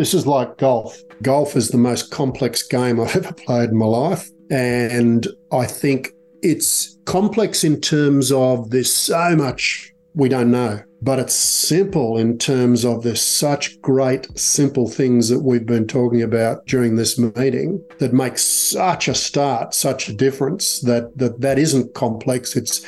This 0.00 0.14
is 0.14 0.26
like 0.26 0.56
golf. 0.56 0.98
Golf 1.20 1.56
is 1.56 1.68
the 1.68 1.76
most 1.76 2.10
complex 2.10 2.62
game 2.62 2.98
I've 2.98 3.14
ever 3.16 3.34
played 3.34 3.68
in 3.68 3.76
my 3.76 3.84
life. 3.84 4.30
And 4.50 5.28
I 5.52 5.66
think 5.66 6.08
it's 6.40 6.98
complex 7.04 7.64
in 7.64 7.82
terms 7.82 8.32
of 8.32 8.70
there's 8.70 8.90
so 8.90 9.36
much 9.36 9.92
we 10.14 10.30
don't 10.30 10.50
know, 10.50 10.82
but 11.02 11.18
it's 11.18 11.34
simple 11.34 12.16
in 12.16 12.38
terms 12.38 12.86
of 12.86 13.02
there's 13.02 13.20
such 13.20 13.78
great, 13.82 14.26
simple 14.38 14.88
things 14.88 15.28
that 15.28 15.40
we've 15.40 15.66
been 15.66 15.86
talking 15.86 16.22
about 16.22 16.64
during 16.64 16.96
this 16.96 17.18
meeting 17.18 17.84
that 17.98 18.14
make 18.14 18.38
such 18.38 19.06
a 19.06 19.14
start, 19.14 19.74
such 19.74 20.08
a 20.08 20.14
difference 20.14 20.80
that 20.80 21.18
that, 21.18 21.42
that 21.42 21.58
isn't 21.58 21.92
complex. 21.92 22.56
It's 22.56 22.86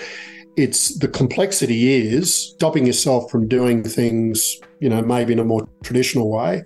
it's 0.56 0.98
the 0.98 1.08
complexity 1.08 1.92
is 1.92 2.34
stopping 2.34 2.86
yourself 2.86 3.30
from 3.30 3.48
doing 3.48 3.82
things, 3.82 4.60
you 4.80 4.88
know, 4.88 5.02
maybe 5.02 5.32
in 5.32 5.38
a 5.38 5.44
more 5.44 5.66
traditional 5.82 6.30
way, 6.30 6.64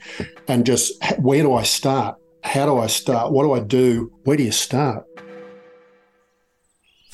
and 0.49 0.67
just 0.67 0.93
where 1.19 1.43
do 1.43 1.55
I 1.55 1.63
start? 1.63 2.17
How 2.43 2.67
do 2.67 2.79
I 2.79 2.89
start? 2.89 3.33
What 3.33 3.45
do 3.45 3.53
I 3.53 3.61
do? 3.61 4.11
Where 4.25 4.37
do 4.37 4.43
you 4.43 4.53
start? 4.53 5.06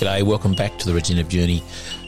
G'day, 0.00 0.22
welcome 0.22 0.54
back 0.54 0.78
to 0.78 0.86
the 0.86 0.94
Regenerative 0.94 1.30
Journey. 1.30 1.62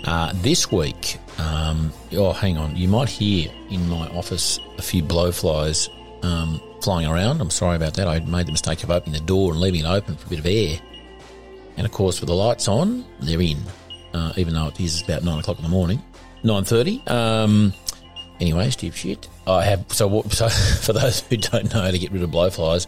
Uh, 0.04 0.32
this 0.36 0.72
week, 0.72 1.18
um, 1.36 1.92
oh, 2.12 2.32
hang 2.32 2.56
on, 2.56 2.74
you 2.74 2.88
might 2.88 3.10
hear 3.10 3.52
in 3.68 3.86
my 3.86 4.08
office 4.16 4.58
a 4.78 4.82
few 4.82 5.02
blowflies 5.02 5.90
um, 6.24 6.58
flying 6.80 7.06
around. 7.06 7.42
I'm 7.42 7.50
sorry 7.50 7.76
about 7.76 7.92
that. 7.96 8.08
I 8.08 8.20
made 8.20 8.46
the 8.46 8.52
mistake 8.52 8.82
of 8.82 8.90
opening 8.90 9.20
the 9.20 9.26
door 9.26 9.52
and 9.52 9.60
leaving 9.60 9.80
it 9.80 9.86
open 9.86 10.16
for 10.16 10.26
a 10.26 10.30
bit 10.30 10.38
of 10.38 10.46
air. 10.46 10.80
And 11.76 11.84
of 11.84 11.92
course, 11.92 12.22
with 12.22 12.28
the 12.28 12.34
lights 12.34 12.66
on, 12.66 13.04
they're 13.20 13.42
in, 13.42 13.58
uh, 14.14 14.32
even 14.38 14.54
though 14.54 14.68
it 14.68 14.80
is 14.80 15.02
about 15.02 15.22
nine 15.22 15.40
o'clock 15.40 15.58
in 15.58 15.62
the 15.62 15.68
morning, 15.68 16.02
nine 16.42 16.64
thirty. 16.64 17.02
Um, 17.08 17.74
anyway, 18.40 18.70
stupid 18.70 18.98
shit. 18.98 19.28
I 19.46 19.64
have 19.64 19.84
so 19.92 20.22
so 20.30 20.48
for 20.80 20.94
those 20.94 21.20
who 21.20 21.36
don't 21.36 21.74
know 21.74 21.90
to 21.90 21.98
get 21.98 22.10
rid 22.10 22.22
of 22.22 22.30
blowflies, 22.30 22.86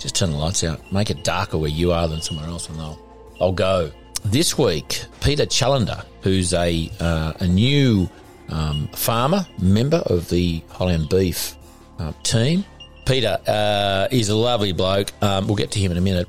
just 0.00 0.16
turn 0.16 0.32
the 0.32 0.38
lights 0.38 0.64
out, 0.64 0.92
make 0.92 1.08
it 1.08 1.22
darker 1.22 1.56
where 1.56 1.70
you 1.70 1.92
are 1.92 2.08
than 2.08 2.20
somewhere 2.20 2.48
else, 2.48 2.68
and 2.68 2.80
they'll 2.80 2.98
they'll 3.38 3.52
go. 3.52 3.92
This 4.24 4.56
week, 4.56 5.04
Peter 5.20 5.44
Challendar, 5.44 6.04
who's 6.22 6.52
a, 6.52 6.90
uh, 7.00 7.32
a 7.40 7.46
new 7.46 8.08
um, 8.48 8.88
farmer, 8.88 9.46
member 9.60 10.02
of 10.06 10.28
the 10.28 10.62
Highland 10.68 11.08
Beef 11.08 11.56
uh, 11.98 12.12
team. 12.22 12.64
Peter 13.06 13.38
uh, 13.46 14.08
is 14.10 14.28
a 14.28 14.36
lovely 14.36 14.72
bloke. 14.72 15.10
Um, 15.22 15.46
we'll 15.46 15.56
get 15.56 15.70
to 15.72 15.80
him 15.80 15.90
in 15.90 15.98
a 15.98 16.00
minute. 16.00 16.28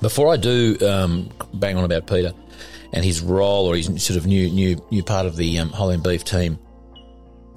Before 0.00 0.32
I 0.32 0.36
do 0.36 0.76
um, 0.86 1.30
bang 1.54 1.76
on 1.76 1.84
about 1.84 2.06
Peter 2.06 2.32
and 2.92 3.04
his 3.04 3.20
role 3.22 3.66
or 3.66 3.76
his 3.76 3.86
sort 4.02 4.18
of 4.18 4.26
new 4.26 4.50
new 4.50 4.84
new 4.90 5.02
part 5.02 5.24
of 5.24 5.36
the 5.36 5.58
um, 5.58 5.70
Highland 5.70 6.02
Beef 6.02 6.24
team, 6.24 6.58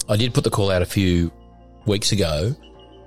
I 0.08 0.18
did 0.18 0.34
put 0.34 0.44
the 0.44 0.50
call 0.50 0.72
out 0.72 0.82
a 0.82 0.86
few 0.86 1.32
weeks 1.86 2.12
ago. 2.12 2.56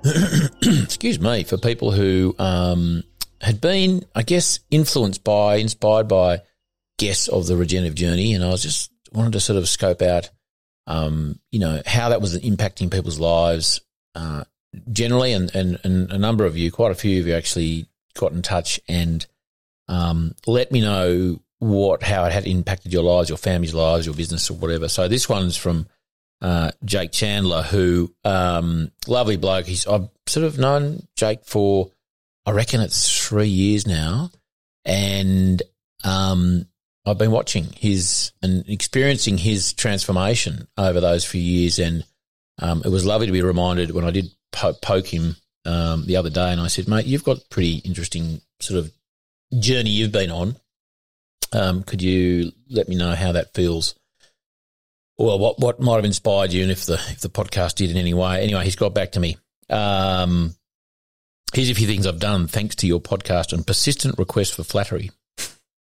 excuse 0.63 1.19
me 1.19 1.43
for 1.43 1.57
people 1.57 1.91
who 1.91 2.35
um, 2.39 3.03
had 3.41 3.59
been, 3.59 4.05
I 4.15 4.23
guess, 4.23 4.59
influenced 4.69 5.23
by, 5.23 5.55
inspired 5.55 6.07
by 6.07 6.41
guests 6.97 7.27
of 7.27 7.47
the 7.47 7.57
regenerative 7.57 7.95
journey, 7.95 8.33
and 8.33 8.43
I 8.43 8.49
was 8.49 8.61
just 8.61 8.91
wanted 9.11 9.33
to 9.33 9.39
sort 9.39 9.57
of 9.57 9.67
scope 9.67 10.01
out, 10.01 10.29
um, 10.87 11.39
you 11.51 11.59
know, 11.59 11.81
how 11.85 12.09
that 12.09 12.21
was 12.21 12.37
impacting 12.39 12.91
people's 12.91 13.19
lives 13.19 13.81
uh, 14.15 14.43
generally, 14.91 15.33
and, 15.33 15.53
and 15.55 15.79
and 15.83 16.11
a 16.11 16.17
number 16.17 16.45
of 16.45 16.55
you, 16.55 16.71
quite 16.71 16.91
a 16.91 16.95
few 16.95 17.19
of 17.19 17.27
you, 17.27 17.33
actually 17.33 17.87
got 18.13 18.31
in 18.31 18.41
touch 18.41 18.79
and 18.87 19.25
um, 19.87 20.35
let 20.45 20.71
me 20.71 20.81
know 20.81 21.39
what 21.59 22.03
how 22.03 22.25
it 22.25 22.31
had 22.31 22.45
impacted 22.45 22.93
your 22.93 23.03
lives, 23.03 23.29
your 23.29 23.37
family's 23.37 23.73
lives, 23.73 24.05
your 24.05 24.15
business, 24.15 24.49
or 24.49 24.55
whatever. 24.55 24.87
So 24.87 25.07
this 25.07 25.27
one's 25.27 25.57
from 25.57 25.87
uh, 26.41 26.71
Jake 26.85 27.11
Chandler, 27.11 27.63
who 27.63 28.13
um, 28.23 28.91
lovely 29.07 29.37
bloke. 29.37 29.65
He's 29.65 29.87
I've 29.87 30.09
sort 30.27 30.45
of 30.45 30.59
known 30.59 31.07
Jake 31.15 31.45
for 31.45 31.91
I 32.45 32.51
reckon 32.51 32.81
it's 32.81 33.27
three 33.27 33.47
years 33.47 33.85
now, 33.85 34.31
and 34.83 35.61
um, 36.03 36.65
I've 37.05 37.17
been 37.17 37.31
watching 37.31 37.65
his 37.75 38.31
and 38.41 38.67
experiencing 38.67 39.37
his 39.37 39.73
transformation 39.73 40.67
over 40.77 40.99
those 40.99 41.25
few 41.25 41.41
years, 41.41 41.79
and 41.79 42.03
um, 42.59 42.81
it 42.83 42.89
was 42.89 43.05
lovely 43.05 43.27
to 43.27 43.33
be 43.33 43.41
reminded 43.41 43.91
when 43.91 44.05
I 44.05 44.11
did 44.11 44.31
po- 44.51 44.73
poke 44.73 45.07
him 45.07 45.35
um, 45.65 46.05
the 46.05 46.17
other 46.17 46.29
day, 46.29 46.51
and 46.51 46.61
I 46.61 46.67
said, 46.67 46.87
"Mate, 46.87 47.05
you've 47.05 47.23
got 47.23 47.49
pretty 47.49 47.77
interesting 47.77 48.41
sort 48.59 48.79
of 48.79 48.91
journey 49.59 49.91
you've 49.91 50.11
been 50.11 50.31
on. 50.31 50.55
Um, 51.53 51.83
could 51.83 52.01
you 52.01 52.51
let 52.69 52.87
me 52.87 52.95
know 52.95 53.13
how 53.13 53.33
that 53.33 53.53
feels?" 53.53 53.95
Well, 55.17 55.37
what 55.37 55.59
what 55.59 55.79
might 55.79 55.97
have 55.97 56.05
inspired 56.05 56.53
you, 56.53 56.63
and 56.63 56.71
if 56.71 56.85
the 56.85 56.95
if 56.95 57.19
the 57.19 57.29
podcast 57.29 57.75
did 57.75 57.91
in 57.91 57.97
any 57.97 58.15
way. 58.15 58.41
Anyway, 58.41 58.63
he's 58.63 58.75
got 58.75 58.95
back 58.95 59.11
to 59.11 59.19
me. 59.19 59.37
Um, 59.69 60.55
Here's 61.53 61.69
a 61.69 61.75
few 61.75 61.87
things 61.87 62.07
I've 62.07 62.19
done 62.19 62.47
thanks 62.47 62.75
to 62.75 62.87
your 62.87 63.01
podcast 63.01 63.51
and 63.51 63.67
persistent 63.67 64.17
request 64.17 64.55
for 64.55 64.63
flattery. 64.63 65.11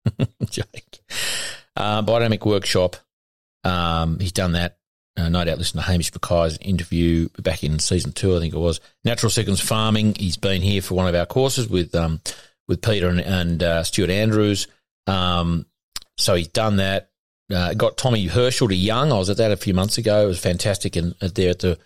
Jake. 0.49 0.99
Uh, 1.75 2.01
Biodynamic 2.03 2.45
Workshop. 2.45 2.95
Um, 3.63 4.19
he's 4.19 4.31
done 4.31 4.53
that. 4.53 4.77
Uh, 5.17 5.27
no 5.27 5.43
doubt 5.43 5.57
listen 5.57 5.79
to 5.79 5.85
Hamish 5.85 6.13
Mackay's 6.13 6.57
interview 6.61 7.27
back 7.39 7.65
in 7.65 7.79
season 7.79 8.13
two, 8.13 8.35
I 8.35 8.39
think 8.39 8.53
it 8.53 8.59
was. 8.59 8.79
Natural 9.03 9.29
Sequence 9.29 9.59
Farming. 9.59 10.15
He's 10.15 10.37
been 10.37 10.61
here 10.61 10.81
for 10.81 10.95
one 10.95 11.07
of 11.07 11.15
our 11.15 11.25
courses 11.25 11.67
with 11.67 11.93
um, 11.95 12.21
with 12.69 12.81
Peter 12.81 13.09
and, 13.09 13.19
and 13.19 13.61
uh, 13.61 13.83
Stuart 13.83 14.09
Andrews. 14.09 14.67
Um, 15.07 15.65
so 16.17 16.35
he's 16.35 16.47
done 16.47 16.77
that. 16.77 17.09
Uh, 17.53 17.73
got 17.73 17.97
Tommy 17.97 18.27
Herschel 18.27 18.69
to 18.69 18.75
Young. 18.75 19.11
I 19.11 19.17
was 19.17 19.29
at 19.29 19.37
that 19.37 19.51
a 19.51 19.57
few 19.57 19.73
months 19.73 19.97
ago. 19.97 20.23
It 20.23 20.27
was 20.27 20.39
fantastic, 20.39 20.95
and 20.95 21.13
there 21.19 21.49
at 21.49 21.59
the 21.59 21.77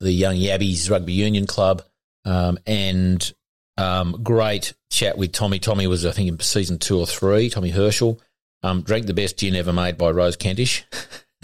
the 0.00 0.12
Young 0.12 0.34
Yabbies 0.34 0.90
Rugby 0.90 1.12
Union 1.12 1.46
Club. 1.46 1.82
Um, 2.24 2.58
and 2.66 3.32
um, 3.76 4.20
great 4.22 4.74
chat 4.90 5.18
with 5.18 5.32
Tommy. 5.32 5.58
Tommy 5.58 5.86
was, 5.86 6.06
I 6.06 6.12
think, 6.12 6.28
in 6.28 6.38
season 6.40 6.78
two 6.78 6.98
or 6.98 7.06
three. 7.06 7.50
Tommy 7.50 7.70
Herschel 7.70 8.20
um, 8.62 8.82
drank 8.82 9.06
the 9.06 9.14
best 9.14 9.38
gin 9.38 9.56
ever 9.56 9.72
made 9.72 9.98
by 9.98 10.10
Rose 10.10 10.36
Kentish. 10.36 10.84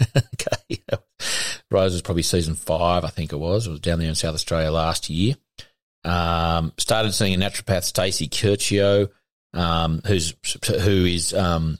okay, 0.17 0.81
Rose 1.71 1.93
was 1.93 2.01
probably 2.01 2.23
season 2.23 2.55
five, 2.55 3.03
I 3.03 3.09
think 3.09 3.33
it 3.33 3.37
was. 3.37 3.67
It 3.67 3.71
was 3.71 3.79
down 3.79 3.99
there 3.99 4.09
in 4.09 4.15
South 4.15 4.35
Australia 4.35 4.71
last 4.71 5.09
year. 5.09 5.35
Um, 6.05 6.71
started 6.77 7.11
seeing 7.11 7.33
a 7.33 7.45
naturopath, 7.45 7.83
Stacey 7.83 8.27
Curcio, 8.29 9.09
um, 9.53 10.01
who's 10.05 10.33
who 10.65 11.05
is 11.05 11.33
um, 11.33 11.77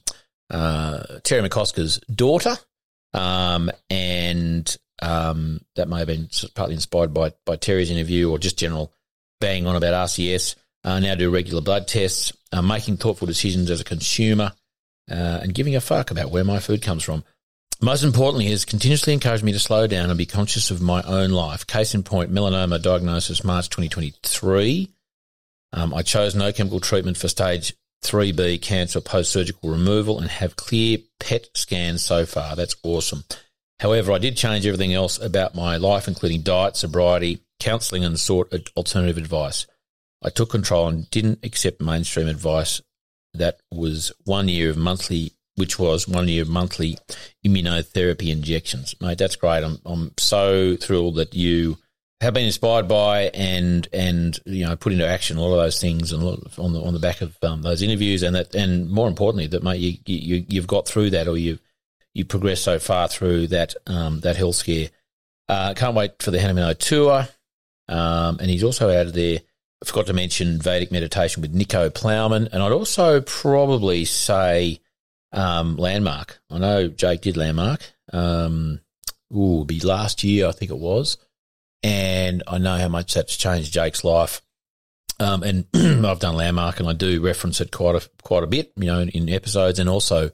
uh, 0.49 1.19
Terry 1.23 1.47
McCosker's 1.47 1.99
daughter, 2.13 2.57
um, 3.13 3.71
and 3.89 4.77
um, 5.01 5.61
that 5.75 5.87
may 5.87 5.99
have 5.99 6.07
been 6.07 6.29
partly 6.55 6.75
inspired 6.75 7.13
by 7.13 7.33
by 7.45 7.55
Terry's 7.55 7.91
interview 7.91 8.29
or 8.29 8.39
just 8.39 8.57
general 8.57 8.93
bang 9.39 9.67
on 9.67 9.75
about 9.75 10.07
RCS. 10.07 10.55
Uh, 10.83 10.99
now 10.99 11.15
do 11.15 11.29
regular 11.29 11.61
blood 11.61 11.87
tests, 11.87 12.31
uh, 12.51 12.61
making 12.61 12.97
thoughtful 12.97 13.27
decisions 13.27 13.69
as 13.69 13.81
a 13.81 13.85
consumer, 13.85 14.53
uh, 15.09 15.39
and 15.41 15.53
giving 15.53 15.75
a 15.75 15.81
fuck 15.81 16.11
about 16.11 16.31
where 16.31 16.43
my 16.43 16.59
food 16.59 16.81
comes 16.81 17.03
from. 17.03 17.23
Most 17.81 18.03
importantly, 18.03 18.47
has 18.47 18.65
continuously 18.65 19.13
encouraged 19.13 19.43
me 19.43 19.53
to 19.53 19.59
slow 19.59 19.87
down 19.87 20.09
and 20.09 20.17
be 20.17 20.25
conscious 20.25 20.69
of 20.69 20.81
my 20.81 21.01
own 21.03 21.31
life. 21.31 21.65
Case 21.65 21.95
in 21.95 22.03
point, 22.03 22.31
melanoma 22.31 22.81
diagnosis 22.81 23.43
March 23.43 23.69
2023. 23.69 24.89
Um, 25.71 25.93
I 25.93 26.01
chose 26.01 26.35
no 26.35 26.51
chemical 26.51 26.81
treatment 26.81 27.17
for 27.17 27.29
stage 27.29 27.73
3B 28.03 28.61
cancer 28.61 28.99
post 29.01 29.31
surgical 29.31 29.69
removal 29.69 30.19
and 30.19 30.29
have 30.29 30.55
clear 30.55 30.97
PET 31.19 31.47
scans 31.53 32.03
so 32.03 32.25
far. 32.25 32.55
That's 32.55 32.75
awesome. 32.83 33.23
However, 33.79 34.11
I 34.11 34.17
did 34.17 34.35
change 34.35 34.65
everything 34.65 34.93
else 34.93 35.19
about 35.19 35.55
my 35.55 35.77
life, 35.77 36.07
including 36.07 36.41
diet, 36.41 36.75
sobriety, 36.75 37.39
counselling, 37.59 38.03
and 38.03 38.19
sought 38.19 38.53
alternative 38.75 39.17
advice. 39.17 39.67
I 40.21 40.29
took 40.29 40.49
control 40.49 40.87
and 40.89 41.09
didn't 41.09 41.39
accept 41.43 41.81
mainstream 41.81 42.27
advice 42.27 42.81
that 43.33 43.59
was 43.71 44.11
one 44.25 44.49
year 44.49 44.69
of 44.69 44.77
monthly, 44.77 45.31
which 45.55 45.79
was 45.79 46.07
one 46.07 46.27
year 46.27 46.41
of 46.41 46.49
monthly 46.49 46.97
immunotherapy 47.45 48.29
injections. 48.29 48.95
Mate, 48.99 49.17
that's 49.17 49.37
great. 49.37 49.63
I'm, 49.63 49.79
I'm 49.85 50.11
so 50.17 50.75
thrilled 50.75 51.15
that 51.15 51.33
you 51.33 51.77
have 52.21 52.33
been 52.33 52.45
inspired 52.45 52.87
by 52.87 53.29
and 53.33 53.87
and 53.93 54.39
you 54.45 54.65
know 54.65 54.75
put 54.75 54.91
into 54.91 55.07
action 55.07 55.37
a 55.37 55.41
lot 55.41 55.53
of 55.53 55.63
those 55.63 55.79
things 55.79 56.11
and 56.11 56.21
on 56.21 56.73
the 56.73 56.81
on 56.81 56.93
the 56.93 56.99
back 56.99 57.21
of 57.21 57.37
um, 57.43 57.61
those 57.61 57.81
interviews 57.81 58.23
and 58.23 58.35
that 58.35 58.53
and 58.53 58.89
more 58.89 59.07
importantly 59.07 59.47
that 59.47 59.63
mate 59.63 59.79
you, 59.79 59.97
you 60.05 60.45
you've 60.49 60.67
got 60.67 60.85
through 60.85 61.09
that 61.09 61.29
or 61.29 61.37
you 61.37 61.57
you 62.13 62.25
progressed 62.25 62.63
so 62.63 62.79
far 62.79 63.07
through 63.07 63.47
that 63.47 63.75
um, 63.87 64.19
that 64.21 64.35
health 64.35 64.55
scare. 64.55 64.89
Uh, 65.47 65.73
can't 65.73 65.95
wait 65.95 66.21
for 66.21 66.31
the 66.31 66.37
Hanamino 66.37 66.77
tour. 66.77 67.27
Um, 67.87 68.37
and 68.39 68.49
he's 68.49 68.63
also 68.63 68.89
added 68.89 69.13
there. 69.15 69.39
I 69.81 69.85
forgot 69.85 70.07
to 70.07 70.13
mention 70.13 70.59
Vedic 70.59 70.91
meditation 70.91 71.41
with 71.41 71.55
Nico 71.55 71.89
Plowman, 71.89 72.49
and 72.51 72.61
I'd 72.61 72.71
also 72.71 73.21
probably 73.21 74.05
say 74.05 74.79
um, 75.31 75.77
Landmark. 75.77 76.39
I 76.51 76.59
know 76.59 76.87
Jake 76.89 77.21
did 77.21 77.37
Landmark. 77.37 77.81
Um, 78.11 78.81
ooh, 79.35 79.63
be 79.65 79.79
last 79.79 80.23
year 80.23 80.47
I 80.47 80.51
think 80.51 80.71
it 80.71 80.77
was 80.77 81.17
and 81.83 82.43
I 82.47 82.57
know 82.57 82.77
how 82.77 82.89
much 82.89 83.13
that's 83.13 83.37
changed 83.37 83.73
Jake's 83.73 84.03
life. 84.03 84.41
Um, 85.19 85.43
and 85.43 85.65
I've 86.05 86.19
done 86.19 86.35
landmark, 86.35 86.79
and 86.79 86.87
I 86.87 86.93
do 86.93 87.21
reference 87.21 87.59
it 87.61 87.71
quite 87.71 87.95
a 87.95 88.09
quite 88.21 88.43
a 88.43 88.47
bit, 88.47 88.71
you 88.77 88.85
know, 88.85 89.01
in 89.01 89.29
episodes, 89.29 89.79
and 89.79 89.89
also, 89.89 90.31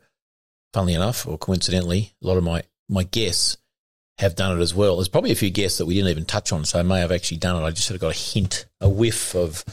funnily 0.76 0.94
enough, 0.94 1.26
or 1.26 1.38
coincidentally, 1.38 2.14
a 2.22 2.28
lot 2.28 2.38
of 2.38 2.44
my 2.44 2.62
my 2.90 3.04
guests 3.04 3.58
have 4.20 4.36
done 4.36 4.58
it 4.58 4.62
as 4.62 4.76
well. 4.76 4.98
There's 4.98 5.08
probably 5.08 5.32
a 5.32 5.36
few 5.36 5.50
guests 5.50 5.78
that 5.78 5.86
we 5.86 5.96
didn't 5.96 6.12
even 6.12 6.26
touch 6.26 6.52
on, 6.52 6.66
so 6.66 6.80
I 6.80 6.84
may 6.84 7.00
have 7.00 7.12
actually 7.12 7.38
done 7.38 7.62
it. 7.62 7.66
I 7.66 7.72
just 7.72 7.88
sort 7.88 7.96
of 7.96 8.02
got 8.02 8.16
a 8.16 8.20
hint, 8.20 8.66
a 8.82 8.90
whiff 8.90 9.34
of 9.36 9.64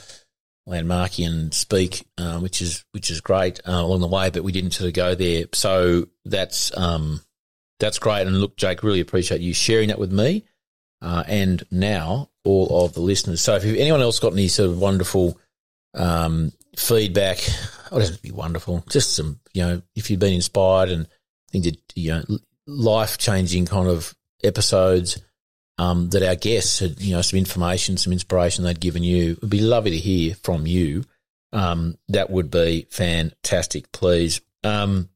landmarkian 0.69 1.53
speak, 1.53 2.07
uh, 2.19 2.39
which 2.39 2.63
is 2.63 2.85
which 2.93 3.11
is 3.11 3.21
great 3.21 3.61
uh, 3.69 3.73
along 3.73 4.01
the 4.01 4.07
way, 4.07 4.31
but 4.31 4.45
we 4.45 4.53
didn't 4.53 4.71
sort 4.71 4.89
of 4.89 4.95
go 4.95 5.15
there. 5.15 5.47
So 5.53 6.07
that's 6.25 6.77
um, 6.79 7.21
that's 7.81 7.99
great. 7.99 8.27
And 8.27 8.41
look, 8.41 8.57
Jake, 8.57 8.85
really 8.85 9.01
appreciate 9.01 9.41
you 9.41 9.53
sharing 9.53 9.89
that 9.89 9.99
with 9.99 10.13
me 10.13 10.45
uh, 11.03 11.25
and 11.27 11.65
now 11.71 12.31
all 12.45 12.85
of 12.85 12.95
the 12.95 13.01
listeners. 13.01 13.41
So 13.41 13.57
if 13.57 13.65
anyone 13.65 14.01
else 14.01 14.21
got 14.21 14.33
any 14.33 14.49
sort 14.49 14.71
of 14.71 14.79
wonderful 14.79 15.39
um, 15.95 16.53
feedback, 16.77 17.39
oh, 17.91 17.97
it 17.97 18.01
doesn't 18.01 18.23
be 18.23 18.31
wonderful, 18.31 18.85
just 18.89 19.17
some, 19.17 19.41
you 19.53 19.63
know, 19.63 19.83
if 19.95 20.11
you've 20.11 20.21
been 20.21 20.35
inspired 20.35 20.91
and 20.91 21.09
think 21.51 21.65
that, 21.65 21.79
you 21.95 22.13
know, 22.13 22.25
life 22.67 23.19
changing 23.19 23.67
kind 23.67 23.89
of 23.89 24.15
episodes 24.43 25.21
um, 25.79 26.11
that 26.11 26.23
our 26.23 26.37
guests 26.37 26.79
had, 26.79 27.01
you 27.01 27.15
know, 27.15 27.23
some 27.23 27.39
information, 27.39 27.97
some 27.97 28.13
inspiration 28.13 28.65
they'd 28.65 28.81
given 28.81 29.03
you, 29.03 29.33
it'd 29.33 29.51
be 29.51 29.61
lovely 29.61 29.93
to 29.93 29.99
hear 29.99 30.35
from 30.43 30.67
you. 30.67 31.05
Um, 31.53 31.99
that 32.09 32.31
would 32.31 32.51
be 32.51 32.87
fantastic, 32.91 33.93
please. 33.93 34.41
Um, 34.65 35.11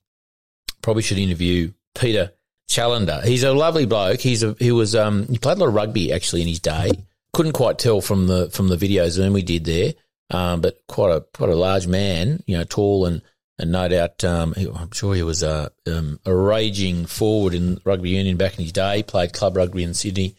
probably 0.82 1.02
should 1.02 1.18
interview 1.18 1.72
Peter 1.94 2.32
Challendar. 2.68 3.24
He's 3.24 3.42
a 3.42 3.52
lovely 3.52 3.86
bloke. 3.86 4.20
He's 4.20 4.42
a, 4.42 4.54
he 4.58 4.72
was 4.72 4.94
um, 4.94 5.26
he 5.28 5.38
played 5.38 5.56
a 5.56 5.60
lot 5.60 5.68
of 5.68 5.74
rugby 5.74 6.12
actually 6.12 6.42
in 6.42 6.48
his 6.48 6.60
day. 6.60 6.90
Couldn't 7.32 7.52
quite 7.52 7.78
tell 7.78 8.00
from 8.00 8.26
the 8.26 8.50
from 8.50 8.68
the 8.68 8.76
video 8.76 9.08
Zoom 9.08 9.32
we 9.32 9.42
did 9.42 9.64
there, 9.64 9.94
um, 10.30 10.60
but 10.60 10.82
quite 10.88 11.14
a 11.14 11.20
quite 11.32 11.50
a 11.50 11.56
large 11.56 11.86
man. 11.86 12.42
You 12.46 12.58
know, 12.58 12.64
tall 12.64 13.06
and 13.06 13.22
and 13.58 13.72
no 13.72 13.88
doubt 13.88 14.22
um, 14.24 14.54
I'm 14.56 14.92
sure 14.92 15.14
he 15.14 15.22
was 15.22 15.42
a 15.42 15.70
um, 15.86 16.20
a 16.24 16.34
raging 16.34 17.06
forward 17.06 17.54
in 17.54 17.80
rugby 17.84 18.10
union 18.10 18.36
back 18.36 18.58
in 18.58 18.64
his 18.64 18.72
day. 18.72 19.02
Played 19.02 19.32
club 19.32 19.56
rugby 19.56 19.82
in 19.82 19.94
Sydney. 19.94 20.36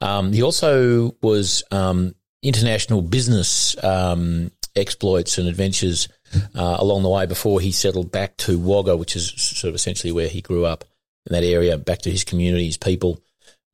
Um, 0.00 0.32
he 0.32 0.42
also 0.42 1.16
was 1.22 1.62
um, 1.70 2.14
international 2.42 3.02
business 3.02 3.76
exploits 4.76 5.38
and 5.38 5.48
adventures 5.48 6.08
uh, 6.54 6.76
along 6.78 7.02
the 7.02 7.08
way 7.08 7.26
before 7.26 7.60
he 7.60 7.72
settled 7.72 8.12
back 8.12 8.36
to 8.36 8.58
Wagga, 8.58 8.96
which 8.96 9.16
is 9.16 9.32
sort 9.36 9.70
of 9.70 9.74
essentially 9.74 10.12
where 10.12 10.28
he 10.28 10.40
grew 10.40 10.64
up 10.64 10.84
in 11.26 11.32
that 11.32 11.44
area, 11.44 11.78
back 11.78 12.00
to 12.00 12.10
his 12.10 12.24
community, 12.24 12.66
his 12.66 12.76
people, 12.76 13.20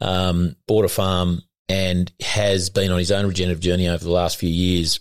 um, 0.00 0.56
bought 0.66 0.84
a 0.84 0.88
farm 0.88 1.42
and 1.68 2.12
has 2.20 2.70
been 2.70 2.92
on 2.92 2.98
his 2.98 3.10
own 3.10 3.26
regenerative 3.26 3.60
journey 3.60 3.88
over 3.88 4.02
the 4.02 4.10
last 4.10 4.36
few 4.36 4.48
years, 4.48 5.00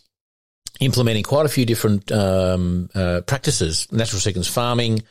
implementing 0.79 1.23
quite 1.23 1.45
a 1.45 1.49
few 1.49 1.65
different 1.65 2.11
um, 2.11 2.89
uh, 2.95 3.21
practices, 3.21 3.87
natural 3.91 4.19
sequence 4.19 4.47
farming, 4.47 5.03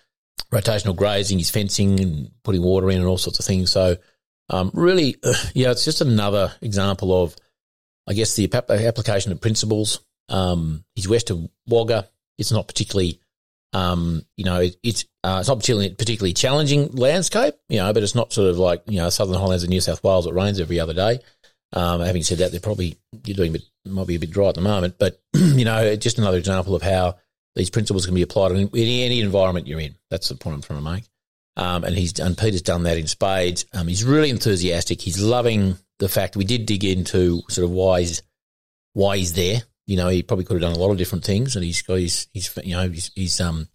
rotational 0.52 0.96
grazing, 0.96 1.38
his 1.38 1.50
fencing 1.50 2.00
and 2.00 2.30
putting 2.42 2.62
water 2.62 2.90
in 2.90 2.98
and 2.98 3.06
all 3.06 3.18
sorts 3.18 3.38
of 3.38 3.44
things. 3.44 3.70
So 3.70 3.96
um, 4.48 4.70
really, 4.74 5.16
yeah, 5.54 5.70
it's 5.70 5.84
just 5.84 6.00
another 6.00 6.52
example 6.60 7.22
of, 7.22 7.36
I 8.08 8.14
guess, 8.14 8.34
the 8.34 8.50
application 8.52 9.32
of 9.32 9.40
principles. 9.40 10.00
Um, 10.28 10.84
he's 10.94 11.08
west 11.08 11.30
of 11.30 11.48
Wagga. 11.66 12.08
It's 12.38 12.52
not 12.52 12.66
particularly 12.66 13.20
um, 13.72 14.24
you 14.36 14.44
know, 14.44 14.60
it, 14.60 14.76
it's 14.82 15.04
uh, 15.22 15.38
it's 15.40 15.48
not 15.48 15.58
particularly 15.58 15.90
particularly 15.90 16.32
challenging 16.32 16.90
landscape, 16.92 17.54
you 17.68 17.78
know, 17.78 17.92
but 17.92 18.02
it's 18.02 18.14
not 18.14 18.32
sort 18.32 18.48
of 18.48 18.58
like 18.58 18.82
you 18.86 18.98
know 18.98 19.10
Southern 19.10 19.36
Highlands 19.36 19.62
of 19.62 19.70
New 19.70 19.80
South 19.80 20.02
Wales. 20.02 20.26
It 20.26 20.34
rains 20.34 20.58
every 20.58 20.80
other 20.80 20.94
day. 20.94 21.20
Um, 21.72 22.00
having 22.00 22.22
said 22.22 22.38
that, 22.38 22.50
they're 22.50 22.60
probably 22.60 22.98
you're 23.24 23.36
doing 23.36 23.52
bit, 23.52 23.62
might 23.86 24.06
be 24.06 24.16
a 24.16 24.20
bit 24.20 24.30
dry 24.30 24.48
at 24.48 24.54
the 24.54 24.60
moment, 24.60 24.96
but 24.98 25.20
you 25.34 25.64
know, 25.64 25.94
just 25.96 26.18
another 26.18 26.38
example 26.38 26.74
of 26.74 26.82
how 26.82 27.16
these 27.54 27.70
principles 27.70 28.06
can 28.06 28.14
be 28.14 28.22
applied 28.22 28.52
in 28.52 28.68
any, 28.74 29.02
any 29.02 29.20
environment 29.20 29.66
you're 29.66 29.80
in. 29.80 29.94
That's 30.10 30.28
the 30.28 30.34
point 30.34 30.54
I'm 30.54 30.62
trying 30.62 30.78
to 30.78 30.90
make. 30.90 31.04
Um, 31.56 31.84
and 31.84 31.96
he's 31.96 32.18
and 32.18 32.38
Peter's 32.38 32.62
done 32.62 32.84
that 32.84 32.96
in 32.96 33.06
spades. 33.06 33.66
Um, 33.72 33.88
he's 33.88 34.04
really 34.04 34.30
enthusiastic. 34.30 35.00
He's 35.00 35.20
loving 35.20 35.76
the 35.98 36.08
fact 36.08 36.36
we 36.36 36.44
did 36.44 36.66
dig 36.66 36.84
into 36.84 37.42
sort 37.48 37.64
of 37.64 37.70
why 37.70 38.00
he's 38.00 38.22
why 38.94 39.16
he's 39.16 39.34
there 39.34 39.62
you 39.90 39.96
know, 39.96 40.06
he 40.06 40.22
probably 40.22 40.44
could 40.44 40.54
have 40.54 40.70
done 40.70 40.78
a 40.78 40.80
lot 40.80 40.92
of 40.92 40.98
different 40.98 41.24
things, 41.24 41.56
and 41.56 41.64
he's 41.64 41.82
got 41.82 41.98
his, 41.98 42.28
you 42.32 42.76
know, 42.76 42.88
his, 42.88 43.10
his 43.16 43.40
um, 43.40 43.66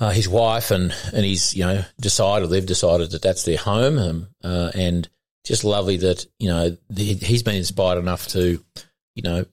uh, 0.00 0.10
his 0.10 0.28
wife 0.28 0.72
and 0.72 0.92
and 1.12 1.24
he's 1.24 1.54
you 1.54 1.64
know 1.64 1.84
decided 2.00 2.50
they've 2.50 2.66
decided 2.66 3.12
that 3.12 3.22
that's 3.22 3.44
their 3.44 3.56
home, 3.56 3.98
um, 3.98 4.28
uh, 4.42 4.72
and 4.74 5.08
just 5.44 5.64
lovely 5.64 5.96
that 5.98 6.26
you 6.38 6.48
know 6.48 6.76
the, 6.88 7.14
he's 7.14 7.42
been 7.42 7.56
inspired 7.56 7.98
enough 7.98 8.28
to, 8.28 8.62
you 9.14 9.22
know, 9.22 9.44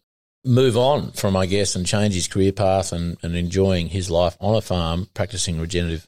move 0.46 0.78
on 0.78 1.12
from 1.12 1.36
I 1.36 1.46
guess 1.46 1.76
and 1.76 1.86
change 1.86 2.14
his 2.14 2.28
career 2.28 2.52
path 2.52 2.92
and, 2.92 3.18
and 3.24 3.36
enjoying 3.36 3.88
his 3.88 4.10
life 4.10 4.38
on 4.40 4.56
a 4.56 4.62
farm, 4.62 5.08
practicing 5.14 5.60
regenerative 5.60 6.08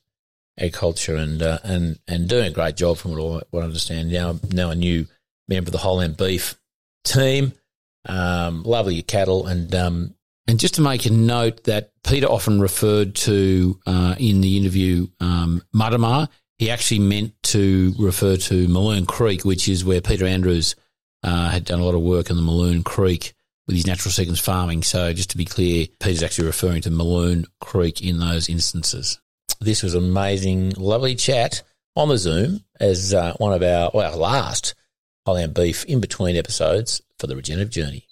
agriculture 0.57 1.15
and 1.15 1.41
uh, 1.41 1.59
and 1.63 1.99
and 2.07 2.27
doing 2.27 2.47
a 2.47 2.51
great 2.51 2.75
job 2.75 2.97
from 2.97 3.11
what 3.11 3.43
I, 3.43 3.45
what 3.51 3.61
I 3.61 3.65
understand 3.65 4.11
now 4.11 4.39
now 4.51 4.71
a 4.71 4.75
new 4.75 5.07
member 5.47 5.69
of 5.69 5.73
the 5.73 5.79
Highland 5.79 6.17
Beef 6.17 6.59
team. 7.03 7.53
Um, 8.05 8.63
lovely 8.63 9.01
cattle, 9.01 9.45
and 9.45 9.73
um, 9.75 10.15
and 10.47 10.59
just 10.59 10.75
to 10.75 10.81
make 10.81 11.05
a 11.05 11.11
note 11.11 11.65
that 11.65 11.91
Peter 12.03 12.27
often 12.27 12.61
referred 12.61 13.15
to 13.15 13.79
uh, 13.85 14.15
in 14.17 14.41
the 14.41 14.57
interview 14.57 15.07
um, 15.19 15.61
he 16.59 16.69
actually 16.69 16.99
meant 16.99 17.41
to 17.41 17.93
refer 17.97 18.35
to 18.35 18.67
Mulloon 18.67 19.05
Creek, 19.05 19.45
which 19.45 19.69
is 19.69 19.85
where 19.85 20.01
Peter 20.01 20.25
Andrews 20.25 20.75
uh, 21.23 21.49
had 21.49 21.63
done 21.63 21.79
a 21.79 21.85
lot 21.85 21.95
of 21.95 22.01
work 22.01 22.29
in 22.29 22.35
the 22.35 22.41
Mulloon 22.41 22.83
Creek 22.83 23.33
with 23.65 23.77
his 23.77 23.87
natural 23.87 24.11
sequence 24.11 24.41
farming. 24.41 24.83
So 24.83 25.13
just 25.13 25.29
to 25.29 25.37
be 25.37 25.45
clear, 25.45 25.87
Peter's 26.01 26.21
actually 26.21 26.47
referring 26.47 26.81
to 26.81 26.91
Mulloon 26.91 27.45
Creek 27.61 28.01
in 28.01 28.19
those 28.19 28.49
instances. 28.49 29.21
This 29.61 29.81
was 29.81 29.95
amazing, 29.95 30.71
lovely 30.71 31.15
chat 31.15 31.63
on 31.95 32.09
the 32.09 32.17
Zoom 32.17 32.65
as 32.77 33.13
uh, 33.13 33.33
one 33.37 33.53
of 33.53 33.63
our, 33.63 33.89
well, 33.93 34.11
our 34.11 34.17
last 34.17 34.75
Highland 35.25 35.53
Beef 35.53 35.85
in 35.85 36.01
between 36.01 36.35
episodes 36.35 37.01
for 37.19 37.27
the 37.27 37.37
regenerative 37.37 37.71
journey. 37.71 38.05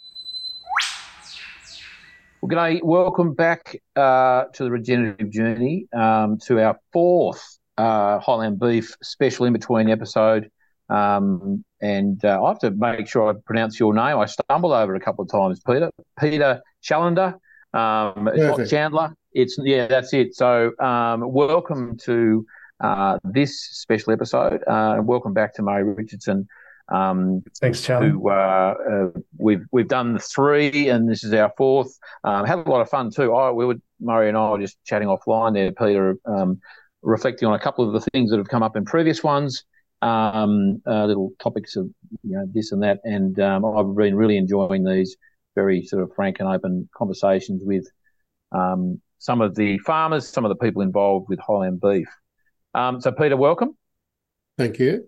Well, 2.42 2.50
g'day. 2.50 2.82
Welcome 2.82 3.34
back 3.34 3.82
uh, 3.98 4.46
to 4.54 4.64
the 4.64 4.72
regenerative 4.72 5.32
journey, 5.32 5.88
um, 5.92 6.38
to 6.46 6.62
our 6.62 6.80
fourth 6.94 7.57
uh, 7.78 8.20
Highland 8.20 8.60
Beef 8.60 8.96
special 9.02 9.46
in 9.46 9.54
between 9.54 9.90
episode. 9.90 10.50
Um, 10.90 11.64
and 11.82 12.24
uh, 12.24 12.44
I 12.44 12.50
have 12.50 12.60
to 12.60 12.72
make 12.72 13.08
sure 13.08 13.30
I 13.30 13.34
pronounce 13.46 13.80
your 13.80 13.94
name. 13.94 14.18
I 14.18 14.26
stumbled 14.26 14.74
over 14.74 14.96
it 14.96 15.02
a 15.02 15.04
couple 15.04 15.24
of 15.24 15.32
times, 15.32 15.62
Peter. 15.66 15.92
Peter 16.20 16.62
Challendar. 16.84 17.36
Um, 17.74 18.28
it's 18.30 18.58
not 18.58 18.68
Chandler. 18.68 19.14
It's 19.34 19.58
yeah, 19.60 19.88
that's 19.88 20.14
it. 20.14 20.36
So, 20.36 20.72
um, 20.80 21.32
welcome 21.32 21.98
to 22.06 22.46
uh, 22.80 23.20
this 23.24 23.60
special 23.60 24.14
episode. 24.14 24.64
Uh, 24.66 25.00
welcome 25.04 25.34
back 25.34 25.54
to 25.56 25.62
Murray 25.62 25.84
Richardson. 25.84 26.48
Um, 26.90 27.44
Thanks, 27.60 27.82
Charlie. 27.82 28.10
Who, 28.10 28.30
uh, 28.30 28.76
uh, 28.90 29.20
we've 29.38 29.66
we've 29.72 29.88
done 29.88 30.18
three, 30.20 30.90
and 30.90 31.10
this 31.10 31.24
is 31.24 31.34
our 31.34 31.52
fourth. 31.58 31.98
Um, 32.24 32.46
had 32.46 32.60
a 32.60 32.70
lot 32.70 32.82
of 32.82 32.90
fun 32.90 33.12
too. 33.12 33.34
I 33.36 33.52
we 33.52 33.66
were 33.66 33.76
Murray 34.00 34.30
and 34.30 34.38
I 34.38 34.50
were 34.52 34.60
just 34.60 34.78
chatting 34.86 35.08
offline 35.08 35.54
there, 35.54 35.72
Peter, 35.72 36.18
um, 36.26 36.62
reflecting 37.02 37.48
on 37.48 37.54
a 37.54 37.60
couple 37.60 37.86
of 37.86 37.94
the 37.94 38.10
things 38.12 38.32
that 38.32 38.38
have 38.38 38.48
come 38.48 38.64
up 38.64 38.76
in 38.76 38.86
previous 38.86 39.24
ones, 39.24 39.64
um, 40.02 40.82
uh, 40.86 41.06
little 41.06 41.32
topics 41.40 41.76
of 41.76 41.90
you 42.24 42.36
know 42.38 42.46
this 42.54 42.72
and 42.72 42.84
that, 42.84 43.00
and 43.04 43.40
um, 43.40 43.66
I've 43.66 43.96
been 43.96 44.16
really 44.16 44.38
enjoying 44.38 44.84
these 44.84 45.16
very 45.56 45.84
sort 45.84 46.04
of 46.04 46.12
frank 46.16 46.40
and 46.40 46.48
open 46.48 46.88
conversations 46.96 47.64
with 47.66 47.88
um, 48.52 49.02
some 49.18 49.42
of 49.42 49.56
the 49.56 49.80
farmers, 49.80 50.28
some 50.28 50.46
of 50.46 50.50
the 50.50 50.56
people 50.56 50.82
involved 50.82 51.28
with 51.30 51.40
Highland 51.40 51.82
Beef. 51.82 52.08
so, 52.76 53.12
Peter, 53.18 53.36
welcome. 53.36 53.76
Thank 54.58 54.80
you. 54.80 55.08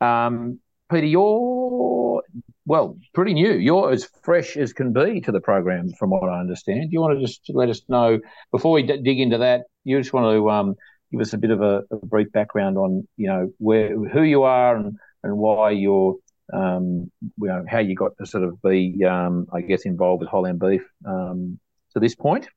Um, 0.00 0.60
Peter, 0.90 1.06
you're 1.06 2.22
well, 2.66 2.96
pretty 3.14 3.34
new. 3.34 3.52
You're 3.52 3.90
as 3.90 4.08
fresh 4.22 4.56
as 4.56 4.72
can 4.72 4.92
be 4.92 5.20
to 5.22 5.32
the 5.32 5.40
program, 5.40 5.90
from 5.98 6.10
what 6.10 6.28
I 6.28 6.38
understand. 6.38 6.82
Do 6.82 6.92
you 6.92 7.00
want 7.00 7.18
to 7.18 7.26
just 7.26 7.42
let 7.48 7.68
us 7.68 7.82
know 7.88 8.20
before 8.52 8.72
we 8.72 8.82
d- 8.84 9.02
dig 9.02 9.18
into 9.18 9.38
that? 9.38 9.62
You 9.84 9.98
just 9.98 10.12
want 10.12 10.34
to 10.34 10.50
um, 10.50 10.74
give 11.10 11.20
us 11.20 11.32
a 11.32 11.38
bit 11.38 11.50
of 11.50 11.62
a, 11.62 11.82
a, 11.90 11.96
brief 12.06 12.30
background 12.32 12.76
on 12.76 13.06
you 13.16 13.28
know 13.28 13.52
where 13.58 13.96
who 13.96 14.22
you 14.22 14.42
are 14.42 14.76
and 14.76 14.96
and 15.22 15.36
why 15.36 15.70
you're 15.70 16.16
um, 16.52 17.10
you 17.38 17.48
know 17.48 17.64
how 17.68 17.78
you 17.78 17.94
got 17.94 18.16
to 18.18 18.26
sort 18.26 18.44
of 18.44 18.60
be 18.62 19.04
um, 19.04 19.46
I 19.52 19.60
guess 19.60 19.82
involved 19.84 20.20
with 20.20 20.30
Highland 20.30 20.60
Beef 20.60 20.82
um, 21.04 21.58
to 21.92 22.00
this 22.00 22.14
point. 22.14 22.48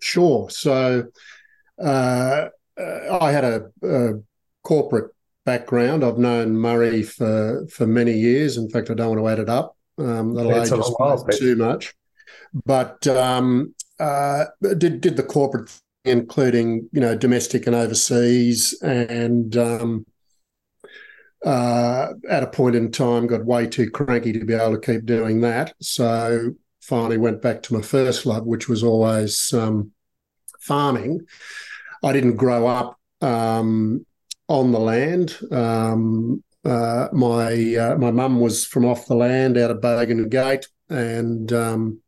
Sure. 0.00 0.48
So 0.50 1.04
uh, 1.78 2.48
uh 2.78 3.18
I 3.20 3.32
had 3.32 3.44
a, 3.44 3.70
a 3.82 4.12
corporate 4.62 5.12
background. 5.44 6.04
I've 6.04 6.18
known 6.18 6.56
Murray 6.56 7.02
for 7.02 7.66
for 7.68 7.86
many 7.86 8.12
years. 8.12 8.56
In 8.56 8.68
fact, 8.68 8.90
I 8.90 8.94
don't 8.94 9.16
want 9.16 9.20
to 9.20 9.28
add 9.28 9.38
it 9.38 9.48
up. 9.48 9.76
Um, 9.98 10.34
that'll 10.34 10.52
age 10.52 10.72
us 10.72 11.38
too 11.38 11.56
much. 11.56 11.94
But 12.64 13.06
um, 13.06 13.74
uh, 13.98 14.46
did 14.78 15.00
did 15.00 15.16
the 15.16 15.22
corporate, 15.22 15.70
including 16.04 16.88
you 16.92 17.00
know 17.00 17.16
domestic 17.16 17.66
and 17.66 17.76
overseas, 17.76 18.78
and 18.82 19.56
um, 19.56 20.06
uh, 21.44 22.08
at 22.28 22.42
a 22.42 22.48
point 22.48 22.76
in 22.76 22.90
time 22.90 23.26
got 23.26 23.44
way 23.44 23.66
too 23.66 23.90
cranky 23.90 24.32
to 24.32 24.44
be 24.44 24.54
able 24.54 24.78
to 24.78 24.92
keep 24.92 25.06
doing 25.06 25.40
that. 25.40 25.74
So 25.80 26.52
finally 26.80 27.18
went 27.18 27.42
back 27.42 27.62
to 27.62 27.74
my 27.74 27.82
first 27.82 28.26
love, 28.26 28.46
which 28.46 28.68
was 28.68 28.82
always 28.82 29.52
um, 29.52 29.92
farming. 30.60 31.20
I 32.02 32.12
didn't 32.12 32.36
grow 32.36 32.66
up 32.66 32.98
um, 33.20 34.04
on 34.48 34.72
the 34.72 34.80
land. 34.80 35.36
Um, 35.50 36.42
uh, 36.64 37.08
my 37.12 37.74
uh, 37.76 37.96
my 37.96 38.10
mum 38.10 38.40
was 38.40 38.66
from 38.66 38.84
off 38.84 39.06
the 39.06 39.14
land 39.14 39.56
out 39.56 39.70
of 39.70 39.80
Bogan 39.80 40.28
Gate, 40.28 40.66
and 40.90 41.50
um, 41.52 42.00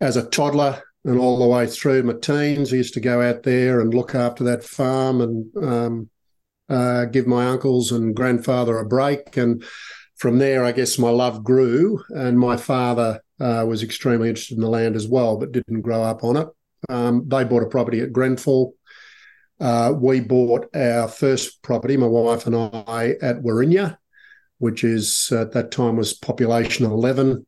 as 0.00 0.16
a 0.16 0.28
toddler 0.28 0.82
and 1.04 1.18
all 1.18 1.38
the 1.38 1.46
way 1.46 1.66
through 1.66 2.02
my 2.02 2.14
teens, 2.14 2.72
I 2.72 2.76
used 2.76 2.94
to 2.94 3.00
go 3.00 3.22
out 3.22 3.42
there 3.42 3.80
and 3.80 3.94
look 3.94 4.14
after 4.14 4.44
that 4.44 4.64
farm 4.64 5.20
and 5.20 5.56
um, 5.64 6.10
uh, 6.68 7.06
give 7.06 7.26
my 7.26 7.46
uncles 7.46 7.92
and 7.92 8.14
grandfather 8.14 8.78
a 8.78 8.86
break. 8.86 9.36
And 9.36 9.64
from 10.16 10.38
there, 10.38 10.64
I 10.64 10.72
guess 10.72 10.98
my 10.98 11.10
love 11.10 11.42
grew, 11.42 12.02
and 12.10 12.38
my 12.38 12.56
father 12.56 13.20
uh, 13.40 13.64
was 13.66 13.82
extremely 13.82 14.28
interested 14.28 14.56
in 14.56 14.62
the 14.62 14.68
land 14.68 14.96
as 14.96 15.08
well, 15.08 15.36
but 15.38 15.52
didn't 15.52 15.80
grow 15.80 16.02
up 16.02 16.22
on 16.22 16.36
it. 16.36 16.48
Um, 16.88 17.28
they 17.28 17.44
bought 17.44 17.62
a 17.62 17.68
property 17.68 18.00
at 18.00 18.12
Grenfell 18.12 18.74
uh, 19.60 19.92
we 19.94 20.20
bought 20.20 20.74
our 20.74 21.06
first 21.06 21.62
property, 21.62 21.96
my 21.96 22.06
wife 22.06 22.46
and 22.46 22.56
I, 22.56 23.16
at 23.20 23.42
Wirrinya, 23.42 23.98
which 24.58 24.82
is 24.84 25.30
at 25.32 25.52
that 25.52 25.70
time 25.70 25.96
was 25.96 26.14
population 26.14 26.86
11, 26.86 27.46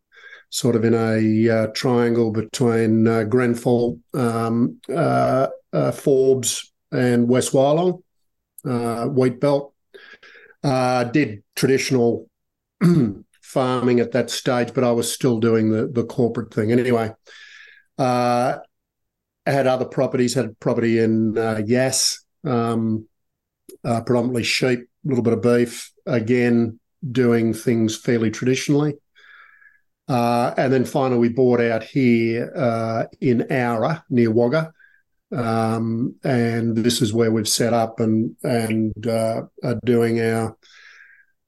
sort 0.52 0.76
of 0.76 0.85
in 0.85 0.92
a 0.92 1.49
uh, 1.49 1.66
triangle 1.68 2.30
between 2.30 3.09
uh, 3.09 3.25
Grenfell, 3.25 3.99
um, 4.12 4.78
uh, 4.94 5.49
uh, 5.73 5.92
Forbes, 5.92 6.73
and 6.92 7.26
West 7.26 7.52
Wyalong, 7.52 8.02
uh, 8.66 9.06
wheat 9.06 9.40
belt. 9.40 9.73
did 10.62 11.42
traditional 11.56 12.28
farming 13.42 14.00
at 14.00 14.12
that 14.12 14.28
stage, 14.28 14.75
but 14.75 14.85
I 14.85 14.92
was 14.92 15.11
still 15.11 15.40
doing 15.40 15.71
the 15.71 15.88
the 15.88 16.04
corporate 16.04 16.52
thing 16.52 16.71
anyway. 16.71 17.12
Uh, 17.99 18.59
had 19.47 19.66
other 19.66 19.87
properties, 19.87 20.35
had 20.35 20.61
property 20.61 20.99
in 20.99 21.37
uh, 21.37 21.62
Yass, 21.64 22.25
um, 22.44 23.09
uh, 23.85 24.02
predominantly 24.02 24.44
sheep, 24.44 24.80
a 24.80 25.09
little 25.09 25.25
bit 25.25 25.32
of 25.32 25.42
beef, 25.42 25.92
again, 26.06 26.78
doing 27.11 27.54
things 27.54 27.97
fairly 27.97 28.30
traditionally. 28.30 28.94
Uh, 30.09 30.52
and 30.56 30.73
then 30.73 30.85
finally, 30.85 31.18
we 31.18 31.28
bought 31.28 31.61
out 31.61 31.82
here 31.82 32.52
uh, 32.54 33.04
in 33.21 33.40
Oura 33.50 34.02
near 34.11 34.30
Wagga. 34.30 34.73
Um, 35.32 36.16
and 36.25 36.76
this 36.76 37.00
is 37.00 37.12
where 37.12 37.30
we've 37.30 37.49
set 37.49 37.73
up 37.73 38.00
and 38.00 38.37
and 38.42 39.06
uh, 39.06 39.42
are 39.64 39.80
doing 39.85 40.21
our 40.21 40.56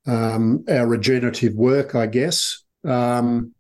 um, 0.07 0.65
our 0.69 0.87
regenerative 0.87 1.55
work, 1.55 1.95
I 1.95 2.07
guess. 2.07 2.63
Um, 2.85 3.53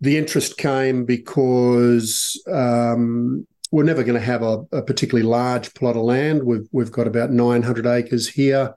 the 0.00 0.16
interest 0.18 0.56
came 0.56 1.04
because 1.04 2.42
um, 2.50 3.46
we're 3.70 3.84
never 3.84 4.04
going 4.04 4.18
to 4.18 4.24
have 4.24 4.42
a, 4.42 4.64
a, 4.72 4.82
particularly 4.82 5.26
large 5.26 5.72
plot 5.74 5.96
of 5.96 6.02
land. 6.02 6.42
We've 6.44 6.68
we've 6.72 6.92
got 6.92 7.06
about 7.06 7.30
900 7.30 7.86
acres 7.86 8.28
here. 8.28 8.74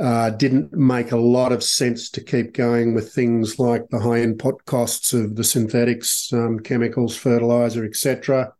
Uh, 0.00 0.30
didn't 0.30 0.72
make 0.72 1.12
a 1.12 1.16
lot 1.16 1.52
of 1.52 1.62
sense 1.62 2.08
to 2.08 2.24
keep 2.24 2.54
going 2.54 2.94
with 2.94 3.12
things 3.12 3.58
like 3.58 3.86
the 3.90 3.98
high 3.98 4.20
input 4.20 4.64
costs 4.64 5.12
of 5.12 5.36
the 5.36 5.44
synthetics, 5.44 6.32
um, 6.32 6.58
chemicals, 6.58 7.14
fertilizer, 7.14 7.84
etc. 7.84 8.50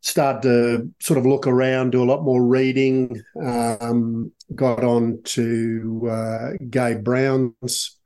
Started 0.00 0.42
to 0.42 0.90
sort 0.98 1.18
of 1.18 1.26
look 1.26 1.46
around, 1.46 1.90
do 1.90 2.02
a 2.02 2.10
lot 2.10 2.22
more 2.22 2.42
reading. 2.42 3.22
Um, 3.44 4.32
got 4.54 4.82
on 4.82 5.20
to 5.24 6.08
uh, 6.10 6.50
Gabe 6.70 7.04
Brown's 7.04 7.98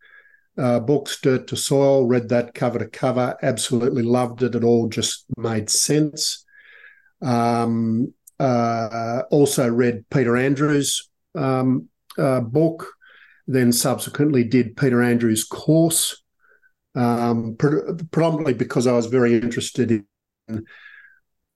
uh, 0.58 0.80
books, 0.80 1.20
Dirt 1.20 1.46
to 1.48 1.56
Soil, 1.56 2.06
read 2.06 2.28
that 2.30 2.54
cover 2.54 2.80
to 2.80 2.86
cover, 2.86 3.36
absolutely 3.42 4.02
loved 4.02 4.42
it. 4.42 4.56
It 4.56 4.64
all 4.64 4.88
just 4.88 5.24
made 5.36 5.70
sense. 5.70 6.44
Um, 7.22 8.12
uh, 8.40 9.22
also 9.30 9.68
read 9.70 10.04
Peter 10.10 10.36
Andrews' 10.36 11.08
um, 11.36 11.88
uh, 12.18 12.40
book, 12.40 12.86
then 13.46 13.72
subsequently 13.72 14.44
did 14.44 14.76
Peter 14.76 15.02
Andrews' 15.02 15.44
course, 15.44 16.22
um, 16.94 17.56
pre- 17.58 17.94
predominantly 18.10 18.54
because 18.54 18.86
I 18.86 18.92
was 18.92 19.06
very 19.06 19.34
interested 19.34 19.90
in 19.90 20.06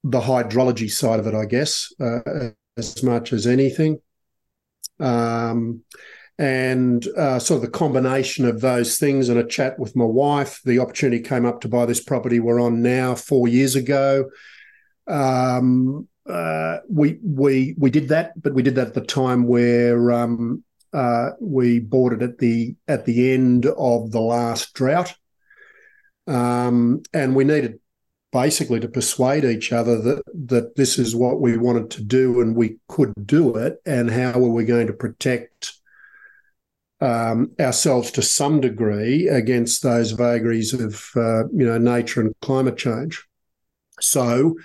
the 0.04 0.20
hydrology 0.20 0.90
side 0.90 1.20
of 1.20 1.26
it, 1.26 1.34
I 1.34 1.44
guess, 1.44 1.92
uh, 2.00 2.50
as 2.76 3.02
much 3.02 3.32
as 3.32 3.46
anything. 3.46 4.00
Um, 5.00 5.82
and 6.38 7.04
uh, 7.16 7.40
sort 7.40 7.56
of 7.56 7.62
the 7.62 7.78
combination 7.78 8.46
of 8.46 8.60
those 8.60 8.96
things 8.96 9.28
and 9.28 9.38
a 9.38 9.44
chat 9.44 9.78
with 9.78 9.96
my 9.96 10.04
wife. 10.04 10.60
The 10.64 10.78
opportunity 10.78 11.20
came 11.20 11.44
up 11.44 11.60
to 11.62 11.68
buy 11.68 11.84
this 11.84 12.02
property 12.02 12.38
we're 12.38 12.60
on 12.60 12.80
now 12.80 13.16
four 13.16 13.48
years 13.48 13.74
ago. 13.74 14.30
Um, 15.08 16.06
uh, 16.28 16.78
we 16.88 17.18
we 17.22 17.74
we 17.78 17.90
did 17.90 18.08
that, 18.08 18.40
but 18.40 18.54
we 18.54 18.62
did 18.62 18.74
that 18.74 18.88
at 18.88 18.94
the 18.94 19.00
time 19.00 19.46
where 19.46 20.12
um, 20.12 20.62
uh, 20.92 21.30
we 21.40 21.80
bought 21.80 22.12
it 22.12 22.22
at 22.22 22.38
the 22.38 22.76
at 22.86 23.04
the 23.04 23.32
end 23.32 23.66
of 23.66 24.10
the 24.10 24.20
last 24.20 24.74
drought, 24.74 25.14
um, 26.26 27.02
and 27.12 27.34
we 27.34 27.44
needed 27.44 27.80
basically 28.30 28.78
to 28.78 28.88
persuade 28.88 29.44
each 29.44 29.72
other 29.72 30.00
that 30.00 30.22
that 30.46 30.76
this 30.76 30.98
is 30.98 31.16
what 31.16 31.40
we 31.40 31.56
wanted 31.56 31.90
to 31.90 32.02
do 32.02 32.40
and 32.40 32.54
we 32.54 32.76
could 32.88 33.14
do 33.26 33.56
it, 33.56 33.80
and 33.86 34.10
how 34.10 34.38
were 34.38 34.50
we 34.50 34.64
going 34.64 34.86
to 34.86 34.92
protect 34.92 35.78
um, 37.00 37.52
ourselves 37.60 38.10
to 38.12 38.22
some 38.22 38.60
degree 38.60 39.28
against 39.28 39.82
those 39.82 40.12
vagaries 40.12 40.74
of 40.74 41.10
uh, 41.16 41.48
you 41.48 41.64
know 41.64 41.78
nature 41.78 42.20
and 42.20 42.34
climate 42.40 42.76
change. 42.76 43.24
So, 44.00 44.56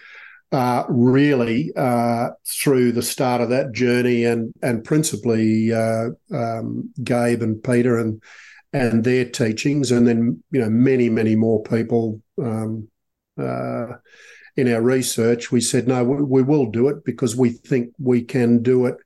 uh, 0.54 0.86
really, 0.88 1.72
uh, 1.76 2.30
through 2.48 2.92
the 2.92 3.02
start 3.02 3.42
of 3.42 3.50
that 3.50 3.72
journey, 3.72 4.24
and 4.24 4.54
and 4.62 4.84
principally 4.84 5.74
uh, 5.74 6.10
um, 6.32 6.94
Gabe 7.04 7.42
and 7.42 7.62
Peter 7.64 7.98
and 7.98 8.22
and 8.72 9.04
their 9.04 9.26
teachings, 9.26 9.92
and 9.92 10.08
then 10.08 10.44
you 10.52 10.62
know 10.62 10.70
many 10.70 11.10
many 11.10 11.36
more 11.36 11.64
people. 11.64 12.22
Um, 12.42 12.88
uh, 13.36 13.88
in 14.56 14.72
our 14.72 14.84
research, 14.84 15.52
we 15.52 15.60
said 15.60 15.88
no, 15.88 16.04
we, 16.04 16.22
we 16.22 16.44
will 16.44 16.68
do 16.68 16.88
it 16.88 17.04
because 17.04 17.36
we 17.36 17.50
think 17.50 17.92
we 17.98 18.22
can 18.22 18.62
do 18.62 18.86
it 18.86 18.98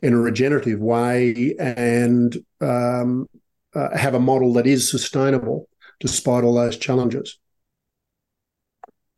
in 0.00 0.14
a 0.14 0.18
regenerative 0.18 0.78
way 0.78 1.56
and 1.58 2.36
um, 2.60 3.28
uh, 3.74 3.96
have 3.96 4.14
a 4.14 4.20
model 4.20 4.52
that 4.52 4.68
is 4.68 4.88
sustainable 4.88 5.68
despite 5.98 6.44
all 6.44 6.54
those 6.54 6.76
challenges. 6.76 7.38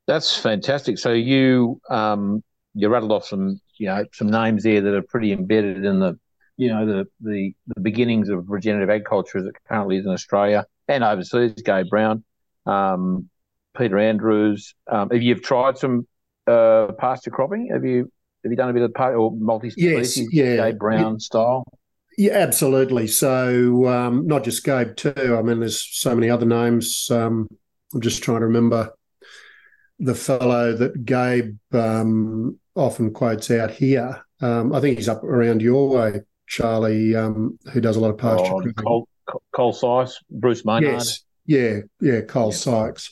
That's 0.07 0.37
fantastic. 0.37 0.99
So 0.99 1.13
you 1.13 1.81
um, 1.89 2.43
you 2.75 2.89
rattled 2.89 3.13
off 3.13 3.27
some 3.27 3.61
you 3.79 3.87
know 3.87 4.05
some 4.13 4.31
names 4.31 4.63
there 4.63 4.81
that 4.81 4.95
are 4.95 5.03
pretty 5.03 5.33
embedded 5.33 5.85
in 5.85 6.01
the 6.01 6.19
you 6.57 6.69
know 6.69 6.87
the 6.87 7.07
the, 7.21 7.55
the 7.69 7.81
beginnings 7.81 8.29
of 8.29 8.49
regenerative 8.49 8.91
agriculture 8.91 9.39
as 9.39 9.45
it 9.45 9.55
currently 9.69 9.97
is 9.97 10.07
in 10.07 10.13
Australia 10.13 10.67
and 10.89 11.03
overseas. 11.03 11.55
Gabe 11.65 11.89
Brown, 11.89 12.25
um, 12.67 13.29
Peter 13.77 13.99
Andrews. 13.99 14.75
Um, 14.91 15.11
have 15.11 15.23
you 15.23 15.37
tried 15.37 15.79
some 15.79 16.07
uh, 16.47 16.89
pasture 16.99 17.31
cropping? 17.31 17.71
Have 17.73 17.85
you 17.85 18.11
have 18.43 18.53
you 18.53 18.57
done 18.57 18.69
a 18.69 18.75
bit 18.75 18.83
of 18.83 18.93
or 19.17 19.33
multi-species, 19.35 20.19
yes, 20.19 20.29
yeah. 20.33 20.57
Gabe 20.57 20.79
Brown 20.79 21.13
yeah. 21.13 21.19
style? 21.19 21.65
Yeah, 22.17 22.33
absolutely. 22.35 23.07
So 23.09 23.89
um, 23.89 24.27
not 24.27 24.45
just 24.45 24.65
Gabe 24.65 24.95
too. 24.97 25.37
I 25.37 25.43
mean, 25.43 25.61
there's 25.61 25.83
so 25.83 26.15
many 26.15 26.31
other 26.31 26.47
names. 26.47 27.09
Um, 27.11 27.49
I'm 27.93 28.01
just 28.01 28.23
trying 28.23 28.41
to 28.41 28.47
remember 28.47 28.93
the 29.99 30.15
fellow 30.15 30.73
that 30.73 31.05
Gabe 31.05 31.57
um, 31.73 32.59
often 32.75 33.13
quotes 33.13 33.51
out 33.51 33.71
here. 33.71 34.25
Um, 34.41 34.73
I 34.73 34.81
think 34.81 34.99
he's 34.99 35.09
up 35.09 35.23
around 35.23 35.63
your 35.63 35.89
way, 35.89 36.21
Charlie, 36.47 37.15
um, 37.15 37.59
who 37.73 37.81
does 37.81 37.97
a 37.97 38.01
lot 38.01 38.11
of 38.11 38.19
pasture 38.19 38.73
oh, 38.87 39.07
Col, 39.27 39.43
Col 39.53 39.73
Seis, 39.73 40.19
Bruce 40.31 40.65
Maynard. 40.65 40.93
Yes, 40.93 41.25
yeah, 41.47 41.81
yeah, 42.01 42.21
Col 42.23 42.51
yeah. 42.51 42.57
Seis. 42.57 43.11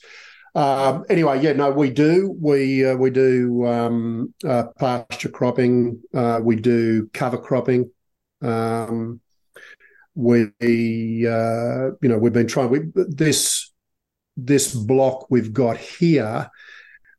Um, 0.54 1.04
anyway, 1.08 1.40
yeah, 1.42 1.54
no, 1.54 1.70
we 1.70 1.90
do. 1.90 2.36
We 2.38 2.84
uh, 2.84 2.96
we 2.96 3.10
do 3.10 3.66
um, 3.66 4.34
uh, 4.46 4.64
pasture 4.78 5.30
cropping. 5.30 6.02
Uh, 6.12 6.40
we 6.42 6.56
do 6.56 7.08
cover 7.14 7.38
cropping. 7.38 7.90
Um, 8.42 9.20
we, 10.14 10.44
uh, 11.26 11.92
you 12.02 12.08
know, 12.08 12.18
we've 12.18 12.34
been 12.34 12.48
trying. 12.48 12.68
We, 12.68 12.80
this 12.94 13.72
this 14.36 14.74
block 14.74 15.26
we've 15.30 15.52
got 15.52 15.78
here 15.78 16.50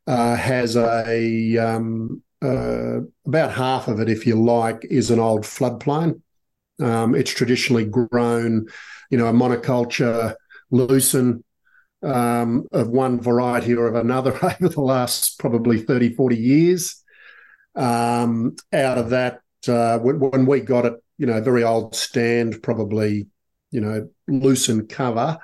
uh, 0.06 0.36
has 0.36 0.76
a 0.76 1.56
um, 1.58 2.22
uh, 2.42 3.00
about 3.26 3.52
half 3.52 3.88
of 3.88 4.00
it, 4.00 4.08
if 4.08 4.26
you 4.26 4.40
like, 4.40 4.84
is 4.90 5.10
an 5.10 5.18
old 5.18 5.42
floodplain. 5.42 6.20
Um, 6.80 7.14
it's 7.14 7.32
traditionally 7.32 7.84
grown, 7.84 8.66
you 9.10 9.16
know, 9.16 9.28
a 9.28 9.32
monoculture 9.32 10.34
lucerne 10.70 11.42
um, 12.02 12.66
of 12.72 12.88
one 12.88 13.20
variety 13.20 13.74
or 13.74 13.86
of 13.86 13.94
another 13.94 14.32
over 14.44 14.68
the 14.68 14.80
last 14.80 15.38
probably 15.38 15.80
30, 15.80 16.14
40 16.14 16.36
years. 16.36 17.02
Um, 17.74 18.56
out 18.72 18.98
of 18.98 19.10
that, 19.10 19.40
uh, 19.66 19.98
when, 19.98 20.20
when, 20.20 20.46
we 20.46 20.60
got 20.60 20.84
it, 20.84 20.94
you 21.16 21.26
know, 21.26 21.40
very 21.40 21.64
old 21.64 21.96
stand, 21.96 22.62
probably, 22.62 23.26
you 23.70 23.80
know, 23.80 24.08
lucerne 24.28 24.86
cover 24.86 25.38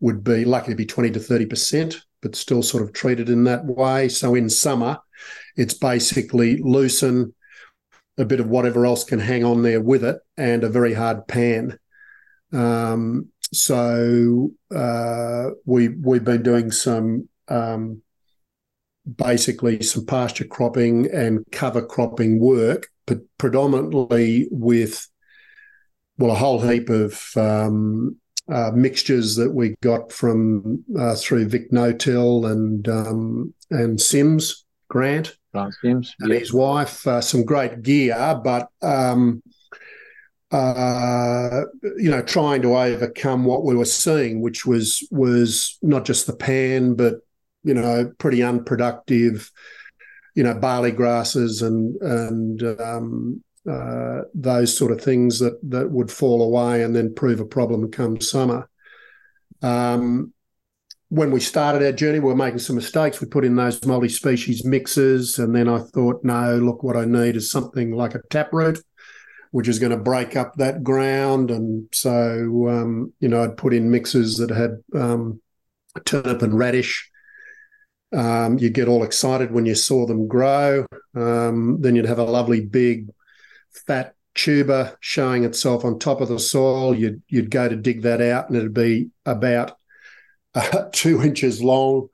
would 0.00 0.24
be 0.24 0.44
likely 0.44 0.72
to 0.72 0.76
be 0.76 0.84
20 0.86 1.12
to 1.12 1.20
30%, 1.20 2.00
but 2.24 2.34
still 2.34 2.62
sort 2.62 2.82
of 2.82 2.94
treated 2.94 3.28
in 3.28 3.44
that 3.44 3.66
way. 3.66 4.08
So 4.08 4.34
in 4.34 4.48
summer, 4.48 4.98
it's 5.56 5.74
basically 5.74 6.56
lucerne, 6.56 7.34
a 8.16 8.24
bit 8.24 8.40
of 8.40 8.48
whatever 8.48 8.86
else 8.86 9.04
can 9.04 9.18
hang 9.18 9.44
on 9.44 9.62
there 9.62 9.82
with 9.82 10.02
it, 10.02 10.16
and 10.38 10.64
a 10.64 10.70
very 10.70 10.94
hard 10.94 11.28
pan. 11.28 11.78
Um, 12.50 13.28
so 13.52 14.52
uh, 14.74 15.50
we 15.66 15.88
we've 15.88 16.24
been 16.24 16.42
doing 16.42 16.70
some 16.70 17.28
um, 17.48 18.00
basically 19.04 19.82
some 19.82 20.06
pasture 20.06 20.46
cropping 20.46 21.10
and 21.12 21.44
cover 21.52 21.84
cropping 21.84 22.40
work, 22.40 22.88
but 23.06 23.18
predominantly 23.36 24.48
with 24.50 25.06
well 26.16 26.30
a 26.30 26.34
whole 26.34 26.62
heap 26.62 26.88
of 26.88 27.22
um, 27.36 28.16
uh, 28.48 28.70
mixtures 28.74 29.36
that 29.36 29.52
we 29.52 29.74
got 29.82 30.12
from 30.12 30.84
uh, 30.98 31.14
through 31.14 31.48
Vic 31.48 31.72
No-Till 31.72 32.46
and 32.46 32.88
um, 32.88 33.54
and 33.70 34.00
Sims 34.00 34.64
Grant. 34.88 35.36
Grant 35.52 35.74
Sims 35.80 36.14
and 36.20 36.32
his 36.32 36.52
wife. 36.52 37.06
Uh, 37.06 37.20
some 37.20 37.44
great 37.44 37.82
gear, 37.82 38.40
but 38.42 38.68
um, 38.82 39.42
uh, 40.54 41.62
you 41.96 42.10
know, 42.10 42.22
trying 42.22 42.62
to 42.62 42.76
overcome 42.76 43.44
what 43.44 43.64
we 43.64 43.74
were 43.74 43.84
seeing, 43.84 44.40
which 44.40 44.64
was 44.64 45.06
was 45.10 45.78
not 45.82 46.04
just 46.04 46.26
the 46.26 46.36
pan, 46.36 46.94
but 46.94 47.16
you 47.64 47.74
know, 47.74 48.12
pretty 48.18 48.42
unproductive, 48.42 49.50
you 50.34 50.44
know, 50.44 50.54
barley 50.54 50.92
grasses 50.92 51.62
and 51.62 51.96
and 52.02 52.62
um, 52.80 53.42
uh, 53.70 54.22
those 54.34 54.76
sort 54.76 54.92
of 54.92 55.00
things 55.00 55.38
that 55.38 55.58
that 55.70 55.90
would 55.90 56.10
fall 56.10 56.42
away 56.42 56.82
and 56.82 56.94
then 56.94 57.14
prove 57.14 57.40
a 57.40 57.46
problem 57.46 57.90
come 57.90 58.20
summer. 58.20 58.68
Um, 59.62 60.32
when 61.08 61.30
we 61.30 61.40
started 61.40 61.84
our 61.84 61.92
journey, 61.92 62.18
we 62.18 62.26
were 62.26 62.36
making 62.36 62.58
some 62.58 62.76
mistakes. 62.76 63.20
We 63.20 63.28
put 63.28 63.44
in 63.44 63.56
those 63.56 63.84
multi-species 63.84 64.64
mixes, 64.64 65.38
and 65.38 65.54
then 65.54 65.68
I 65.68 65.78
thought, 65.78 66.24
no, 66.24 66.56
look, 66.56 66.82
what 66.82 66.96
I 66.96 67.04
need 67.04 67.36
is 67.36 67.50
something 67.50 67.92
like 67.92 68.14
a 68.14 68.22
taproot 68.30 68.80
which 69.54 69.68
is 69.68 69.78
going 69.78 69.92
to 69.92 69.96
break 69.96 70.34
up 70.34 70.52
that 70.56 70.82
ground. 70.82 71.48
And 71.48 71.86
so, 71.92 72.68
um, 72.68 73.12
you 73.20 73.28
know, 73.28 73.44
I'd 73.44 73.56
put 73.56 73.72
in 73.72 73.88
mixes 73.88 74.38
that 74.38 74.50
had 74.50 74.82
um, 75.00 75.40
turnip 76.04 76.42
and 76.42 76.58
radish. 76.58 77.08
Um, 78.12 78.58
you'd 78.58 78.74
get 78.74 78.88
all 78.88 79.04
excited 79.04 79.52
when 79.52 79.64
you 79.64 79.76
saw 79.76 80.06
them 80.06 80.26
grow. 80.26 80.86
Um, 81.14 81.80
then 81.80 81.94
you'd 81.94 82.04
have 82.06 82.18
a 82.18 82.24
lovely 82.24 82.62
big 82.62 83.06
fat 83.86 84.14
tuber 84.34 84.96
showing 85.00 85.44
itself 85.44 85.84
on 85.84 85.98
top 85.98 86.20
of 86.20 86.28
the 86.28 86.38
soil. 86.38 86.94
You'd 86.94 87.22
you'd 87.28 87.50
go 87.50 87.68
to 87.68 87.76
dig 87.76 88.02
that 88.02 88.20
out, 88.20 88.48
and 88.48 88.56
it'd 88.56 88.74
be 88.74 89.10
about 89.24 89.76
uh, 90.54 90.86
two 90.92 91.22
inches 91.22 91.62
long, 91.62 92.08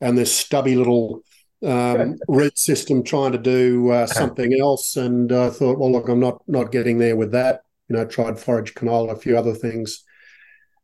and 0.00 0.16
this 0.16 0.36
stubby 0.36 0.76
little 0.76 1.22
um, 1.64 2.16
root 2.28 2.58
system 2.58 3.02
trying 3.02 3.32
to 3.32 3.38
do 3.38 3.90
uh, 3.90 4.06
something 4.06 4.58
else, 4.58 4.96
and 4.96 5.32
I 5.32 5.36
uh, 5.36 5.50
thought, 5.50 5.78
well, 5.78 5.92
look, 5.92 6.08
I'm 6.08 6.20
not 6.20 6.42
not 6.46 6.72
getting 6.72 6.98
there 6.98 7.16
with 7.16 7.32
that. 7.32 7.62
You 7.88 7.96
know, 7.96 8.04
tried 8.06 8.38
forage 8.38 8.74
canola, 8.74 9.12
a 9.12 9.16
few 9.16 9.36
other 9.36 9.54
things, 9.54 10.04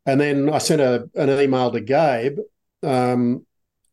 and 0.04 0.20
then 0.20 0.50
I 0.50 0.58
sent 0.58 0.80
a, 0.80 1.08
an 1.14 1.30
email 1.30 1.70
to 1.70 1.80
Gabe, 1.80 2.38
um, 2.82 3.46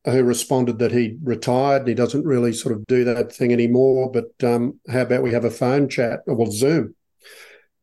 who 0.05 0.23
responded 0.23 0.79
that 0.79 0.91
he 0.91 1.17
retired 1.23 1.81
and 1.81 1.87
he 1.87 1.93
doesn't 1.93 2.25
really 2.25 2.53
sort 2.53 2.75
of 2.75 2.85
do 2.87 3.03
that 3.05 3.33
thing 3.33 3.53
anymore. 3.53 4.11
But 4.11 4.43
um, 4.43 4.79
how 4.89 5.01
about 5.01 5.23
we 5.23 5.31
have 5.31 5.45
a 5.45 5.51
phone 5.51 5.89
chat? 5.89 6.21
Well, 6.25 6.51
Zoom. 6.51 6.95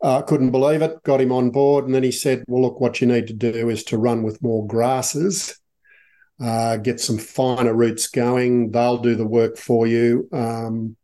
Uh, 0.03 0.23
couldn't 0.23 0.51
believe 0.51 0.81
it. 0.81 1.03
Got 1.03 1.21
him 1.21 1.33
on 1.33 1.51
board, 1.51 1.85
and 1.85 1.95
then 1.95 2.03
he 2.03 2.11
said, 2.13 2.43
"Well, 2.49 2.63
look, 2.63 2.81
what 2.81 3.03
you 3.03 3.07
need 3.07 3.27
to 3.27 3.35
do 3.35 3.69
is 3.69 3.85
to 3.85 3.99
run 3.99 4.23
with 4.23 4.43
more 4.43 4.67
grasses." 4.67 5.61
uh, 6.41 6.79
get 6.79 7.01
some 7.01 7.19
finer 7.19 7.75
roots 7.75 8.07
going. 8.07 8.71
They'll 8.71 8.99
do 8.99 9.15
the 9.15 9.27
work 9.27 9.57
for 9.57 9.87
you. 9.87 10.29
Um, 10.33 10.97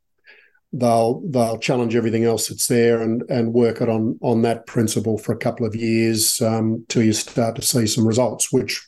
they'll 0.72 1.20
they'll 1.28 1.58
challenge 1.58 1.94
everything 1.94 2.24
else 2.24 2.48
that's 2.48 2.66
there 2.66 3.00
and 3.00 3.22
and 3.28 3.52
work 3.52 3.80
it 3.80 3.88
on 3.88 4.18
on 4.20 4.42
that 4.42 4.66
principle 4.66 5.18
for 5.18 5.32
a 5.32 5.38
couple 5.38 5.66
of 5.66 5.76
years 5.76 6.40
um, 6.42 6.84
till 6.88 7.02
you 7.02 7.12
start 7.12 7.56
to 7.56 7.62
see 7.62 7.86
some 7.86 8.06
results, 8.06 8.50
which 8.50 8.86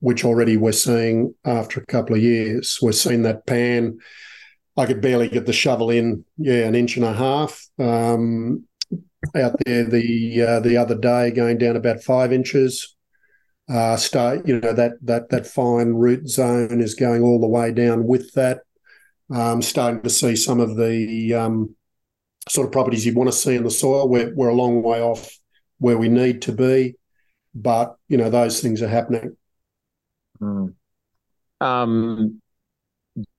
which 0.00 0.24
already 0.24 0.56
we're 0.56 0.72
seeing 0.72 1.34
after 1.44 1.80
a 1.80 1.86
couple 1.86 2.16
of 2.16 2.22
years. 2.22 2.78
We're 2.82 2.92
seeing 2.92 3.22
that 3.22 3.46
pan. 3.46 3.98
I 4.76 4.86
could 4.86 5.00
barely 5.00 5.28
get 5.28 5.46
the 5.46 5.52
shovel 5.52 5.90
in, 5.90 6.24
yeah, 6.36 6.66
an 6.66 6.74
inch 6.74 6.96
and 6.96 7.04
a 7.04 7.12
half. 7.12 7.66
Um, 7.78 8.64
out 9.34 9.56
there 9.64 9.84
the 9.84 10.42
uh, 10.42 10.60
the 10.60 10.76
other 10.76 10.94
day, 10.94 11.30
going 11.30 11.58
down 11.58 11.76
about 11.76 12.02
five 12.02 12.32
inches 12.32 12.96
uh, 13.68 13.96
start, 13.96 14.46
you 14.46 14.60
know, 14.60 14.72
that 14.72 14.92
that 15.02 15.28
that 15.30 15.46
fine 15.46 15.94
root 15.94 16.28
zone 16.28 16.80
is 16.80 16.94
going 16.94 17.22
all 17.22 17.40
the 17.40 17.48
way 17.48 17.72
down 17.72 18.06
with 18.06 18.32
that. 18.34 18.60
Um, 19.34 19.60
starting 19.60 20.02
to 20.02 20.10
see 20.10 20.36
some 20.36 20.60
of 20.60 20.76
the 20.76 21.34
um, 21.34 21.74
sort 22.48 22.66
of 22.66 22.72
properties 22.72 23.04
you 23.04 23.12
want 23.12 23.28
to 23.28 23.36
see 23.36 23.56
in 23.56 23.64
the 23.64 23.70
soil. 23.70 24.08
We're 24.08 24.32
we're 24.34 24.48
a 24.48 24.54
long 24.54 24.82
way 24.82 25.00
off 25.00 25.36
where 25.78 25.98
we 25.98 26.08
need 26.08 26.42
to 26.42 26.52
be, 26.52 26.94
but 27.54 27.96
you 28.08 28.16
know 28.16 28.30
those 28.30 28.60
things 28.60 28.82
are 28.82 28.88
happening. 28.88 29.36
Mm. 30.40 30.74
Um, 31.60 32.42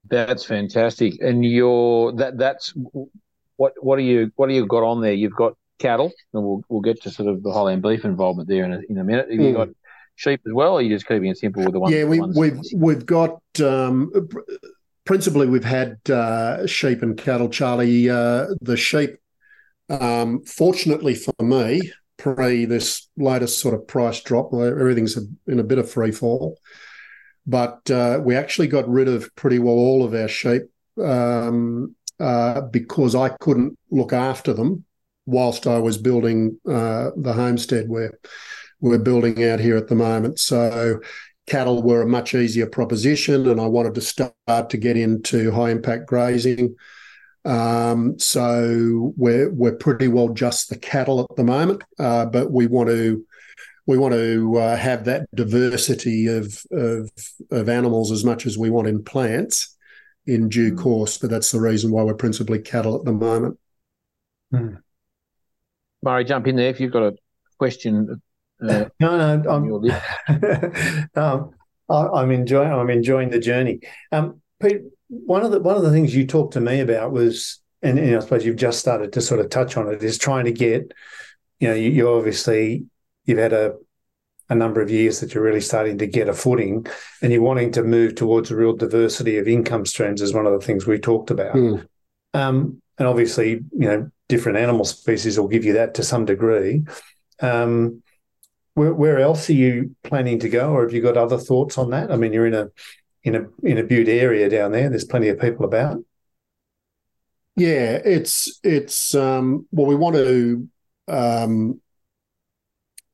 that's 0.09 0.45
fantastic, 0.45 1.21
and 1.21 1.45
you're 1.45 2.13
that 2.13 2.37
that's 2.37 2.73
what 3.57 3.73
what 3.81 3.97
do 3.97 4.03
you 4.03 4.31
what 4.35 4.47
do 4.47 4.53
you 4.53 4.65
got 4.65 4.83
on 4.83 5.01
there? 5.01 5.13
You've 5.13 5.35
got 5.35 5.55
cattle, 5.79 6.11
and 6.33 6.43
we'll 6.43 6.61
we'll 6.69 6.81
get 6.81 7.01
to 7.03 7.11
sort 7.11 7.29
of 7.29 7.43
the 7.43 7.51
Highland 7.51 7.81
beef 7.81 8.05
involvement 8.05 8.49
there 8.49 8.63
in 8.65 8.73
a, 8.73 8.81
in 8.89 8.97
a 8.97 9.03
minute. 9.03 9.29
Have 9.29 9.39
you 9.39 9.51
mm. 9.51 9.55
got 9.55 9.69
sheep 10.15 10.41
as 10.45 10.53
well? 10.53 10.73
Or 10.73 10.79
are 10.79 10.81
you 10.81 10.89
just 10.89 11.07
keeping 11.07 11.29
it 11.29 11.37
simple 11.37 11.63
with 11.63 11.73
the 11.73 11.79
ones? 11.79 11.93
Yeah, 11.93 12.05
we, 12.05 12.17
have 12.17 12.35
we've, 12.35 12.59
we've 12.75 13.05
got 13.05 13.39
um, 13.61 14.11
principally 15.05 15.47
we've 15.47 15.63
had 15.63 15.97
uh, 16.09 16.67
sheep 16.67 17.01
and 17.01 17.17
cattle. 17.17 17.49
Charlie, 17.49 18.09
uh, 18.09 18.47
the 18.61 18.77
sheep, 18.77 19.17
um, 19.89 20.43
fortunately 20.43 21.15
for 21.15 21.33
me, 21.41 21.91
pre 22.17 22.65
this 22.65 23.07
latest 23.17 23.59
sort 23.59 23.73
of 23.73 23.87
price 23.87 24.21
drop, 24.21 24.53
everything's 24.53 25.17
in 25.47 25.59
a 25.59 25.63
bit 25.63 25.77
of 25.77 25.89
free 25.89 26.11
fall. 26.11 26.57
But 27.47 27.89
uh, 27.89 28.19
we 28.21 28.35
actually 28.35 28.67
got 28.67 28.87
rid 28.89 29.07
of 29.07 29.33
pretty 29.35 29.57
well 29.57 29.75
all 29.75 30.03
of 30.03 30.13
our 30.13 30.27
sheep 30.27 30.63
um, 31.01 31.95
uh, 32.19 32.61
because 32.61 33.15
I 33.15 33.29
couldn't 33.29 33.77
look 33.89 34.11
after 34.11 34.53
them 34.53 34.83
whilst 35.25 35.65
I 35.65 35.79
was 35.79 35.97
building 35.97 36.59
uh, 36.67 37.11
the 37.15 37.33
homestead 37.33 37.87
where 37.87 38.17
we're 38.81 38.99
building 38.99 39.43
out 39.43 39.59
here 39.59 39.77
at 39.77 39.87
the 39.87 39.95
moment. 39.95 40.39
So 40.39 40.99
cattle 41.47 41.81
were 41.81 42.01
a 42.01 42.07
much 42.07 42.33
easier 42.33 42.67
proposition, 42.67 43.47
and 43.47 43.59
I 43.59 43.65
wanted 43.65 43.95
to 43.95 44.01
start 44.01 44.33
to 44.69 44.77
get 44.77 44.97
into 44.97 45.51
high 45.51 45.71
impact 45.71 46.07
grazing. 46.07 46.75
Um, 47.45 48.19
so 48.19 49.13
we're 49.15 49.49
we're 49.51 49.75
pretty 49.75 50.09
well 50.09 50.29
just 50.29 50.69
the 50.69 50.77
cattle 50.77 51.21
at 51.21 51.35
the 51.35 51.43
moment, 51.43 51.81
uh, 51.99 52.25
but 52.25 52.51
we 52.51 52.67
want 52.67 52.89
to 52.89 53.25
we 53.87 53.97
want 53.97 54.13
to 54.13 54.57
uh, 54.57 54.75
have 54.75 55.05
that 55.05 55.27
diversity 55.33 56.27
of, 56.27 56.61
of, 56.71 57.09
of 57.49 57.69
animals 57.69 58.11
as 58.11 58.23
much 58.23 58.45
as 58.45 58.57
we 58.57 58.69
want 58.69 58.87
in 58.87 59.03
plants 59.03 59.75
in 60.25 60.49
due 60.49 60.73
mm. 60.73 60.77
course. 60.77 61.17
But 61.17 61.29
that's 61.29 61.51
the 61.51 61.61
reason 61.61 61.91
why 61.91 62.03
we're 62.03 62.13
principally 62.13 62.59
cattle 62.59 62.95
at 62.97 63.05
the 63.05 63.13
moment. 63.13 63.57
Mm. 64.53 64.81
Murray, 66.03 66.25
jump 66.25 66.47
in 66.47 66.57
there 66.57 66.69
if 66.69 66.79
you've 66.79 66.91
got 66.91 67.03
a 67.03 67.15
question 67.57 68.21
uh, 68.61 68.85
no, 68.99 69.37
no, 69.37 69.49
I'm, 69.49 71.13
um, 71.15 71.51
I, 71.89 72.21
am 72.21 72.31
enjoying. 72.31 72.71
I'm 72.71 72.89
enjoying 72.89 73.29
the 73.29 73.39
journey. 73.39 73.81
Um, 74.11 74.41
Pete, 74.59 74.81
one 75.09 75.43
of 75.43 75.51
the 75.51 75.59
one 75.59 75.75
of 75.75 75.83
the 75.83 75.91
things 75.91 76.15
you 76.15 76.25
talked 76.25 76.53
to 76.53 76.59
me 76.59 76.79
about 76.79 77.11
was 77.11 77.61
and, 77.81 77.99
and 77.99 78.15
I 78.15 78.19
suppose 78.19 78.45
you've 78.45 78.55
just 78.55 78.79
started 78.79 79.13
to 79.13 79.21
sort 79.21 79.39
of 79.39 79.49
touch 79.49 79.77
on 79.77 79.91
it, 79.91 80.01
is 80.01 80.17
trying 80.17 80.45
to 80.45 80.51
get, 80.51 80.91
you 81.59 81.67
know, 81.67 81.75
you, 81.75 81.89
you 81.89 82.09
obviously 82.09 82.85
you've 83.27 83.37
had 83.37 83.53
a 83.53 83.75
a 84.49 84.55
number 84.55 84.81
of 84.81 84.89
years 84.89 85.19
that 85.19 85.33
you're 85.33 85.43
really 85.43 85.61
starting 85.61 85.97
to 85.97 86.07
get 86.07 86.29
a 86.29 86.33
footing 86.33 86.85
and 87.21 87.33
you're 87.33 87.41
wanting 87.41 87.71
to 87.73 87.83
move 87.83 88.15
towards 88.15 88.49
a 88.49 88.55
real 88.55 88.73
diversity 88.73 89.37
of 89.37 89.47
income 89.47 89.85
streams 89.85 90.21
is 90.21 90.33
one 90.33 90.45
of 90.45 90.53
the 90.53 90.65
things 90.65 90.87
we 90.87 90.97
talked 90.97 91.29
about. 91.29 91.55
Mm. 91.55 91.85
Um, 92.33 92.81
and 92.97 93.07
obviously, 93.07 93.49
you 93.49 93.87
know, 93.87 94.09
different 94.29 94.57
animal 94.57 94.85
species 94.85 95.37
will 95.37 95.49
give 95.49 95.65
you 95.65 95.73
that 95.73 95.95
to 95.95 96.03
some 96.03 96.25
degree. 96.25 96.85
Um, 97.41 98.01
where, 98.73 98.93
where 98.93 99.19
else 99.19 99.49
are 99.49 99.53
you 99.53 99.95
planning 100.03 100.39
to 100.39 100.49
go, 100.49 100.71
or 100.71 100.83
have 100.83 100.93
you 100.93 101.01
got 101.01 101.17
other 101.17 101.37
thoughts 101.37 101.77
on 101.77 101.89
that? 101.91 102.11
I 102.11 102.15
mean, 102.15 102.31
you're 102.31 102.47
in 102.47 102.53
a 102.53 102.69
in 103.23 103.35
a 103.35 103.45
in 103.63 103.77
a 103.77 103.83
Bute 103.83 104.07
area 104.07 104.49
down 104.49 104.71
there. 104.71 104.89
There's 104.89 105.03
plenty 105.03 105.29
of 105.29 105.39
people 105.39 105.65
about. 105.65 106.03
Yeah, 107.55 107.99
it's 108.05 108.59
it's 108.63 109.15
um, 109.15 109.67
well, 109.71 109.87
we 109.87 109.95
want 109.95 110.15
to 110.15 110.67
um, 111.07 111.81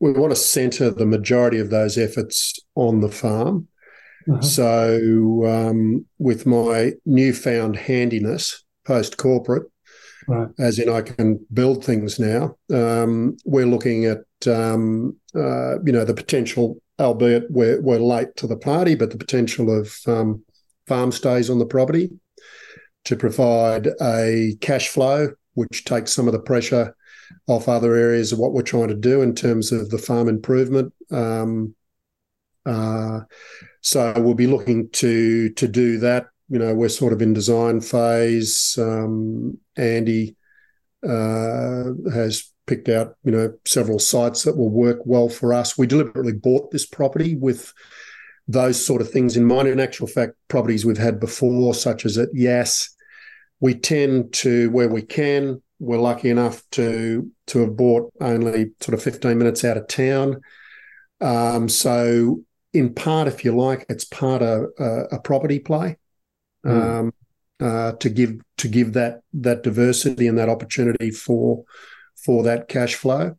we 0.04 0.12
want 0.12 0.32
to 0.32 0.36
centre 0.36 0.90
the 0.90 1.06
majority 1.06 1.60
of 1.60 1.70
those 1.70 1.98
efforts 1.98 2.60
on 2.76 3.00
the 3.00 3.08
farm. 3.08 3.70
Uh-huh. 4.30 4.42
So, 4.42 5.46
um, 5.46 6.06
with 6.20 6.46
my 6.46 6.92
newfound 7.06 7.78
handiness 7.78 8.66
post 8.84 9.16
corporate, 9.16 9.64
right. 10.28 10.50
as 10.60 10.78
in 10.78 10.90
I 10.90 11.04
can 11.04 11.46
build 11.54 11.86
things 11.86 12.20
now, 12.20 12.58
um, 12.74 13.38
we're 13.46 13.66
looking 13.66 14.04
at 14.04 14.26
um, 14.46 15.16
uh, 15.34 15.80
you 15.86 15.94
know 15.94 16.04
the 16.04 16.14
potential, 16.14 16.82
albeit 17.00 17.50
we're, 17.50 17.82
we're 17.82 18.00
late 18.00 18.36
to 18.38 18.48
the 18.48 18.58
party, 18.58 18.96
but 18.96 19.10
the 19.10 19.18
potential 19.18 19.72
of 19.72 19.96
um, 20.06 20.44
farm 20.86 21.14
stays 21.14 21.50
on 21.50 21.60
the 21.60 21.66
property 21.66 22.12
to 23.06 23.16
provide 23.16 23.88
a 24.02 24.58
cash 24.60 24.90
flow, 24.90 25.30
which 25.54 25.86
takes 25.86 26.12
some 26.12 26.28
of 26.28 26.34
the 26.34 26.42
pressure 26.42 26.94
off 27.48 27.68
other 27.68 27.96
areas 27.96 28.32
of 28.32 28.40
what 28.40 28.54
we're 28.54 28.62
trying 28.62 28.88
to 28.90 28.96
do 28.96 29.22
in 29.22 29.36
terms 29.36 29.72
of 29.72 29.90
the 29.90 29.98
farm 29.98 30.28
improvement. 30.28 30.94
Um, 31.12 31.76
uh, 32.66 33.22
so 33.82 34.14
we'll 34.18 34.36
be 34.36 34.48
looking 34.48 34.90
to 34.92 35.50
to 35.50 35.68
do 35.68 35.98
that. 36.00 36.28
You 36.50 36.60
know, 36.60 36.74
we're 36.74 36.90
sort 36.90 37.14
of 37.14 37.22
in 37.22 37.34
design 37.34 37.82
phase. 37.82 38.78
Um, 38.80 39.58
Andy 39.76 40.36
uh, 41.06 41.92
has 42.14 42.54
picked 42.66 42.90
out, 42.90 43.16
you 43.24 43.32
know, 43.32 43.54
several 43.66 44.00
sites 44.00 44.44
that 44.44 44.58
will 44.58 44.70
work 44.70 45.00
well 45.06 45.30
for 45.30 45.54
us. 45.54 45.78
We 45.78 45.88
deliberately 45.88 46.34
bought 46.34 46.72
this 46.72 46.86
property 46.86 47.36
with 47.36 47.74
those 48.48 48.84
sort 48.84 49.02
of 49.02 49.10
things 49.10 49.36
in 49.36 49.46
mind. 49.46 49.68
In 49.68 49.80
actual 49.80 50.08
fact, 50.08 50.34
properties 50.48 50.86
we've 50.86 50.98
had 50.98 51.20
before, 51.20 51.74
such 51.74 52.06
as 52.06 52.18
at 52.18 52.34
Yass, 52.34 52.90
we 53.60 53.74
tend 53.74 54.34
to, 54.34 54.70
where 54.72 54.90
we 54.90 55.02
can, 55.02 55.62
we're 55.84 56.00
lucky 56.00 56.30
enough 56.30 56.64
to 56.72 57.30
to 57.48 57.60
have 57.60 57.76
bought 57.76 58.12
only 58.22 58.72
sort 58.80 58.94
of 58.94 59.04
15 59.04 59.38
minutes 59.38 59.66
out 59.66 59.78
of 59.78 59.88
town. 59.88 60.40
Um, 61.20 61.68
so, 61.68 62.42
in 62.74 62.94
part, 62.94 63.28
if 63.28 63.44
you 63.44 63.56
like, 63.56 63.86
it's 63.90 64.06
part 64.06 64.42
of 64.42 64.68
a, 64.80 65.04
a 65.12 65.20
property 65.20 65.60
play 65.60 65.98
mm. 66.66 66.72
um, 66.72 67.14
uh, 67.60 67.94
to 67.94 68.10
give 68.10 68.40
to 68.58 68.68
give 68.68 68.94
that 68.94 69.22
that 69.34 69.64
diversity 69.64 70.28
and 70.28 70.38
that 70.38 70.50
opportunity 70.50 71.12
for 71.12 71.64
for 72.16 72.44
that 72.44 72.70
cash 72.70 72.96
flow. 72.96 73.36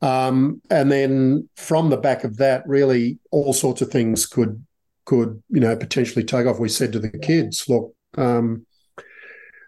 Um, 0.00 0.60
and 0.70 0.92
then 0.92 1.48
from 1.56 1.90
the 1.90 1.96
back 1.96 2.24
of 2.24 2.36
that, 2.36 2.62
really, 2.66 3.18
all 3.32 3.52
sorts 3.52 3.82
of 3.82 3.90
things 3.90 4.26
could 4.26 4.64
could 5.06 5.42
you 5.50 5.60
know 5.60 5.76
potentially 5.76 6.24
take 6.24 6.46
off. 6.46 6.60
We 6.60 6.68
said 6.68 6.92
to 6.92 7.00
the 7.00 7.10
kids, 7.10 7.68
look. 7.68 7.92
Um, 8.16 8.64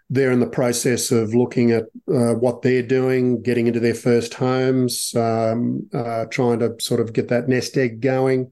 they're 0.09 0.31
in 0.31 0.39
the 0.39 0.47
process 0.47 1.11
of 1.11 1.33
looking 1.33 1.71
at 1.71 1.83
uh, 2.07 2.33
what 2.33 2.61
they're 2.61 2.83
doing, 2.83 3.41
getting 3.41 3.67
into 3.67 3.79
their 3.79 3.93
first 3.93 4.33
homes, 4.33 5.13
um, 5.15 5.89
uh, 5.93 6.25
trying 6.25 6.59
to 6.59 6.75
sort 6.79 7.01
of 7.01 7.13
get 7.13 7.27
that 7.27 7.49
nest 7.49 7.75
egg 7.77 7.99
going. 7.99 8.49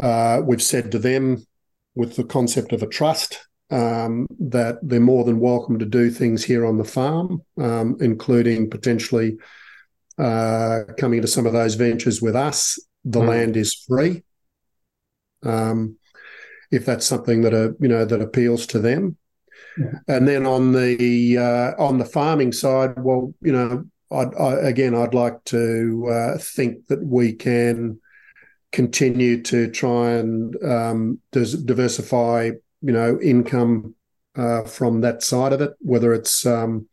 Uh, 0.00 0.40
we've 0.44 0.62
said 0.62 0.92
to 0.92 0.98
them, 0.98 1.44
with 1.96 2.16
the 2.16 2.24
concept 2.24 2.72
of 2.72 2.82
a 2.82 2.88
trust, 2.88 3.46
um, 3.70 4.26
that 4.38 4.78
they're 4.82 5.00
more 5.00 5.24
than 5.24 5.40
welcome 5.40 5.78
to 5.78 5.84
do 5.84 6.10
things 6.10 6.44
here 6.44 6.66
on 6.66 6.78
the 6.78 6.84
farm, 6.84 7.42
um, 7.58 7.96
including 8.00 8.70
potentially 8.70 9.36
uh, 10.18 10.80
coming 10.98 11.22
to 11.22 11.28
some 11.28 11.46
of 11.46 11.52
those 11.52 11.74
ventures 11.74 12.20
with 12.20 12.36
us. 12.36 12.78
The 13.04 13.20
mm. 13.20 13.28
land 13.28 13.56
is 13.56 13.74
free. 13.74 14.22
Um, 15.42 15.96
if 16.70 16.86
that's 16.86 17.06
something 17.06 17.42
that 17.42 17.54
uh, 17.54 17.72
you 17.80 17.88
know 17.88 18.04
that 18.04 18.20
appeals 18.20 18.66
to 18.68 18.78
them, 18.78 19.16
and 20.08 20.28
then 20.28 20.46
on 20.46 20.72
the 20.72 21.38
uh, 21.38 21.82
on 21.82 21.98
the 21.98 22.04
farming 22.04 22.52
side, 22.52 22.98
well, 22.98 23.34
you 23.40 23.52
know, 23.52 23.84
I'd, 24.10 24.34
I, 24.36 24.52
again, 24.68 24.94
I'd 24.94 25.14
like 25.14 25.42
to 25.46 26.06
uh, 26.10 26.38
think 26.38 26.86
that 26.86 27.04
we 27.04 27.32
can 27.32 28.00
continue 28.72 29.40
to 29.42 29.70
try 29.70 30.10
and 30.12 30.56
um, 30.64 31.18
diversify, 31.30 32.50
you 32.82 32.92
know, 32.92 33.18
income 33.20 33.94
uh, 34.36 34.62
from 34.62 35.00
that 35.00 35.22
side 35.22 35.52
of 35.52 35.60
it, 35.60 35.72
whether 35.78 36.12
it's 36.12 36.44
um, 36.44 36.88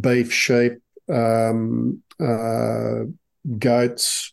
beef, 0.00 0.32
sheep, 0.32 0.74
um, 1.08 2.02
uh, 2.20 3.04
goats, 3.58 4.32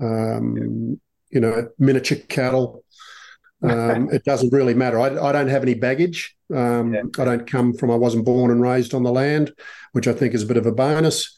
um, 0.00 1.00
you 1.30 1.40
know, 1.40 1.68
miniature 1.78 2.18
cattle. 2.28 2.83
Um, 3.64 4.08
it 4.12 4.24
doesn't 4.24 4.52
really 4.52 4.74
matter. 4.74 5.00
I, 5.00 5.06
I, 5.06 5.32
don't 5.32 5.48
have 5.48 5.62
any 5.62 5.74
baggage. 5.74 6.36
Um, 6.54 6.94
yeah. 6.94 7.02
I 7.18 7.24
don't 7.24 7.46
come 7.46 7.72
from, 7.74 7.90
I 7.90 7.96
wasn't 7.96 8.24
born 8.24 8.50
and 8.50 8.60
raised 8.60 8.94
on 8.94 9.02
the 9.02 9.12
land, 9.12 9.52
which 9.92 10.06
I 10.06 10.12
think 10.12 10.34
is 10.34 10.42
a 10.42 10.46
bit 10.46 10.56
of 10.56 10.66
a 10.66 10.72
bonus. 10.72 11.34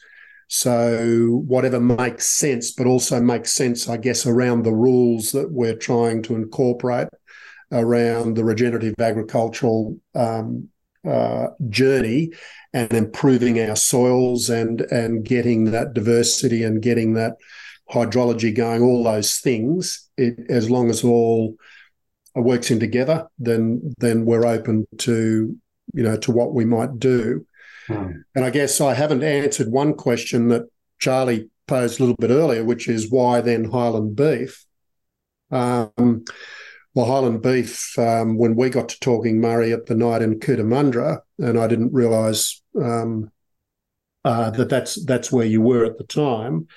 So, 0.49 1.43
whatever 1.45 1.79
makes 1.79 2.25
sense, 2.25 2.71
but 2.71 2.87
also 2.87 3.19
makes 3.19 3.51
sense, 3.51 3.89
I 3.89 3.97
guess, 3.97 4.25
around 4.25 4.63
the 4.63 4.73
rules 4.73 5.33
that 5.33 5.51
we're 5.51 5.75
trying 5.75 6.23
to 6.23 6.35
incorporate 6.35 7.09
around 7.73 8.35
the 8.35 8.45
regenerative 8.45 8.95
agricultural 8.97 9.97
um, 10.15 10.69
uh, 11.05 11.47
journey 11.69 12.31
and 12.73 12.93
improving 12.93 13.59
our 13.59 13.75
soils 13.75 14.49
and 14.49 14.81
and 14.81 15.25
getting 15.25 15.65
that 15.71 15.93
diversity 15.93 16.63
and 16.63 16.81
getting 16.81 17.13
that 17.13 17.33
hydrology 17.89 18.55
going, 18.55 18.81
all 18.81 19.03
those 19.03 19.37
things, 19.37 20.09
it, 20.17 20.49
as 20.49 20.69
long 20.69 20.89
as 20.89 21.03
all 21.03 21.55
works 22.41 22.71
in 22.71 22.79
together, 22.79 23.27
then 23.39 23.93
then 23.97 24.25
we're 24.25 24.45
open 24.45 24.87
to 24.99 25.55
you 25.93 26.03
know 26.03 26.17
to 26.17 26.31
what 26.31 26.53
we 26.53 26.65
might 26.65 26.99
do. 26.99 27.45
Hmm. 27.87 28.11
And 28.35 28.45
I 28.45 28.49
guess 28.49 28.81
I 28.81 28.93
haven't 28.93 29.23
answered 29.23 29.69
one 29.69 29.93
question 29.93 30.49
that 30.49 30.63
Charlie 30.99 31.49
posed 31.67 31.99
a 31.99 32.03
little 32.03 32.17
bit 32.17 32.31
earlier, 32.31 32.63
which 32.63 32.87
is 32.87 33.11
why 33.11 33.41
then 33.41 33.65
Highland 33.65 34.15
beef. 34.15 34.65
Um, 35.51 36.25
well, 36.93 37.05
Highland 37.05 37.41
beef. 37.41 37.97
Um, 37.97 38.37
when 38.37 38.55
we 38.55 38.69
got 38.69 38.89
to 38.89 38.99
talking 38.99 39.39
Murray 39.39 39.71
at 39.71 39.85
the 39.85 39.95
night 39.95 40.21
in 40.21 40.39
Cootamundra, 40.39 41.19
and 41.39 41.59
I 41.59 41.67
didn't 41.67 41.93
realise 41.93 42.61
um, 42.75 43.31
uh, 44.25 44.49
that 44.51 44.69
that's 44.69 45.05
that's 45.05 45.31
where 45.31 45.45
you 45.45 45.61
were 45.61 45.85
at 45.85 45.97
the 45.97 46.03
time. 46.03 46.67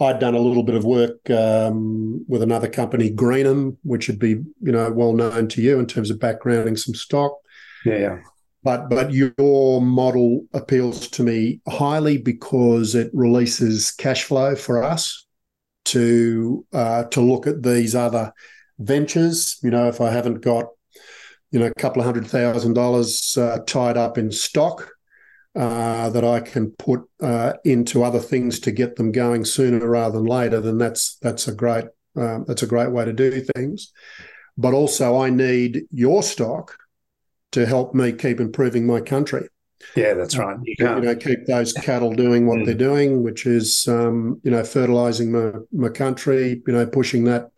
I'd 0.00 0.18
done 0.18 0.34
a 0.34 0.40
little 0.40 0.62
bit 0.62 0.74
of 0.74 0.84
work 0.84 1.30
um, 1.30 2.24
with 2.28 2.42
another 2.42 2.68
company, 2.68 3.10
Greenham, 3.10 3.76
which 3.82 4.08
would 4.08 4.18
be 4.18 4.30
you 4.60 4.72
know 4.72 4.90
well 4.90 5.12
known 5.12 5.48
to 5.48 5.62
you 5.62 5.78
in 5.78 5.86
terms 5.86 6.10
of 6.10 6.18
backgrounding 6.18 6.78
some 6.78 6.94
stock. 6.94 7.36
Yeah. 7.84 8.18
But 8.64 8.88
but 8.88 9.12
your 9.12 9.80
model 9.80 10.46
appeals 10.52 11.08
to 11.08 11.22
me 11.22 11.60
highly 11.68 12.18
because 12.18 12.94
it 12.94 13.10
releases 13.12 13.90
cash 13.90 14.24
flow 14.24 14.54
for 14.54 14.84
us 14.84 15.26
to 15.86 16.64
uh, 16.72 17.04
to 17.04 17.20
look 17.20 17.46
at 17.46 17.62
these 17.62 17.94
other 17.94 18.32
ventures. 18.78 19.58
You 19.62 19.70
know, 19.70 19.88
if 19.88 20.00
I 20.00 20.10
haven't 20.10 20.42
got 20.42 20.66
you 21.50 21.58
know 21.58 21.66
a 21.66 21.74
couple 21.74 22.00
of 22.00 22.06
hundred 22.06 22.26
thousand 22.26 22.74
dollars 22.74 23.36
uh, 23.36 23.58
tied 23.66 23.96
up 23.96 24.16
in 24.16 24.30
stock, 24.30 24.91
uh, 25.54 26.08
that 26.10 26.24
I 26.24 26.40
can 26.40 26.70
put 26.70 27.02
uh, 27.20 27.54
into 27.64 28.02
other 28.02 28.20
things 28.20 28.58
to 28.60 28.70
get 28.70 28.96
them 28.96 29.12
going 29.12 29.44
sooner 29.44 29.86
rather 29.86 30.18
than 30.18 30.26
later, 30.26 30.60
then 30.60 30.78
that's 30.78 31.16
that's 31.16 31.48
a 31.48 31.54
great 31.54 31.86
um, 32.16 32.44
that's 32.46 32.62
a 32.62 32.66
great 32.66 32.90
way 32.90 33.04
to 33.04 33.12
do 33.12 33.44
things. 33.54 33.92
But 34.56 34.74
also, 34.74 35.20
I 35.20 35.30
need 35.30 35.84
your 35.90 36.22
stock 36.22 36.76
to 37.52 37.66
help 37.66 37.94
me 37.94 38.12
keep 38.12 38.40
improving 38.40 38.86
my 38.86 39.00
country. 39.00 39.48
Yeah, 39.96 40.14
that's 40.14 40.36
right. 40.36 40.56
You, 40.62 40.74
you 40.78 41.00
know, 41.00 41.16
keep 41.16 41.46
those 41.46 41.72
cattle 41.72 42.12
doing 42.12 42.46
what 42.46 42.60
mm. 42.60 42.66
they're 42.66 42.74
doing, 42.74 43.22
which 43.22 43.46
is 43.46 43.86
um, 43.88 44.40
you 44.44 44.50
know 44.50 44.64
fertilizing 44.64 45.32
my 45.32 45.52
my 45.72 45.88
country. 45.88 46.62
You 46.66 46.72
know, 46.72 46.86
pushing 46.86 47.24
that 47.24 47.50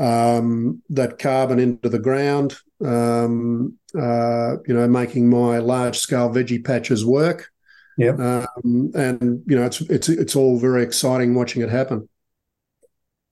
um, 0.00 0.82
that 0.88 1.18
carbon 1.18 1.58
into 1.58 1.88
the 1.88 1.98
ground, 1.98 2.56
um, 2.84 3.78
uh, 3.94 4.56
you 4.66 4.74
know, 4.74 4.88
making 4.88 5.28
my 5.28 5.58
large 5.58 5.98
scale 5.98 6.30
veggie 6.30 6.64
patches 6.64 7.04
work. 7.04 7.50
Yeah. 7.98 8.46
Um, 8.64 8.90
and 8.94 9.42
you 9.46 9.56
know, 9.56 9.66
it's 9.66 9.82
it's 9.82 10.08
it's 10.08 10.34
all 10.34 10.58
very 10.58 10.82
exciting 10.82 11.34
watching 11.34 11.60
it 11.62 11.68
happen. 11.68 12.08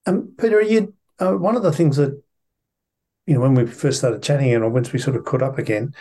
Um, 0.07 0.35
Peter, 0.38 0.61
you 0.61 0.94
uh, 1.18 1.33
one 1.33 1.57
of 1.57 1.62
the 1.62 1.72
things 1.72 1.96
that 1.96 2.22
you 3.26 3.35
know 3.35 3.40
when 3.40 3.54
we 3.54 3.66
first 3.66 3.98
started 3.98 4.22
chatting 4.22 4.52
and 4.52 4.72
once 4.72 4.92
we 4.92 4.98
sort 4.98 5.16
of 5.16 5.24
caught 5.24 5.42
up 5.42 5.59
again, 5.59 5.94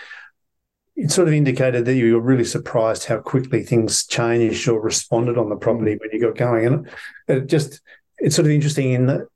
it 0.98 1.12
sort 1.12 1.30
of 1.30 1.34
indicated 1.34 1.86
that 1.86 1.96
you 1.96 2.16
were 2.16 2.22
really 2.22 2.44
surprised 2.44 3.06
how 3.06 3.20
quickly 3.20 3.64
things 3.64 4.06
changed 4.06 4.68
or 4.68 4.82
responded 4.82 5.38
on 5.38 5.48
the 5.48 5.56
property 5.56 5.96
mm. 5.96 6.00
when 6.02 6.10
you 6.12 6.20
got 6.20 6.36
going. 6.36 6.66
And 6.66 6.90
it 7.30 7.48
just 7.48 7.80
it's 8.18 8.36
sort 8.36 8.48
of 8.48 8.52
interesting 8.52 8.92
in 8.92 9.06
that. 9.06 9.28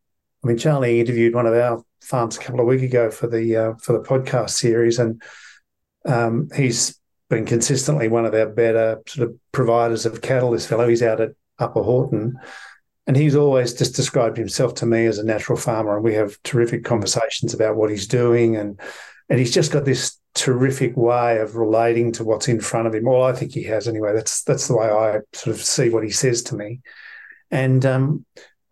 I 0.43 0.47
mean, 0.47 0.58
Charlie 0.58 0.99
interviewed 0.99 1.36
one 1.36 1.45
of 1.45 1.54
our 1.54 1.84
farms 2.01 2.38
a 2.38 2.39
couple 2.39 2.62
of 2.62 2.67
weeks 2.67 2.84
ago 2.84 3.12
for 3.12 3.27
the 3.27 3.56
uh, 3.56 3.73
for 3.75 3.93
the 3.93 4.04
podcast 4.04 4.51
series, 4.51 4.99
and 4.99 5.21
um, 6.06 6.49
he's 6.56 6.99
been 7.30 7.45
consistently 7.45 8.08
one 8.08 8.25
of 8.25 8.34
our 8.34 8.47
better 8.47 9.01
sort 9.08 9.30
of 9.30 9.36
providers 9.51 10.06
of 10.06 10.21
cattle. 10.21 10.51
This 10.51 10.65
fellow, 10.65 10.88
he's 10.88 11.04
out 11.04 11.21
at 11.21 11.32
Upper 11.60 11.84
Horton, 11.84 12.39
and 13.08 13.15
he's 13.15 13.36
always 13.36 13.73
just 13.73 13.95
described 13.95 14.38
himself 14.38 14.73
to 14.75 14.86
me 14.86 15.06
as 15.06 15.19
a 15.19 15.25
natural 15.25 15.58
farmer, 15.58 15.95
and 15.95 16.04
we 16.04 16.15
have 16.15 16.41
terrific 16.43 16.84
conversations 16.84 17.54
about 17.54 17.75
what 17.75 17.91
he's 17.91 18.08
doing, 18.08 18.56
and 18.56 18.80
and 19.30 19.39
he's 19.39 19.54
just 19.54 19.71
got 19.71 19.86
this 19.86 20.17
terrific 20.34 20.95
way 20.95 21.39
of 21.39 21.56
relating 21.56 22.12
to 22.13 22.23
what's 22.23 22.47
in 22.47 22.60
front 22.60 22.88
of 22.88 22.95
him. 22.95 23.06
Well, 23.06 23.23
I 23.23 23.34
think 23.34 23.51
he 23.51 23.63
has 23.63 23.88
anyway. 23.88 24.13
That's 24.13 24.43
that's 24.43 24.67
the 24.67 24.75
way 24.75 24.88
I 24.88 25.19
sort 25.34 25.56
of 25.56 25.62
see 25.62 25.89
what 25.89 26.04
he 26.04 26.10
says 26.10 26.41
to 26.43 26.56
me, 26.56 26.82
and 27.51 27.86
um, 27.86 28.25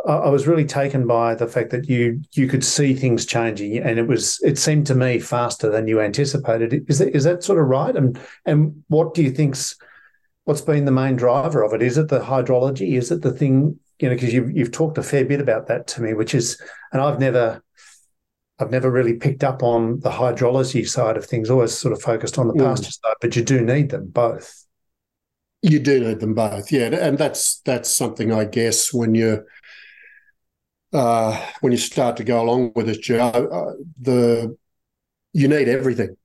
I, 0.07 0.29
was 0.29 0.47
really 0.47 0.65
taken 0.65 1.05
by 1.07 1.35
the 1.35 1.47
fact 1.47 1.71
that 1.71 1.89
you 1.89 2.21
you 2.33 2.47
could 2.47 2.63
see 2.63 2.93
things 2.93 3.25
changing, 3.25 3.77
and 3.77 3.99
it 3.99 4.07
was 4.07 4.39
it 4.43 4.57
seemed 4.57 4.87
to 4.87 4.95
me 4.95 5.19
faster 5.19 5.69
than 5.69 5.87
you 5.87 5.99
anticipated. 5.99 6.85
Is 6.87 6.99
that 6.99 7.15
is 7.15 7.25
that 7.25 7.43
sort 7.43 7.59
of 7.59 7.67
right? 7.67 7.95
And 7.95 8.19
and 8.45 8.83
what 8.87 9.13
do 9.13 9.21
you 9.21 9.31
think's 9.31 9.75
what's 10.45 10.61
been 10.61 10.85
the 10.85 10.91
main 10.91 11.15
driver 11.15 11.63
of 11.63 11.73
it? 11.73 11.81
Is 11.81 11.97
it 11.97 12.07
the 12.07 12.21
hydrology? 12.21 12.97
Is 12.97 13.11
it 13.11 13.21
the 13.21 13.33
thing? 13.33 13.77
You 13.99 14.09
know, 14.09 14.15
because 14.15 14.33
you've 14.33 14.55
you've 14.55 14.71
talked 14.71 14.97
a 14.97 15.03
fair 15.03 15.25
bit 15.25 15.41
about 15.41 15.67
that 15.67 15.87
to 15.87 16.01
me, 16.01 16.13
which 16.13 16.33
is, 16.33 16.61
and 16.93 17.01
I've 17.01 17.19
never 17.19 17.61
I've 18.59 18.71
never 18.71 18.91
really 18.91 19.13
picked 19.13 19.43
up 19.43 19.63
on 19.63 19.99
the 19.99 20.09
hydrology 20.09 20.87
side 20.87 21.17
of 21.17 21.25
things, 21.25 21.49
always 21.49 21.77
sort 21.77 21.93
of 21.93 22.01
focused 22.01 22.37
on 22.37 22.47
the 22.47 22.53
mm. 22.53 22.65
pasture 22.65 22.91
side, 22.91 23.15
but 23.21 23.35
you 23.35 23.43
do 23.43 23.61
need 23.61 23.89
them 23.89 24.07
both. 24.07 24.65
You 25.61 25.79
do 25.79 25.99
need 25.99 26.19
them 26.19 26.33
both, 26.35 26.71
yeah. 26.71 26.87
And 26.87 27.17
that's 27.17 27.59
that's 27.61 27.89
something 27.89 28.31
I 28.31 28.45
guess 28.45 28.93
when 28.93 29.13
you 29.13 29.45
uh, 30.93 31.45
when 31.61 31.71
you 31.71 31.77
start 31.77 32.17
to 32.17 32.23
go 32.23 32.41
along 32.41 32.71
with 32.75 32.87
this, 32.87 32.97
Joe, 32.97 33.19
uh, 33.19 33.73
the 33.99 34.57
you 35.33 35.47
need 35.47 35.67
everything. 35.67 36.15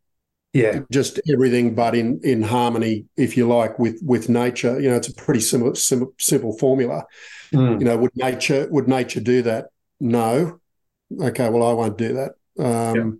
Yeah, 0.52 0.80
just 0.90 1.20
everything, 1.32 1.74
but 1.74 1.94
in 1.94 2.20
in 2.22 2.42
harmony, 2.42 3.06
if 3.16 3.36
you 3.36 3.48
like, 3.48 3.78
with 3.78 4.00
with 4.02 4.28
nature. 4.28 4.80
You 4.80 4.90
know, 4.90 4.96
it's 4.96 5.08
a 5.08 5.14
pretty 5.14 5.40
simple 5.40 5.74
simple, 5.74 6.14
simple 6.18 6.56
formula. 6.56 7.04
Mm. 7.52 7.80
You 7.80 7.84
know, 7.84 7.96
would 7.96 8.14
nature 8.14 8.68
would 8.70 8.88
nature 8.88 9.20
do 9.20 9.42
that? 9.42 9.66
No, 10.00 10.60
okay, 11.20 11.48
well, 11.48 11.68
I 11.68 11.72
won't 11.72 11.98
do 11.98 12.14
that. 12.14 12.32
Um, 12.58 12.96
yeah. 12.96 13.10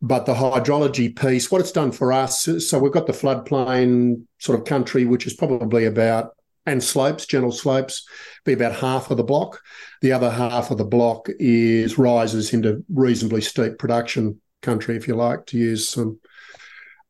But 0.00 0.26
the 0.26 0.34
hydrology 0.34 1.18
piece, 1.18 1.50
what 1.50 1.60
it's 1.60 1.72
done 1.72 1.90
for 1.90 2.12
us, 2.12 2.48
so 2.58 2.78
we've 2.78 2.92
got 2.92 3.06
the 3.08 3.12
floodplain 3.12 4.26
sort 4.38 4.58
of 4.58 4.64
country, 4.64 5.04
which 5.04 5.26
is 5.26 5.34
probably 5.34 5.86
about, 5.86 6.36
and 6.72 6.82
slopes, 6.82 7.26
gentle 7.26 7.52
slopes, 7.52 8.06
be 8.44 8.52
about 8.52 8.74
half 8.74 9.10
of 9.10 9.16
the 9.16 9.24
block. 9.24 9.60
The 10.00 10.12
other 10.12 10.30
half 10.30 10.70
of 10.70 10.78
the 10.78 10.84
block 10.84 11.28
is 11.38 11.98
rises 11.98 12.52
into 12.52 12.84
reasonably 12.92 13.40
steep 13.40 13.78
production 13.78 14.40
country, 14.62 14.96
if 14.96 15.08
you 15.08 15.14
like, 15.14 15.46
to 15.46 15.58
use 15.58 15.88
some 15.88 16.20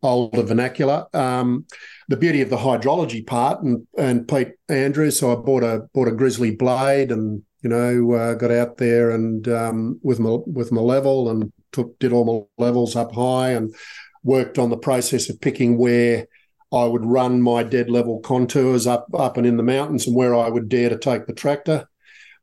older 0.03 0.43
vernacular. 0.43 1.07
Um, 1.13 1.67
the 2.09 2.17
beauty 2.17 2.41
of 2.41 2.51
the 2.51 2.57
hydrology 2.57 3.27
part, 3.27 3.63
and 3.63 3.87
and 3.97 4.27
Pete 4.27 4.53
Andrews, 4.69 5.19
so 5.19 5.33
I 5.33 5.37
bought 5.37 5.63
a 5.63 5.89
bought 5.93 6.09
a 6.09 6.13
grizzly 6.13 6.55
blade 6.55 7.13
and 7.13 7.43
you 7.63 7.71
know, 7.71 8.13
uh, 8.13 8.35
got 8.35 8.51
out 8.51 8.77
there 8.77 9.11
and 9.11 9.49
um, 9.49 10.01
with 10.03 10.21
my 10.21 10.39
with 10.47 10.71
my 10.71 10.81
level 10.81 11.29
and 11.31 11.53
took 11.73 11.99
did 11.99 12.13
all 12.13 12.49
my 12.59 12.65
levels 12.65 12.97
up 12.97 13.13
high 13.15 13.51
and 13.51 13.75
worked 14.23 14.59
on 14.59 14.71
the 14.71 14.77
process 14.77 15.29
of 15.29 15.41
picking 15.41 15.77
where 15.77 16.27
I 16.73 16.85
would 16.85 17.05
run 17.05 17.41
my 17.41 17.63
dead 17.63 17.91
level 17.91 18.21
contours 18.21 18.87
up 18.87 19.07
up 19.15 19.37
and 19.37 19.47
in 19.47 19.57
the 19.57 19.63
mountains 19.63 20.07
and 20.07 20.15
where 20.15 20.35
I 20.35 20.49
would 20.49 20.69
dare 20.69 20.91
to 20.91 20.99
take 20.99 21.27
the 21.27 21.33
tractor. 21.33 21.89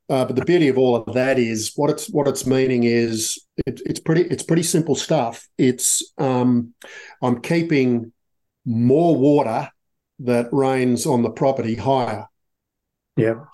Uh, 0.07 0.23
but 0.25 0.35
the 0.35 0.45
beauty 0.45 0.67
of 0.67 0.77
all 0.77 0.95
of 0.95 1.13
that 1.15 1.39
is 1.39 1.71
what 1.75 1.89
it's 1.89 2.09
what 2.09 2.27
it's 2.27 2.45
meaning 2.45 2.83
is 2.83 3.39
it, 3.65 3.81
it's 3.85 3.99
pretty 3.99 4.21
it's 4.23 4.43
pretty 4.43 4.63
simple 4.63 4.95
stuff. 4.95 5.47
It's 5.57 6.13
um, 6.17 6.73
I'm 7.21 7.41
keeping 7.41 8.11
more 8.65 9.15
water 9.15 9.69
that 10.19 10.49
rains 10.51 11.05
on 11.05 11.21
the 11.21 11.29
property 11.29 11.75
higher. 11.75 12.27
Yeah. 13.17 13.45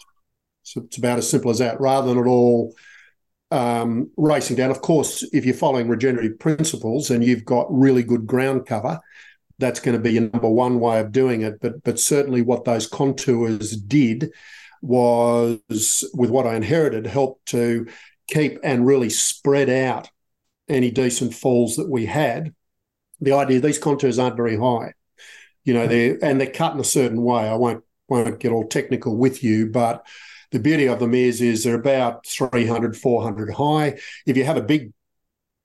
So 0.63 0.81
it's 0.81 0.97
about 0.97 1.17
as 1.17 1.29
simple 1.29 1.51
as 1.51 1.60
that, 1.60 1.79
rather 1.81 2.07
than 2.07 2.23
it 2.23 2.27
all 2.27 2.75
um, 3.51 4.12
racing 4.17 4.57
down. 4.57 4.71
Of 4.71 4.81
course, 4.81 5.23
if 5.34 5.45
you're 5.45 5.55
following 5.55 5.88
regenerative 5.88 6.39
principles 6.39 7.10
and 7.10 7.23
you've 7.23 7.45
got 7.45 7.67
really 7.69 8.03
good 8.03 8.27
ground 8.27 8.65
cover, 8.65 8.99
that's 9.62 9.80
going 9.80 9.95
to 9.95 10.04
be 10.04 10.13
your 10.13 10.24
number 10.24 10.50
one 10.50 10.82
way 10.82 11.00
of 11.00 11.13
doing 11.13 11.41
it. 11.41 11.62
But 11.62 11.84
but 11.84 12.00
certainly 12.00 12.41
what 12.41 12.65
those 12.65 12.88
contours 12.88 13.78
did 13.78 14.32
was, 14.82 16.04
with 16.13 16.30
what 16.30 16.47
I 16.47 16.56
inherited, 16.56 17.08
help 17.08 17.39
to 17.47 17.88
keep 18.28 18.60
and 18.63 18.86
really 18.86 19.10
spread 19.10 19.69
out 19.69 20.10
any 20.67 20.91
decent 20.91 21.34
falls 21.34 21.78
that 21.78 21.89
we 21.89 22.06
had. 22.06 22.54
The 23.21 23.34
idea 23.34 23.60
these 23.60 23.78
contours 23.78 24.19
aren't 24.19 24.36
very 24.36 24.58
high, 24.58 24.93
you 25.63 25.74
know, 25.74 25.88
they're 25.88 26.17
and 26.24 26.41
they're 26.41 26.52
cut 26.52 26.74
in 26.74 26.80
a 26.80 26.84
certain 26.84 27.21
way. 27.21 27.47
I 27.47 27.56
won't 27.56 27.84
won't 28.08 28.39
get 28.39 28.52
all 28.52 28.67
technical 28.67 29.15
with 29.15 29.43
you, 29.43 29.67
but 29.67 30.06
the 30.52 30.60
beauty 30.60 30.88
of 30.88 31.00
them 31.00 31.13
is, 31.13 31.41
is 31.41 31.63
they're 31.63 31.76
about 31.76 32.26
300, 32.26 32.97
400 32.97 33.54
high. 33.54 34.00
If 34.26 34.36
you 34.36 34.43
have 34.43 34.58
a 34.58 34.62
big 34.62 34.91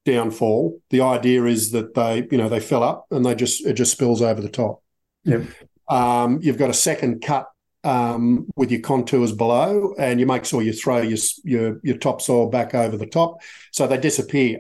downfall, 0.07 0.81
the 0.88 1.03
idea 1.03 1.45
is 1.45 1.73
that 1.73 1.95
they, 1.95 2.27
you 2.31 2.38
know, 2.38 2.49
they 2.49 2.61
fill 2.61 2.83
up 2.83 3.07
and 3.11 3.27
they 3.27 3.35
just, 3.35 3.66
it 3.66 3.75
just 3.75 3.92
spills 3.92 4.23
over 4.23 4.40
the 4.40 4.49
top. 4.49 4.83
Yep. 5.25 5.42
Um, 5.88 6.38
you've 6.40 6.57
got 6.57 6.71
a 6.71 6.75
second 6.75 7.21
cut 7.21 7.47
um, 7.87 8.47
with 8.57 8.71
your 8.71 8.81
contours 8.81 9.33
below, 9.33 9.95
and 9.99 10.19
you 10.19 10.27
make 10.27 10.45
sure 10.45 10.61
you 10.61 10.73
throw 10.73 11.01
your 11.03 11.19
your, 11.45 11.81
your 11.85 11.97
topsoil 11.97 12.49
back 12.49 12.75
over 12.75 12.97
the 12.97 13.07
top, 13.07 13.42
so 13.71 13.87
they 13.87 13.97
disappear. 13.97 14.59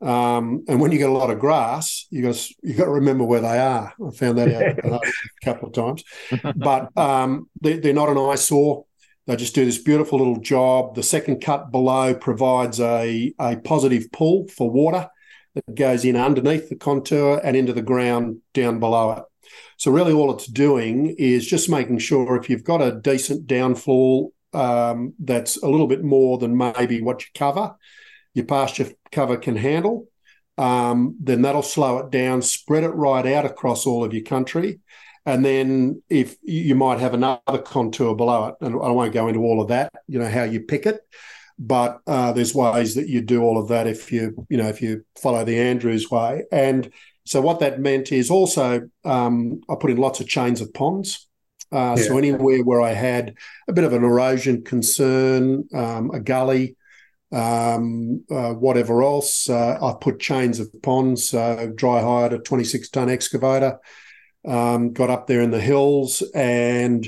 Um, 0.00 0.64
and 0.68 0.80
when 0.80 0.92
you 0.92 0.98
get 0.98 1.08
a 1.08 1.12
lot 1.12 1.30
of 1.30 1.38
grass, 1.38 2.06
you 2.10 2.22
got 2.22 2.50
you 2.62 2.74
got 2.74 2.86
to 2.86 2.90
remember 2.90 3.24
where 3.24 3.40
they 3.40 3.58
are. 3.58 3.94
I 4.04 4.10
found 4.10 4.38
that 4.38 4.52
out 4.52 5.04
a 5.04 5.44
couple 5.44 5.68
of 5.68 5.74
times, 5.74 6.02
but 6.56 6.96
um, 6.98 7.48
they, 7.60 7.90
are 7.90 7.92
not 7.92 8.08
an 8.08 8.18
eyesore. 8.18 8.84
They 9.26 9.36
just 9.36 9.54
do 9.54 9.64
this 9.64 9.78
beautiful 9.78 10.18
little 10.18 10.40
job. 10.40 10.94
The 10.94 11.02
second 11.02 11.40
cut 11.40 11.72
below 11.72 12.14
provides 12.14 12.80
a, 12.80 13.34
a 13.38 13.56
positive 13.56 14.10
pull 14.12 14.46
for 14.48 14.70
water 14.70 15.08
that 15.54 15.74
goes 15.74 16.04
in 16.04 16.16
underneath 16.16 16.68
the 16.68 16.76
contour 16.76 17.40
and 17.42 17.56
into 17.56 17.72
the 17.72 17.82
ground 17.82 18.38
down 18.54 18.78
below 18.78 19.12
it. 19.12 19.24
So, 19.78 19.90
really, 19.90 20.12
all 20.12 20.32
it's 20.32 20.46
doing 20.46 21.14
is 21.18 21.46
just 21.46 21.68
making 21.68 21.98
sure 21.98 22.36
if 22.36 22.48
you've 22.48 22.64
got 22.64 22.82
a 22.82 23.00
decent 23.00 23.46
downfall 23.46 24.32
um, 24.52 25.14
that's 25.18 25.62
a 25.62 25.68
little 25.68 25.86
bit 25.86 26.02
more 26.02 26.38
than 26.38 26.56
maybe 26.56 27.02
what 27.02 27.22
you 27.22 27.28
cover, 27.34 27.74
your 28.34 28.46
pasture 28.46 28.88
cover 29.12 29.36
can 29.36 29.56
handle, 29.56 30.08
um, 30.58 31.16
then 31.20 31.42
that'll 31.42 31.62
slow 31.62 31.98
it 31.98 32.10
down, 32.10 32.42
spread 32.42 32.84
it 32.84 32.90
right 32.90 33.26
out 33.26 33.44
across 33.44 33.86
all 33.86 34.04
of 34.04 34.14
your 34.14 34.24
country. 34.24 34.80
And 35.26 35.44
then 35.44 36.02
if 36.08 36.36
you 36.42 36.76
might 36.76 37.00
have 37.00 37.12
another 37.12 37.58
contour 37.64 38.14
below 38.14 38.46
it, 38.46 38.54
and 38.60 38.74
I 38.76 38.90
won't 38.90 39.12
go 39.12 39.26
into 39.26 39.40
all 39.40 39.60
of 39.60 39.68
that, 39.68 39.92
you 40.06 40.20
know, 40.20 40.28
how 40.28 40.44
you 40.44 40.60
pick 40.60 40.86
it, 40.86 41.00
but 41.58 42.00
uh, 42.06 42.32
there's 42.32 42.54
ways 42.54 42.94
that 42.94 43.08
you 43.08 43.22
do 43.22 43.42
all 43.42 43.58
of 43.58 43.68
that 43.68 43.88
if 43.88 44.12
you, 44.12 44.46
you 44.48 44.56
know, 44.56 44.68
if 44.68 44.80
you 44.80 45.04
follow 45.20 45.44
the 45.44 45.58
Andrews 45.58 46.08
way. 46.10 46.44
And 46.52 46.92
so 47.24 47.40
what 47.40 47.58
that 47.58 47.80
meant 47.80 48.12
is 48.12 48.30
also 48.30 48.88
um, 49.04 49.62
I 49.68 49.74
put 49.74 49.90
in 49.90 49.96
lots 49.96 50.20
of 50.20 50.28
chains 50.28 50.60
of 50.60 50.72
ponds. 50.72 51.26
Uh, 51.72 51.96
yeah. 51.98 52.04
So 52.04 52.18
anywhere 52.18 52.62
where 52.62 52.80
I 52.80 52.92
had 52.92 53.34
a 53.66 53.72
bit 53.72 53.82
of 53.82 53.92
an 53.92 54.04
erosion 54.04 54.62
concern, 54.62 55.64
um, 55.74 56.12
a 56.12 56.20
gully, 56.20 56.76
um, 57.32 58.24
uh, 58.30 58.52
whatever 58.52 59.02
else, 59.02 59.50
uh, 59.50 59.76
I 59.82 59.94
put 60.00 60.20
chains 60.20 60.60
of 60.60 60.70
ponds. 60.82 61.30
dry 61.30 62.00
hired 62.00 62.32
a 62.32 62.38
26 62.38 62.90
ton 62.90 63.10
excavator 63.10 63.80
um, 64.46 64.92
got 64.92 65.10
up 65.10 65.26
there 65.26 65.40
in 65.40 65.50
the 65.50 65.60
hills, 65.60 66.22
and 66.34 67.06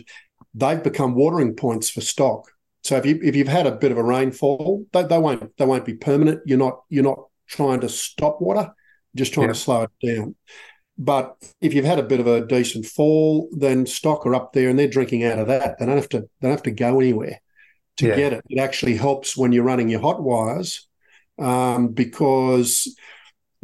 they've 0.55 0.83
become 0.83 1.15
watering 1.15 1.55
points 1.55 1.91
for 1.91 2.01
stock. 2.01 2.51
So 2.85 2.97
if 2.97 3.07
you 3.07 3.21
if 3.23 3.37
you've 3.37 3.49
had 3.49 3.67
a 3.67 3.77
bit 3.77 3.93
of 3.93 3.99
a 3.99 4.03
rainfall, 4.03 4.87
they, 4.93 5.03
they 5.05 5.19
won't 5.19 5.57
they 5.57 5.67
won't 5.67 5.85
be 5.85 5.95
permanent. 5.95 6.41
You're 6.47 6.59
not 6.59 6.83
you're 6.89 7.05
not 7.05 7.25
trying 7.47 7.81
to 7.81 7.89
stop 7.89 8.41
water, 8.41 8.73
just 9.15 9.35
trying 9.35 9.49
yeah. 9.49 9.55
to 9.55 9.59
slow 9.59 9.83
it 9.83 10.07
down. 10.07 10.35
But 10.97 11.37
if 11.61 11.75
you've 11.75 11.85
had 11.85 12.01
a 12.01 12.05
bit 12.05 12.19
of 12.19 12.27
a 12.27 12.45
decent 12.45 12.87
fall, 12.87 13.49
then 13.53 13.87
stock 13.87 14.27
are 14.27 14.35
up 14.35 14.53
there 14.53 14.69
and 14.69 14.77
they're 14.79 14.89
drinking 14.89 15.25
out 15.25 15.39
of 15.39 15.47
that. 15.47 15.79
They 15.79 15.87
don't 15.87 15.97
have 15.97 16.09
to 16.11 16.21
they 16.21 16.29
don't 16.49 16.51
have 16.51 16.63
to 16.65 16.71
go 16.73 16.99
anywhere 16.99 17.41
to 17.99 18.09
yeah. 18.09 18.17
get 18.17 18.33
it. 18.33 18.45
It 18.49 18.59
actually 18.59 18.97
helps 18.97 19.37
when 19.37 19.53
you're 19.53 19.65
running 19.65 19.89
your 19.89 20.01
hot 20.01 20.23
wires 20.23 20.89
um, 21.39 21.89
because 21.89 22.97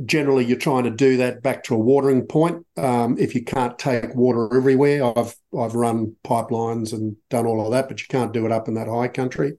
generally 0.05 0.45
you're 0.45 0.59
trying 0.59 0.85
to 0.85 0.91
do 0.91 1.19
that 1.19 1.43
back 1.43 1.63
to 1.65 1.75
a 1.75 1.79
watering 1.79 2.27
point. 2.27 2.67
Um, 2.77 3.17
if 3.19 3.35
you 3.35 3.45
can't 3.45 3.79
take 3.79 4.15
water 4.15 4.55
everywhere, 4.57 5.05
I've 5.05 5.35
I've 5.57 5.75
run 5.75 6.17
pipelines 6.25 6.93
and 6.93 7.17
done 7.31 7.47
all 7.47 7.65
of 7.65 7.73
that, 7.73 7.89
but 7.89 8.01
you 8.01 8.07
can't 8.09 8.33
do 8.33 8.47
it 8.47 8.53
up 8.53 8.69
in 8.69 8.75
that 8.75 8.89
high 8.89 9.09
country. 9.09 9.59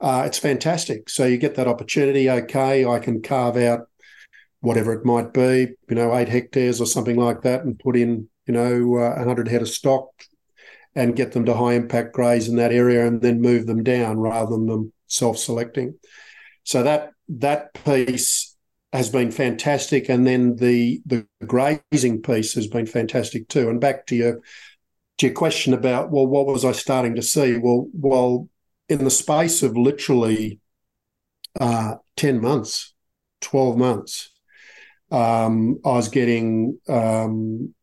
Uh, 0.00 0.24
it's 0.26 0.38
fantastic. 0.38 1.08
So 1.08 1.26
you 1.26 1.36
get 1.36 1.56
that 1.56 1.68
opportunity. 1.68 2.28
Okay, 2.30 2.84
I 2.84 2.98
can 2.98 3.22
carve 3.22 3.56
out 3.56 3.88
whatever 4.60 4.92
it 4.92 5.04
might 5.04 5.32
be, 5.32 5.74
you 5.88 5.96
know, 5.96 6.16
eight 6.16 6.28
hectares 6.28 6.80
or 6.80 6.86
something 6.86 7.16
like 7.16 7.42
that, 7.42 7.64
and 7.64 7.78
put 7.78 7.96
in, 7.96 8.28
you 8.46 8.54
know, 8.54 8.96
uh, 8.96 9.16
100 9.16 9.48
head 9.48 9.62
of 9.62 9.68
stock 9.68 10.08
and 10.94 11.16
get 11.16 11.32
them 11.32 11.44
to 11.44 11.54
high 11.54 11.74
impact 11.74 12.12
graze 12.12 12.48
in 12.48 12.56
that 12.56 12.72
area 12.72 13.06
and 13.06 13.22
then 13.22 13.40
move 13.40 13.66
them 13.66 13.82
down 13.82 14.18
rather 14.18 14.50
than 14.50 14.66
them 14.66 14.92
self 15.06 15.38
selecting. 15.38 15.98
So 16.64 16.82
that 16.82 17.12
that 17.28 17.74
piece 17.84 18.51
has 18.92 19.08
been 19.08 19.30
fantastic, 19.30 20.08
and 20.08 20.26
then 20.26 20.56
the 20.56 21.00
the 21.06 21.26
grazing 21.46 22.22
piece 22.22 22.54
has 22.54 22.66
been 22.66 22.86
fantastic 22.86 23.48
too. 23.48 23.68
And 23.68 23.80
back 23.80 24.06
to 24.06 24.16
your 24.16 24.40
to 25.18 25.26
your 25.26 25.34
question 25.34 25.72
about 25.72 26.10
well, 26.10 26.26
what 26.26 26.46
was 26.46 26.64
I 26.64 26.72
starting 26.72 27.14
to 27.16 27.22
see? 27.22 27.56
Well, 27.56 27.88
well, 27.92 28.48
in 28.88 29.04
the 29.04 29.10
space 29.10 29.62
of 29.62 29.76
literally 29.76 30.60
uh, 31.58 31.94
ten 32.16 32.40
months, 32.40 32.92
twelve 33.40 33.78
months, 33.78 34.30
um, 35.10 35.78
I 35.84 35.92
was 35.92 36.08
getting 36.08 36.78
um, 36.88 37.74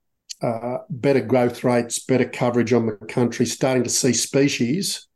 uh, 0.42 0.78
better 0.90 1.22
growth 1.22 1.64
rates, 1.64 2.00
better 2.00 2.28
coverage 2.28 2.72
on 2.72 2.86
the 2.86 2.94
country, 3.08 3.46
starting 3.46 3.84
to 3.84 3.90
see 3.90 4.14
species 4.14 5.08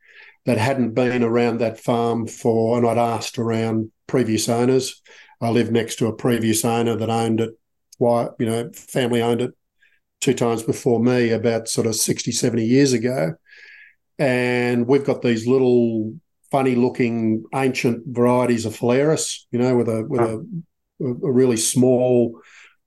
that 0.46 0.58
hadn't 0.58 0.94
been 0.94 1.24
around 1.24 1.60
that 1.60 1.80
farm 1.80 2.28
for, 2.28 2.78
and 2.78 2.88
I'd 2.88 2.98
asked 2.98 3.38
around 3.38 3.92
previous 4.08 4.50
owners. 4.50 5.02
I 5.46 5.50
lived 5.50 5.72
next 5.72 5.96
to 5.98 6.08
a 6.08 6.14
previous 6.14 6.64
owner 6.66 6.96
that 6.96 7.10
owned 7.10 7.42
it, 7.42 7.52
why, 7.98 8.30
you 8.40 8.46
know, 8.46 8.72
family 8.74 9.22
owned 9.22 9.42
it 9.42 9.52
two 10.22 10.34
times 10.34 10.64
before 10.64 11.00
me 11.00 11.32
about 11.32 11.68
sort 11.68 11.88
of 11.88 11.96
60, 11.96 12.32
70 12.32 12.66
years 12.66 12.94
ago. 12.94 13.34
And 14.18 14.88
we've 14.88 15.06
got 15.06 15.22
these 15.22 15.48
little 15.48 16.14
funny 16.52 16.76
looking 16.76 17.44
ancient 17.54 18.04
varieties 18.08 18.66
of 18.66 18.78
Phalaris, 18.78 19.40
you 19.52 19.60
know, 19.60 19.76
with 19.76 19.90
a 19.90 20.06
with 20.08 20.22
a, 20.22 20.46
a 21.02 21.32
really 21.32 21.58
small 21.58 22.40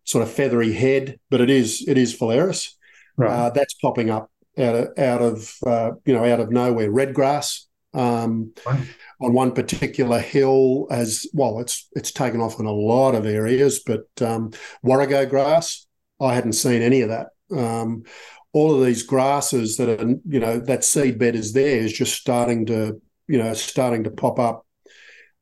sort 0.05 0.23
of 0.23 0.33
feathery 0.33 0.73
head, 0.73 1.19
but 1.31 1.41
it 1.41 1.51
is 1.51 1.85
it 1.87 1.99
is 1.99 2.17
Phalaris. 2.17 2.71
Right. 3.17 3.31
Uh, 3.31 3.51
that's 3.51 3.75
popping 3.75 4.09
up 4.09 4.31
out 4.57 4.75
of 4.75 4.99
out 4.99 5.21
of 5.21 5.55
uh, 5.67 5.91
you 6.05 6.15
know 6.15 6.25
out 6.25 6.41
of 6.41 6.51
nowhere. 6.51 6.91
Red 6.91 7.13
grass 7.13 7.66
um, 7.95 8.53
wow. 8.65 8.81
on 9.21 9.33
one 9.33 9.53
particular 9.53 10.21
hill 10.21 10.87
as 10.91 11.27
well. 11.33 11.61
It's 11.61 11.89
it's 11.93 12.13
taken 12.13 12.41
off 12.41 12.61
in 12.61 12.67
a 12.67 12.73
lot 12.73 13.15
of 13.15 13.27
areas, 13.27 13.81
but 13.85 14.07
um, 14.21 14.51
warrego 14.85 15.29
grass. 15.29 15.87
I 16.21 16.35
hadn't 16.35 16.53
seen 16.53 16.83
any 16.83 17.03
of 17.03 17.11
that. 17.11 17.29
Um, 17.57 18.05
all 18.53 18.75
of 18.75 18.85
these 18.85 19.03
grasses 19.03 19.77
that 19.77 20.01
are 20.01 20.09
you 20.27 20.41
know 20.41 20.59
that 20.61 20.85
seed 20.85 21.19
bed 21.19 21.37
is 21.37 21.53
there 21.53 21.79
is 21.79 21.93
just 21.93 22.15
starting 22.15 22.67
to 22.67 23.01
you 23.29 23.39
know 23.39 23.53
starting 23.55 24.05
to 24.05 24.11
pop 24.11 24.39
up 24.39 24.67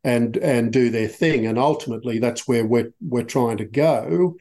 and 0.04 0.36
and 0.36 0.72
do 0.72 0.90
their 0.90 1.08
thing. 1.08 1.46
And 1.46 1.58
ultimately, 1.58 2.18
that's 2.18 2.46
where 2.46 2.66
we're 2.66 2.92
we're 3.00 3.24
trying 3.24 3.56
to 3.56 3.64
go 3.64 4.36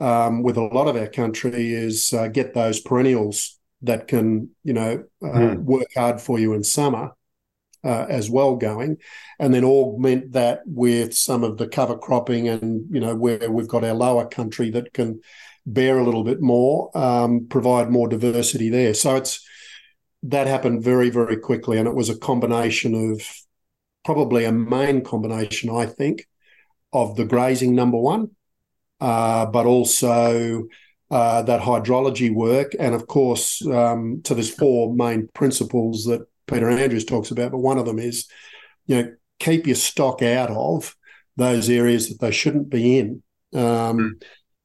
um, 0.00 0.42
with 0.42 0.56
a 0.56 0.62
lot 0.62 0.88
of 0.88 0.96
our 0.96 1.06
country 1.06 1.72
is 1.72 2.12
uh, 2.12 2.28
get 2.28 2.54
those 2.54 2.80
perennials 2.80 3.58
that 3.82 4.08
can 4.08 4.50
you 4.64 4.72
know 4.72 5.04
uh, 5.22 5.26
mm. 5.26 5.58
work 5.62 5.88
hard 5.94 6.20
for 6.20 6.38
you 6.38 6.54
in 6.54 6.64
summer. 6.64 7.10
Uh, 7.84 8.06
as 8.08 8.30
well 8.30 8.54
going, 8.54 8.96
and 9.40 9.52
then 9.52 9.64
augment 9.64 10.30
that 10.34 10.60
with 10.66 11.12
some 11.12 11.42
of 11.42 11.56
the 11.56 11.66
cover 11.66 11.98
cropping, 11.98 12.46
and 12.46 12.86
you 12.94 13.00
know 13.00 13.16
where 13.16 13.50
we've 13.50 13.66
got 13.66 13.82
our 13.82 13.92
lower 13.92 14.24
country 14.24 14.70
that 14.70 14.92
can 14.92 15.20
bear 15.66 15.98
a 15.98 16.04
little 16.04 16.22
bit 16.22 16.40
more, 16.40 16.96
um, 16.96 17.48
provide 17.48 17.90
more 17.90 18.06
diversity 18.06 18.70
there. 18.70 18.94
So 18.94 19.16
it's 19.16 19.44
that 20.22 20.46
happened 20.46 20.84
very 20.84 21.10
very 21.10 21.36
quickly, 21.36 21.76
and 21.76 21.88
it 21.88 21.94
was 21.96 22.08
a 22.08 22.16
combination 22.16 22.94
of 22.94 23.20
probably 24.04 24.44
a 24.44 24.52
main 24.52 25.02
combination, 25.02 25.68
I 25.68 25.86
think, 25.86 26.28
of 26.92 27.16
the 27.16 27.24
grazing 27.24 27.74
number 27.74 27.98
one, 27.98 28.30
uh, 29.00 29.46
but 29.46 29.66
also 29.66 30.68
uh, 31.10 31.42
that 31.42 31.60
hydrology 31.62 32.32
work. 32.32 32.76
And 32.78 32.94
of 32.94 33.08
course, 33.08 33.60
um, 33.66 34.22
so 34.24 34.40
four 34.42 34.94
main 34.94 35.28
principles 35.34 36.04
that 36.04 36.28
Peter 36.52 36.70
Andrews 36.70 37.04
talks 37.04 37.30
about, 37.30 37.50
but 37.50 37.58
one 37.58 37.78
of 37.78 37.86
them 37.86 37.98
is, 37.98 38.28
you 38.86 38.96
know, 38.96 39.14
keep 39.38 39.66
your 39.66 39.76
stock 39.76 40.22
out 40.22 40.50
of 40.50 40.96
those 41.36 41.70
areas 41.70 42.08
that 42.08 42.20
they 42.20 42.30
shouldn't 42.30 42.68
be 42.68 42.98
in. 42.98 43.22
Um, 43.54 43.98
mm. 43.98 44.22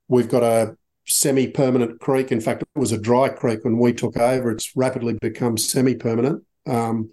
We've 0.08 0.30
got 0.30 0.44
a 0.44 0.78
semi-permanent 1.06 2.00
creek. 2.00 2.32
In 2.32 2.42
fact, 2.42 2.62
it 2.62 2.80
was 2.80 2.92
a 2.92 2.98
dry 2.98 3.30
creek 3.30 3.64
when 3.64 3.78
we 3.78 3.94
took 3.94 4.18
over. 4.18 4.52
It's 4.52 4.76
rapidly 4.76 5.18
become 5.20 5.58
semi-permanent. 5.58 6.44
Um, 6.66 7.12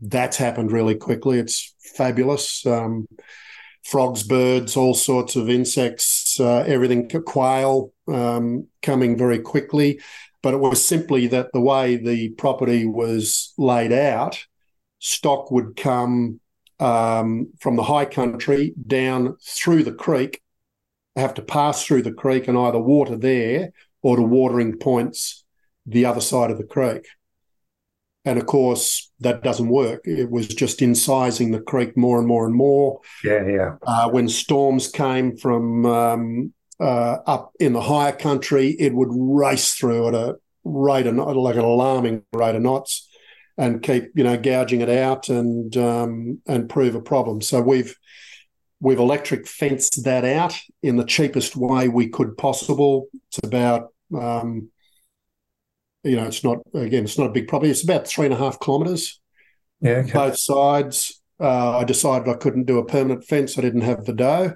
that's 0.00 0.36
happened 0.36 0.72
really 0.72 0.94
quickly. 0.94 1.38
It's 1.38 1.74
fabulous. 1.96 2.66
Um, 2.66 3.06
frogs, 3.84 4.22
birds, 4.22 4.76
all 4.76 4.94
sorts 4.94 5.36
of 5.36 5.48
insects, 5.48 6.38
uh, 6.38 6.64
everything, 6.66 7.08
quail 7.08 7.92
um, 8.08 8.68
coming 8.80 9.16
very 9.16 9.40
quickly. 9.40 10.00
But 10.42 10.54
it 10.54 10.60
was 10.60 10.84
simply 10.84 11.28
that 11.28 11.52
the 11.52 11.60
way 11.60 11.96
the 11.96 12.30
property 12.30 12.84
was 12.84 13.54
laid 13.56 13.92
out, 13.92 14.44
stock 14.98 15.50
would 15.50 15.76
come 15.76 16.40
um, 16.80 17.52
from 17.60 17.76
the 17.76 17.84
high 17.84 18.04
country 18.04 18.74
down 18.86 19.36
through 19.40 19.84
the 19.84 19.92
creek, 19.92 20.42
have 21.14 21.34
to 21.34 21.42
pass 21.42 21.84
through 21.84 22.02
the 22.02 22.12
creek 22.12 22.48
and 22.48 22.58
either 22.58 22.80
water 22.80 23.16
there 23.16 23.70
or 24.02 24.16
to 24.16 24.22
watering 24.22 24.78
points 24.78 25.44
the 25.86 26.04
other 26.04 26.20
side 26.20 26.50
of 26.50 26.58
the 26.58 26.64
creek. 26.64 27.06
And 28.24 28.38
of 28.38 28.46
course, 28.46 29.10
that 29.20 29.42
doesn't 29.42 29.68
work. 29.68 30.02
It 30.04 30.30
was 30.30 30.46
just 30.48 30.78
incising 30.78 31.52
the 31.52 31.60
creek 31.60 31.96
more 31.96 32.18
and 32.18 32.26
more 32.26 32.46
and 32.46 32.54
more. 32.54 33.00
Yeah, 33.24 33.46
yeah. 33.46 33.76
Uh, 33.84 34.10
when 34.10 34.28
storms 34.28 34.88
came 34.88 35.36
from 35.36 35.86
um, 35.86 36.52
uh, 36.82 37.18
up 37.26 37.52
in 37.60 37.72
the 37.72 37.80
higher 37.80 38.12
country, 38.12 38.70
it 38.78 38.92
would 38.92 39.10
race 39.12 39.74
through 39.74 40.08
at 40.08 40.14
a 40.14 40.36
rate 40.64 41.06
of 41.06 41.14
like 41.14 41.54
an 41.54 41.64
alarming 41.64 42.22
rate 42.32 42.56
of 42.56 42.62
knots, 42.62 43.08
and 43.56 43.82
keep 43.82 44.10
you 44.14 44.24
know 44.24 44.36
gouging 44.36 44.80
it 44.80 44.90
out 44.90 45.28
and 45.28 45.76
um, 45.76 46.40
and 46.46 46.68
prove 46.68 46.94
a 46.94 47.00
problem. 47.00 47.40
So 47.40 47.60
we've 47.60 47.96
we've 48.80 48.98
electric 48.98 49.46
fenced 49.46 50.04
that 50.04 50.24
out 50.24 50.58
in 50.82 50.96
the 50.96 51.04
cheapest 51.04 51.54
way 51.54 51.88
we 51.88 52.08
could 52.08 52.36
possible. 52.36 53.06
It's 53.28 53.38
about 53.44 53.90
um, 54.14 54.68
you 56.04 56.16
know, 56.16 56.24
it's 56.24 56.42
not 56.42 56.58
again, 56.74 57.04
it's 57.04 57.18
not 57.18 57.28
a 57.28 57.32
big 57.32 57.48
property. 57.48 57.70
It's 57.70 57.84
about 57.84 58.06
three 58.06 58.26
and 58.26 58.34
a 58.34 58.38
half 58.38 58.58
kilometres. 58.60 59.20
Yeah, 59.80 59.98
okay. 59.98 60.12
both 60.12 60.36
sides. 60.36 61.20
Uh, 61.40 61.78
I 61.78 61.84
decided 61.84 62.28
I 62.28 62.34
couldn't 62.34 62.66
do 62.66 62.78
a 62.78 62.84
permanent 62.84 63.24
fence. 63.24 63.58
I 63.58 63.62
didn't 63.62 63.82
have 63.82 64.04
the 64.04 64.12
dough, 64.12 64.54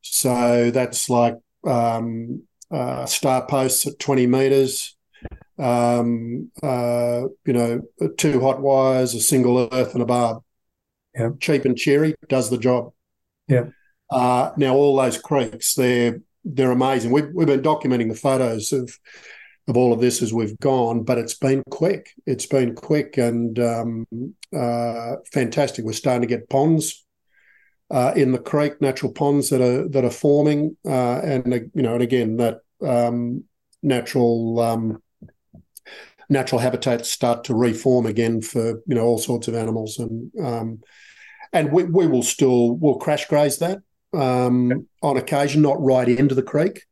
so 0.00 0.70
that's 0.70 1.08
like 1.08 1.36
um, 1.64 2.42
uh, 2.70 3.06
star 3.06 3.46
posts 3.46 3.86
at 3.86 3.98
twenty 3.98 4.26
metres. 4.26 4.96
Um, 5.58 6.50
uh, 6.62 7.24
you 7.44 7.52
know, 7.52 7.82
two 8.16 8.40
hot 8.40 8.60
wires, 8.62 9.14
a 9.14 9.20
single 9.20 9.68
earth, 9.72 9.92
and 9.92 10.02
a 10.02 10.06
barb. 10.06 10.42
Yeah, 11.14 11.30
cheap 11.40 11.64
and 11.64 11.76
cheery 11.76 12.14
does 12.28 12.50
the 12.50 12.58
job. 12.58 12.92
Yeah. 13.48 13.66
Uh, 14.10 14.52
now 14.56 14.74
all 14.74 14.96
those 14.96 15.18
creeks, 15.18 15.74
they're 15.74 16.20
they're 16.44 16.70
amazing. 16.70 17.10
We've 17.10 17.28
we've 17.34 17.46
been 17.46 17.62
documenting 17.62 18.08
the 18.08 18.14
photos 18.14 18.72
of 18.72 18.96
of 19.68 19.76
all 19.76 19.92
of 19.92 20.00
this 20.00 20.22
as 20.22 20.32
we've 20.32 20.58
gone, 20.58 21.04
but 21.04 21.18
it's 21.18 21.34
been 21.34 21.62
quick. 21.70 22.10
It's 22.26 22.46
been 22.46 22.74
quick 22.74 23.18
and 23.18 23.58
um, 23.58 24.06
uh, 24.56 25.16
fantastic. 25.32 25.84
We're 25.84 25.92
starting 25.92 26.22
to 26.22 26.34
get 26.34 26.48
ponds 26.48 27.04
uh, 27.90 28.12
in 28.14 28.32
the 28.32 28.38
creek, 28.38 28.80
natural 28.80 29.12
ponds 29.12 29.50
that 29.50 29.60
are 29.60 29.88
that 29.88 30.04
are 30.04 30.10
forming, 30.10 30.76
uh, 30.86 31.20
and 31.20 31.70
you 31.74 31.82
know, 31.82 31.94
and 31.94 32.02
again 32.02 32.36
that 32.36 32.60
um, 32.82 33.44
natural 33.82 34.60
um, 34.60 35.02
natural 36.28 36.60
habitats 36.60 37.10
start 37.10 37.44
to 37.44 37.54
reform 37.54 38.06
again 38.06 38.40
for 38.40 38.82
you 38.86 38.94
know 38.94 39.04
all 39.04 39.18
sorts 39.18 39.48
of 39.48 39.54
animals, 39.54 39.98
and 39.98 40.30
um, 40.40 40.80
and 41.52 41.72
we, 41.72 41.84
we 41.84 42.06
will 42.06 42.22
still 42.22 42.76
will 42.76 42.98
crash 42.98 43.26
graze 43.26 43.58
that 43.58 43.78
um, 44.12 44.86
on 45.02 45.16
occasion, 45.16 45.62
not 45.62 45.82
right 45.82 46.08
into 46.08 46.34
the 46.34 46.42
creek 46.42 46.84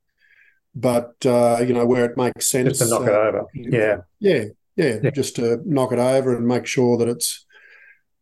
but 0.75 1.15
uh, 1.27 1.59
you 1.67 1.75
know 1.75 1.85
where 1.85 2.05
it 2.05 2.17
makes 2.17 2.47
sense 2.47 2.79
just 2.79 2.83
to 2.83 2.89
knock 2.89 3.09
uh, 3.09 3.11
it 3.11 3.15
over. 3.15 3.45
Yeah. 3.55 3.97
yeah. 4.21 4.45
yeah, 4.77 4.99
yeah, 5.03 5.11
just 5.11 5.37
to 5.37 5.61
knock 5.65 5.93
it 5.93 5.99
over 5.99 6.37
and 6.37 6.47
make 6.47 6.67
sure 6.67 6.97
that 6.99 7.09
it's 7.09 7.45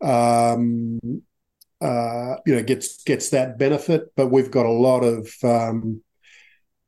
um, 0.01 1.01
uh, 1.81 2.37
you 2.47 2.55
know 2.55 2.62
gets 2.62 3.03
gets 3.05 3.31
that 3.31 3.59
benefit. 3.59 4.12
But 4.16 4.29
we've 4.29 4.51
got 4.51 4.66
a 4.66 4.70
lot 4.70 5.01
of. 5.01 5.33
Um, 5.43 6.03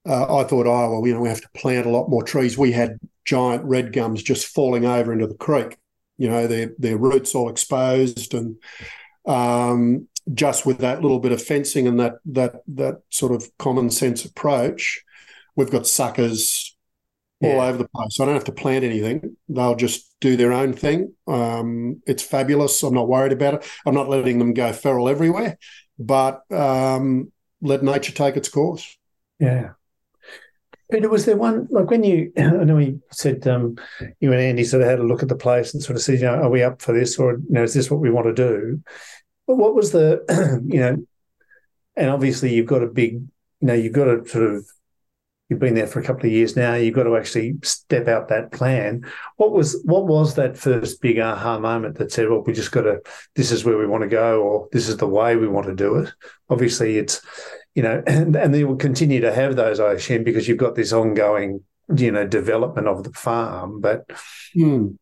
uh, 0.09 0.39
I 0.39 0.45
thought, 0.45 0.67
oh 0.67 0.91
well, 0.91 1.07
you 1.07 1.15
know, 1.15 1.21
we 1.21 1.29
have 1.29 1.43
to 1.43 1.51
plant 1.55 1.87
a 1.87 1.91
lot 1.91 2.09
more 2.09 2.23
trees. 2.23 2.57
We 2.57 2.73
had 2.73 2.99
giant 3.25 3.65
red 3.65 3.93
gums 3.93 4.23
just 4.23 4.47
falling 4.47 4.87
over 4.87 5.13
into 5.13 5.27
the 5.27 5.35
creek. 5.35 5.77
You 6.17 6.31
know, 6.31 6.47
their 6.47 6.73
their 6.79 6.97
roots 6.97 7.35
all 7.35 7.51
exposed, 7.51 8.33
and 8.33 8.57
um, 9.27 10.09
just 10.33 10.67
with 10.67 10.79
that 10.79 11.03
little 11.03 11.21
bit 11.21 11.33
of 11.33 11.43
fencing 11.43 11.87
and 11.87 12.01
that 12.01 12.15
that 12.27 12.63
that 12.69 13.03
sort 13.11 13.33
of 13.33 13.51
common 13.59 13.91
sense 13.91 14.25
approach, 14.25 15.05
we've 15.57 15.71
got 15.71 15.87
suckers 15.87 16.68
yeah. 17.41 17.55
all 17.55 17.61
over 17.61 17.79
the 17.79 17.89
place. 17.89 18.19
I 18.21 18.25
don't 18.25 18.35
have 18.35 18.45
to 18.45 18.53
plant 18.53 18.85
anything. 18.85 19.37
They'll 19.49 19.77
just 19.77 20.15
do 20.21 20.37
their 20.37 20.53
own 20.53 20.73
thing. 20.73 21.15
Um, 21.27 22.03
it's 22.07 22.23
fabulous. 22.23 22.83
I'm 22.83 22.95
not 22.95 23.09
worried 23.09 23.33
about 23.33 23.55
it. 23.55 23.71
I'm 23.87 23.95
not 23.95 24.09
letting 24.09 24.39
them 24.39 24.55
go 24.55 24.73
feral 24.73 25.09
everywhere, 25.09 25.59
but 25.99 26.43
um, 26.53 27.33
let 27.61 27.83
nature 27.83 28.13
take 28.13 28.37
its 28.37 28.49
course. 28.49 28.97
Yeah. 29.39 29.71
Peter, 30.91 31.11
was 31.11 31.27
there 31.27 31.37
one 31.37 31.69
like 31.71 31.91
when 31.91 32.03
you? 32.03 32.33
I 32.39 32.65
know 32.65 32.79
you 32.79 33.03
said 33.13 33.47
um, 33.47 33.77
you 34.21 34.33
and 34.33 34.41
Andy 34.41 34.65
sort 34.65 34.83
of 34.83 34.89
had 34.89 35.01
a 35.01 35.05
look 35.05 35.23
at 35.23 35.29
the 35.29 35.37
place 35.37 35.75
and 35.75 35.83
sort 35.83 35.97
of 35.97 36.03
said, 36.03 36.19
you 36.19 36.25
know, 36.25 36.35
are 36.35 36.49
we 36.49 36.63
up 36.63 36.81
for 36.81 36.95
this, 36.95 37.19
or 37.19 37.33
you 37.33 37.45
know, 37.51 37.63
is 37.63 37.75
this 37.75 37.91
what 37.91 38.01
we 38.01 38.11
want 38.11 38.27
to 38.27 38.33
do? 38.33 38.83
But 39.47 39.57
what 39.57 39.75
was 39.75 39.93
the, 39.93 40.25
you 40.67 40.81
know, 40.81 41.07
and 41.97 42.11
obviously 42.11 42.55
you've 42.55 42.67
got 42.67 42.83
a 42.83 42.87
big, 42.87 43.15
you 43.15 43.29
know, 43.61 43.75
you've 43.75 43.93
got 43.93 44.05
to 44.05 44.27
sort 44.27 44.45
of, 44.45 44.67
you've 45.49 45.59
been 45.59 45.75
there 45.75 45.87
for 45.87 46.01
a 46.01 46.05
couple 46.05 46.27
of 46.27 46.33
years 46.33 46.57
now. 46.57 46.75
You've 46.75 46.95
got 46.95 47.05
to 47.05 47.17
actually 47.17 47.57
step 47.63 48.09
out 48.09 48.29
that 48.29 48.53
plan. 48.53 49.07
What 49.37 49.53
was 49.53 49.81
what 49.85 50.07
was 50.07 50.35
that 50.35 50.59
first 50.59 51.01
big 51.01 51.19
aha 51.19 51.59
moment 51.59 51.99
that 51.99 52.13
said, 52.13 52.29
well, 52.29 52.43
we 52.43 52.53
just 52.53 52.73
got 52.73 52.83
to, 52.83 53.01
this 53.35 53.51
is 53.51 53.65
where 53.65 53.79
we 53.79 53.87
want 53.87 54.03
to 54.03 54.09
go, 54.09 54.43
or 54.43 54.69
this 54.73 54.89
is 54.89 54.97
the 54.99 55.07
way 55.07 55.37
we 55.37 55.49
want 55.49 55.67
to 55.67 55.75
do 55.75 55.97
it? 55.97 56.13
Obviously, 56.51 56.99
it's 56.99 57.21
you 57.75 57.83
know, 57.83 58.03
and, 58.07 58.35
and 58.37 58.55
they 58.55 58.65
will 58.65 58.77
continue 58.77 59.21
to 59.21 59.33
have 59.33 59.57
those, 59.57 59.81
I 59.81 59.93
assume, 59.93 60.25
because 60.25 60.49
you've 60.49 60.59
got 60.59 60.75
this 60.75 60.93
ongoing, 60.93 61.63
you 61.95 62.11
know, 62.11 62.27
development 62.27 62.89
of 62.89 63.05
the 63.05 63.13
farm. 63.13 63.81
But 63.81 64.09
mm. 64.57 64.97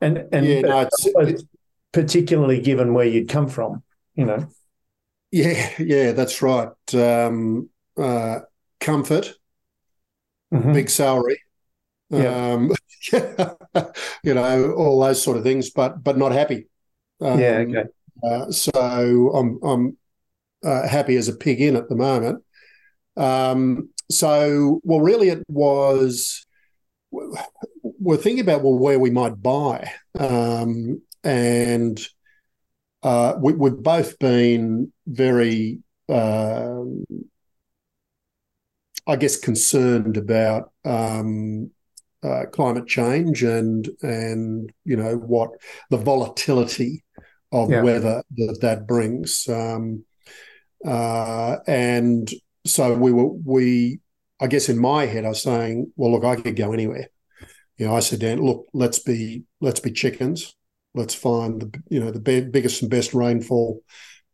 and 0.00 0.24
and 0.32 0.46
yeah, 0.46 0.60
no, 0.60 0.80
it's, 0.80 1.06
it's, 1.06 1.44
particularly 1.92 2.60
given 2.60 2.92
where 2.92 3.06
you'd 3.06 3.28
come 3.28 3.48
from, 3.48 3.82
you 4.14 4.24
know. 4.24 4.48
Yeah, 5.30 5.70
yeah, 5.78 6.12
that's 6.12 6.42
right. 6.42 6.70
Um, 6.94 7.70
uh, 7.96 8.40
comfort, 8.80 9.34
mm-hmm. 10.52 10.72
big 10.72 10.90
salary, 10.90 11.40
yeah. 12.10 12.52
Um, 12.52 12.72
you 14.22 14.34
know, 14.34 14.72
all 14.72 15.00
those 15.00 15.22
sort 15.22 15.36
of 15.36 15.42
things, 15.42 15.70
but 15.70 16.02
but 16.02 16.16
not 16.16 16.32
happy. 16.32 16.68
Um, 17.20 17.38
yeah, 17.38 17.64
okay. 17.68 17.84
Uh, 18.22 18.50
so 18.50 19.30
I'm 19.34 19.58
I'm 19.62 19.96
uh, 20.64 20.88
happy 20.88 21.16
as 21.16 21.28
a 21.28 21.36
pig 21.36 21.60
in 21.60 21.76
at 21.76 21.88
the 21.88 21.96
moment. 21.96 22.42
Um, 23.16 23.90
so, 24.10 24.80
well, 24.84 25.00
really, 25.00 25.28
it 25.28 25.44
was 25.48 26.46
we're 27.10 28.16
thinking 28.16 28.40
about 28.40 28.62
well 28.62 28.78
where 28.78 28.98
we 28.98 29.10
might 29.10 29.40
buy, 29.42 29.92
um, 30.18 31.02
and 31.24 32.06
uh, 33.02 33.34
we, 33.40 33.52
have 33.70 33.82
both 33.82 34.18
been 34.18 34.92
very, 35.06 35.80
uh, 36.08 36.80
I 39.08 39.16
guess, 39.16 39.36
concerned 39.36 40.16
about 40.16 40.70
um, 40.84 41.70
uh, 42.22 42.44
climate 42.52 42.86
change 42.86 43.42
and 43.42 43.88
and 44.02 44.72
you 44.84 44.96
know 44.96 45.16
what 45.16 45.50
the 45.90 45.96
volatility 45.96 47.04
of 47.50 47.70
yeah. 47.70 47.82
weather 47.82 48.22
that 48.36 48.58
that 48.60 48.86
brings. 48.86 49.48
Um, 49.48 50.04
uh, 50.84 51.56
and 51.66 52.30
so 52.66 52.94
we 52.94 53.12
were, 53.12 53.26
we, 53.26 54.00
I 54.40 54.46
guess 54.46 54.68
in 54.68 54.78
my 54.78 55.06
head, 55.06 55.24
I 55.24 55.30
was 55.30 55.42
saying, 55.42 55.92
well, 55.96 56.12
look, 56.12 56.24
I 56.24 56.40
could 56.40 56.56
go 56.56 56.72
anywhere. 56.72 57.08
You 57.76 57.86
know, 57.86 57.96
I 57.96 58.00
said, 58.00 58.20
Dan, 58.20 58.40
look, 58.40 58.66
let's 58.72 58.98
be, 58.98 59.44
let's 59.60 59.80
be 59.80 59.92
chickens. 59.92 60.54
Let's 60.94 61.14
find 61.14 61.60
the, 61.62 61.82
you 61.88 62.00
know, 62.00 62.10
the 62.10 62.20
biggest 62.20 62.82
and 62.82 62.90
best 62.90 63.14
rainfall 63.14 63.82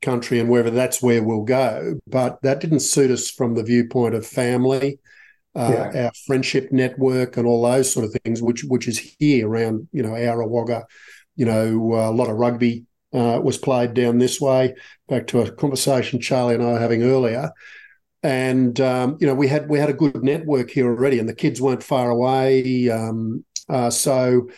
country 0.04 0.38
and 0.38 0.48
wherever 0.48 0.70
that's 0.70 1.02
where 1.02 1.22
we'll 1.22 1.42
go. 1.42 1.98
But 2.06 2.40
that 2.42 2.60
didn't 2.60 2.80
suit 2.80 3.10
us 3.10 3.30
from 3.30 3.54
the 3.54 3.62
viewpoint 3.62 4.14
of 4.14 4.26
family, 4.26 4.98
uh, 5.54 5.90
yeah. 5.94 6.04
our 6.04 6.12
friendship 6.26 6.70
network, 6.70 7.36
and 7.36 7.46
all 7.46 7.62
those 7.62 7.92
sort 7.92 8.06
of 8.06 8.16
things, 8.22 8.42
which 8.42 8.64
which 8.64 8.88
is 8.88 8.98
here 9.18 9.48
around 9.48 9.88
you 9.92 10.02
know 10.02 10.12
Wagga, 10.46 10.86
you 11.36 11.46
know 11.46 11.94
a 11.94 12.12
lot 12.12 12.30
of 12.30 12.36
rugby 12.36 12.84
uh, 13.12 13.40
was 13.42 13.58
played 13.58 13.94
down 13.94 14.18
this 14.18 14.40
way. 14.40 14.74
Back 15.08 15.26
to 15.28 15.40
a 15.40 15.50
conversation 15.50 16.20
Charlie 16.20 16.54
and 16.54 16.64
I 16.64 16.72
were 16.72 16.78
having 16.78 17.02
earlier, 17.02 17.50
and 18.22 18.78
um, 18.80 19.16
you 19.20 19.26
know 19.26 19.34
we 19.34 19.48
had 19.48 19.68
we 19.68 19.78
had 19.78 19.90
a 19.90 19.94
good 19.94 20.22
network 20.22 20.70
here 20.70 20.86
already, 20.86 21.18
and 21.18 21.28
the 21.28 21.34
kids 21.34 21.60
weren't 21.60 21.82
far 21.82 22.10
away. 22.10 22.88
Um, 22.90 23.44
uh, 23.68 23.90
so 23.90 24.48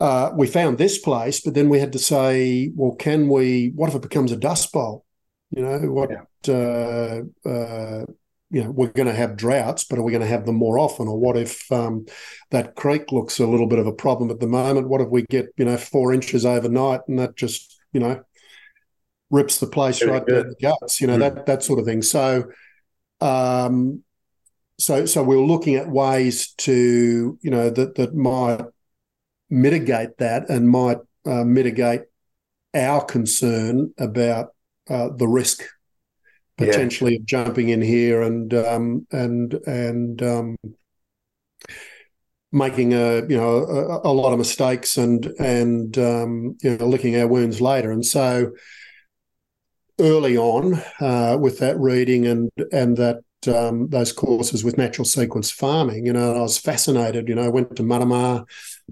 uh, 0.00 0.30
we 0.34 0.46
found 0.46 0.78
this 0.78 0.98
place, 0.98 1.40
but 1.40 1.54
then 1.54 1.68
we 1.68 1.78
had 1.78 1.92
to 1.92 1.98
say, 1.98 2.70
well, 2.74 2.94
can 2.94 3.28
we? 3.28 3.72
What 3.74 3.88
if 3.88 3.94
it 3.94 4.02
becomes 4.02 4.32
a 4.32 4.36
dust 4.36 4.72
bowl? 4.72 5.04
You 5.50 5.62
know 5.62 5.78
what? 5.90 6.10
Yeah. 6.10 6.22
Uh, 6.54 7.48
uh, 7.48 8.04
you 8.50 8.62
know 8.62 8.70
we're 8.70 8.88
going 8.88 9.08
to 9.08 9.14
have 9.14 9.36
droughts, 9.36 9.84
but 9.84 9.98
are 9.98 10.02
we 10.02 10.12
going 10.12 10.22
to 10.22 10.28
have 10.28 10.46
them 10.46 10.56
more 10.56 10.78
often? 10.78 11.08
Or 11.08 11.18
what 11.18 11.36
if 11.36 11.70
um, 11.72 12.06
that 12.50 12.76
creek 12.76 13.10
looks 13.10 13.40
a 13.40 13.46
little 13.46 13.66
bit 13.66 13.78
of 13.78 13.86
a 13.86 13.92
problem 13.92 14.30
at 14.30 14.38
the 14.38 14.46
moment? 14.46 14.88
What 14.88 15.00
if 15.00 15.08
we 15.08 15.22
get 15.22 15.46
you 15.56 15.64
know 15.64 15.76
four 15.76 16.12
inches 16.12 16.46
overnight 16.46 17.00
and 17.08 17.18
that 17.18 17.36
just 17.36 17.80
you 17.92 18.00
know 18.00 18.22
rips 19.30 19.58
the 19.58 19.66
place 19.66 19.98
Very 19.98 20.12
right 20.12 20.26
good. 20.26 20.42
down 20.42 20.48
the 20.48 20.68
guts? 20.68 21.00
You 21.00 21.06
know 21.06 21.16
mm. 21.16 21.20
that 21.20 21.46
that 21.46 21.62
sort 21.64 21.80
of 21.80 21.86
thing. 21.86 22.02
So, 22.02 22.44
um, 23.20 24.02
so 24.78 25.06
so 25.06 25.22
we're 25.24 25.38
looking 25.38 25.74
at 25.74 25.88
ways 25.88 26.52
to 26.58 27.38
you 27.40 27.50
know 27.50 27.70
that 27.70 27.96
that 27.96 28.14
might 28.14 28.62
mitigate 29.50 30.18
that 30.18 30.48
and 30.48 30.68
might 30.68 30.98
uh, 31.24 31.44
mitigate 31.44 32.02
our 32.74 33.04
concern 33.04 33.92
about 33.98 34.48
uh, 34.88 35.08
the 35.08 35.26
risk 35.26 35.62
potentially 36.56 37.14
yeah. 37.14 37.24
jumping 37.24 37.68
in 37.68 37.82
here 37.82 38.22
and 38.22 38.54
um, 38.54 39.06
and 39.12 39.54
and 39.66 40.22
um, 40.22 40.56
making 42.52 42.94
a 42.94 43.16
you 43.26 43.36
know 43.36 43.58
a, 43.58 44.08
a, 44.08 44.12
lot 44.12 44.32
of 44.32 44.38
mistakes 44.38 44.96
and 44.96 45.26
and 45.38 45.98
um, 45.98 46.56
you 46.62 46.76
know 46.76 46.86
licking 46.86 47.16
our 47.16 47.26
wounds 47.26 47.60
later. 47.60 47.90
And 47.90 48.04
so 48.04 48.52
early 49.98 50.36
on 50.36 50.82
uh, 51.00 51.36
with 51.40 51.58
that 51.58 51.78
reading 51.78 52.26
and 52.26 52.50
and 52.72 52.96
that 52.96 53.22
um, 53.46 53.88
those 53.88 54.12
courses 54.12 54.64
with 54.64 54.78
natural 54.78 55.04
sequence 55.04 55.50
farming, 55.50 56.06
you 56.06 56.12
know, 56.12 56.36
I 56.36 56.40
was 56.40 56.58
fascinated. 56.58 57.28
You 57.28 57.34
know, 57.34 57.44
I 57.44 57.48
went 57.48 57.76
to 57.76 57.82
Mattamar, 57.82 58.44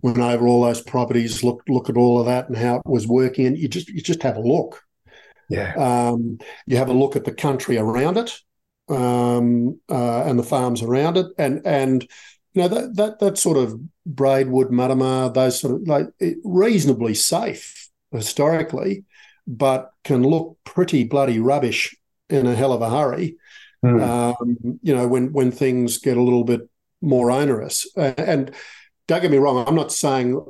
went 0.02 0.18
over 0.18 0.46
all 0.46 0.62
those 0.62 0.80
properties, 0.80 1.42
looked 1.42 1.68
look 1.68 1.88
at 1.88 1.96
all 1.96 2.18
of 2.18 2.26
that 2.26 2.48
and 2.48 2.56
how 2.56 2.76
it 2.76 2.82
was 2.86 3.06
working, 3.06 3.46
and 3.46 3.58
you 3.58 3.68
just 3.68 3.88
you 3.88 4.00
just 4.00 4.22
have 4.22 4.36
a 4.36 4.40
look. 4.40 4.82
Yeah. 5.48 5.74
Um, 5.74 6.38
you 6.66 6.76
have 6.76 6.88
a 6.88 6.94
look 6.94 7.16
at 7.16 7.24
the 7.24 7.32
country 7.32 7.76
around 7.76 8.16
it 8.16 8.38
um, 8.88 9.80
uh, 9.90 10.24
and 10.24 10.38
the 10.38 10.44
farms 10.44 10.82
around 10.82 11.16
it, 11.16 11.26
and 11.38 11.62
and 11.64 12.02
you 12.52 12.62
know 12.62 12.68
that 12.68 12.96
that 12.96 13.18
that 13.20 13.38
sort 13.38 13.56
of 13.56 13.78
Braidwood, 14.06 14.70
Mattamar, 14.70 15.32
those 15.32 15.60
sort 15.60 15.74
of 15.74 15.88
like 15.88 16.06
reasonably 16.44 17.14
safe 17.14 17.88
historically, 18.10 19.04
but 19.46 19.92
can 20.04 20.22
look 20.22 20.58
pretty 20.64 21.04
bloody 21.04 21.38
rubbish 21.38 21.96
in 22.28 22.46
a 22.46 22.54
hell 22.54 22.72
of 22.72 22.82
a 22.82 22.90
hurry. 22.90 23.36
Mm. 23.84 24.02
Um, 24.02 24.78
you 24.82 24.94
know 24.94 25.06
when 25.06 25.32
when 25.32 25.50
things 25.50 25.98
get 25.98 26.16
a 26.16 26.22
little 26.22 26.44
bit 26.44 26.68
more 27.00 27.30
onerous, 27.30 27.86
and 27.96 28.54
don't 29.06 29.22
get 29.22 29.30
me 29.30 29.38
wrong, 29.38 29.64
I'm 29.66 29.74
not 29.74 29.92
saying 29.92 30.40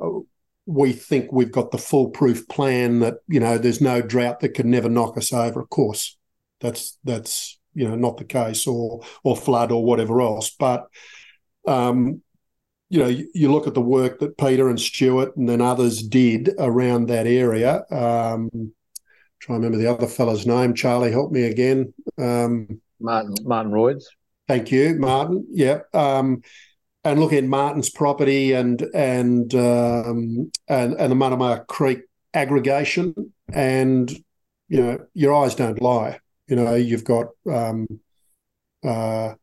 we 0.65 0.93
think 0.93 1.31
we've 1.31 1.51
got 1.51 1.71
the 1.71 1.77
foolproof 1.77 2.47
plan 2.47 2.99
that 2.99 3.15
you 3.27 3.39
know 3.39 3.57
there's 3.57 3.81
no 3.81 4.01
drought 4.01 4.39
that 4.39 4.49
could 4.49 4.65
never 4.65 4.89
knock 4.89 5.17
us 5.17 5.31
over. 5.31 5.61
Of 5.61 5.69
course, 5.69 6.17
that's 6.59 6.97
that's 7.03 7.59
you 7.73 7.87
know 7.87 7.95
not 7.95 8.17
the 8.17 8.25
case, 8.25 8.65
or 8.65 9.01
or 9.23 9.37
flood 9.37 9.71
or 9.71 9.83
whatever 9.83 10.21
else. 10.21 10.49
But 10.49 10.87
um, 11.67 12.21
you 12.89 12.99
know, 12.99 13.07
you, 13.07 13.29
you, 13.33 13.51
look 13.51 13.67
at 13.67 13.73
the 13.73 13.81
work 13.81 14.19
that 14.19 14.37
Peter 14.37 14.69
and 14.69 14.79
Stuart 14.79 15.35
and 15.35 15.49
then 15.49 15.59
others 15.59 16.03
did 16.03 16.51
around 16.59 17.07
that 17.07 17.25
area. 17.25 17.83
Um, 17.89 18.49
try 19.39 19.55
and 19.55 19.63
remember 19.63 19.77
the 19.77 19.91
other 19.91 20.07
fellow's 20.07 20.45
name. 20.45 20.75
Charlie, 20.75 21.11
help 21.11 21.31
me 21.31 21.43
again. 21.43 21.93
Um, 22.17 22.81
Martin 22.99 23.35
Martin 23.43 23.71
Royds. 23.71 24.05
Thank 24.47 24.71
you, 24.71 24.95
Martin. 24.95 25.47
Yeah. 25.49 25.79
Um, 25.93 26.43
and 27.05 27.19
looking 27.19 27.37
at 27.37 27.43
Martin's 27.43 27.89
property 27.89 28.51
and 28.51 28.81
and 28.93 29.53
um, 29.53 30.51
and 30.67 30.93
and 30.93 31.11
the 31.11 31.15
Mattamar 31.15 31.65
Creek 31.67 31.99
aggregation, 32.33 33.31
and 33.53 34.11
you 34.67 34.81
know 34.81 35.05
your 35.13 35.33
eyes 35.33 35.55
don't 35.55 35.81
lie. 35.81 36.19
You 36.47 36.55
know 36.57 36.73
you've 36.73 37.05
got 37.05 37.27
um, 37.49 37.87
uh, 38.83 39.35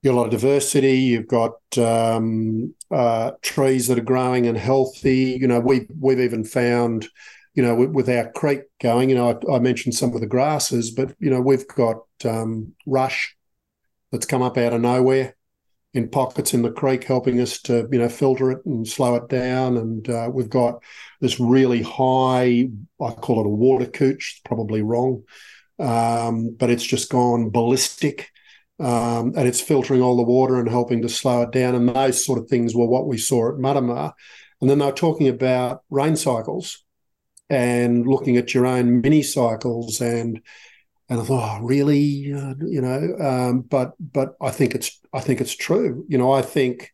you've 0.00 0.12
got 0.12 0.16
a 0.16 0.20
lot 0.20 0.24
of 0.26 0.30
diversity. 0.30 0.98
You've 0.98 1.26
got 1.26 1.56
um, 1.76 2.72
uh, 2.90 3.32
trees 3.42 3.88
that 3.88 3.98
are 3.98 4.02
growing 4.02 4.46
and 4.46 4.56
healthy. 4.56 5.36
You 5.40 5.48
know 5.48 5.60
we 5.60 5.88
we've 5.98 6.20
even 6.20 6.44
found 6.44 7.08
you 7.54 7.64
know 7.64 7.74
with, 7.74 7.90
with 7.90 8.08
our 8.08 8.30
creek 8.30 8.62
going. 8.80 9.10
You 9.10 9.16
know 9.16 9.40
I, 9.48 9.56
I, 9.56 9.58
mentioned 9.58 9.96
some 9.96 10.14
of 10.14 10.20
the 10.20 10.28
grasses, 10.28 10.92
but 10.92 11.16
you 11.18 11.30
know 11.30 11.40
we've 11.40 11.66
got 11.66 12.02
um, 12.24 12.74
rush 12.86 13.36
that's 14.12 14.26
come 14.26 14.42
up 14.42 14.56
out 14.56 14.72
of 14.72 14.80
nowhere 14.80 15.35
in 15.96 16.08
pockets 16.08 16.52
in 16.52 16.62
the 16.62 16.70
creek, 16.70 17.04
helping 17.04 17.40
us 17.40 17.60
to 17.62 17.88
you 17.90 17.98
know 17.98 18.08
filter 18.08 18.50
it 18.50 18.64
and 18.66 18.86
slow 18.86 19.14
it 19.16 19.28
down. 19.28 19.76
And 19.76 20.08
uh, 20.08 20.30
we've 20.32 20.50
got 20.50 20.82
this 21.20 21.40
really 21.40 21.82
high, 21.82 22.68
I 23.00 23.10
call 23.12 23.40
it 23.40 23.46
a 23.46 23.50
water 23.50 23.86
cooch, 23.86 24.42
probably 24.44 24.82
wrong, 24.82 25.22
um, 25.78 26.54
but 26.58 26.70
it's 26.70 26.84
just 26.84 27.10
gone 27.10 27.50
ballistic. 27.50 28.30
Um, 28.78 29.32
and 29.34 29.48
it's 29.48 29.62
filtering 29.62 30.02
all 30.02 30.18
the 30.18 30.22
water 30.22 30.60
and 30.60 30.68
helping 30.68 31.00
to 31.00 31.08
slow 31.08 31.40
it 31.42 31.50
down. 31.50 31.74
And 31.74 31.88
those 31.88 32.22
sort 32.22 32.38
of 32.38 32.46
things 32.46 32.74
were 32.74 32.84
what 32.84 33.06
we 33.06 33.16
saw 33.16 33.48
at 33.48 33.54
Mattamar. 33.54 34.12
And 34.60 34.68
then 34.68 34.78
they 34.78 34.84
were 34.84 34.92
talking 34.92 35.28
about 35.28 35.82
rain 35.88 36.14
cycles 36.14 36.84
and 37.48 38.06
looking 38.06 38.36
at 38.36 38.52
your 38.52 38.66
own 38.66 39.00
mini 39.00 39.22
cycles 39.22 40.02
and 40.02 40.42
and 41.08 41.20
I 41.20 41.24
thought, 41.24 41.60
oh, 41.60 41.64
really, 41.64 42.32
uh, 42.32 42.54
you 42.58 42.80
know, 42.80 43.16
um, 43.20 43.60
but 43.60 43.92
but 44.00 44.34
I 44.40 44.50
think 44.50 44.74
it's 44.74 45.00
I 45.16 45.20
think 45.20 45.40
it's 45.40 45.56
true. 45.56 46.04
You 46.08 46.18
know, 46.18 46.30
I 46.30 46.42
think 46.42 46.92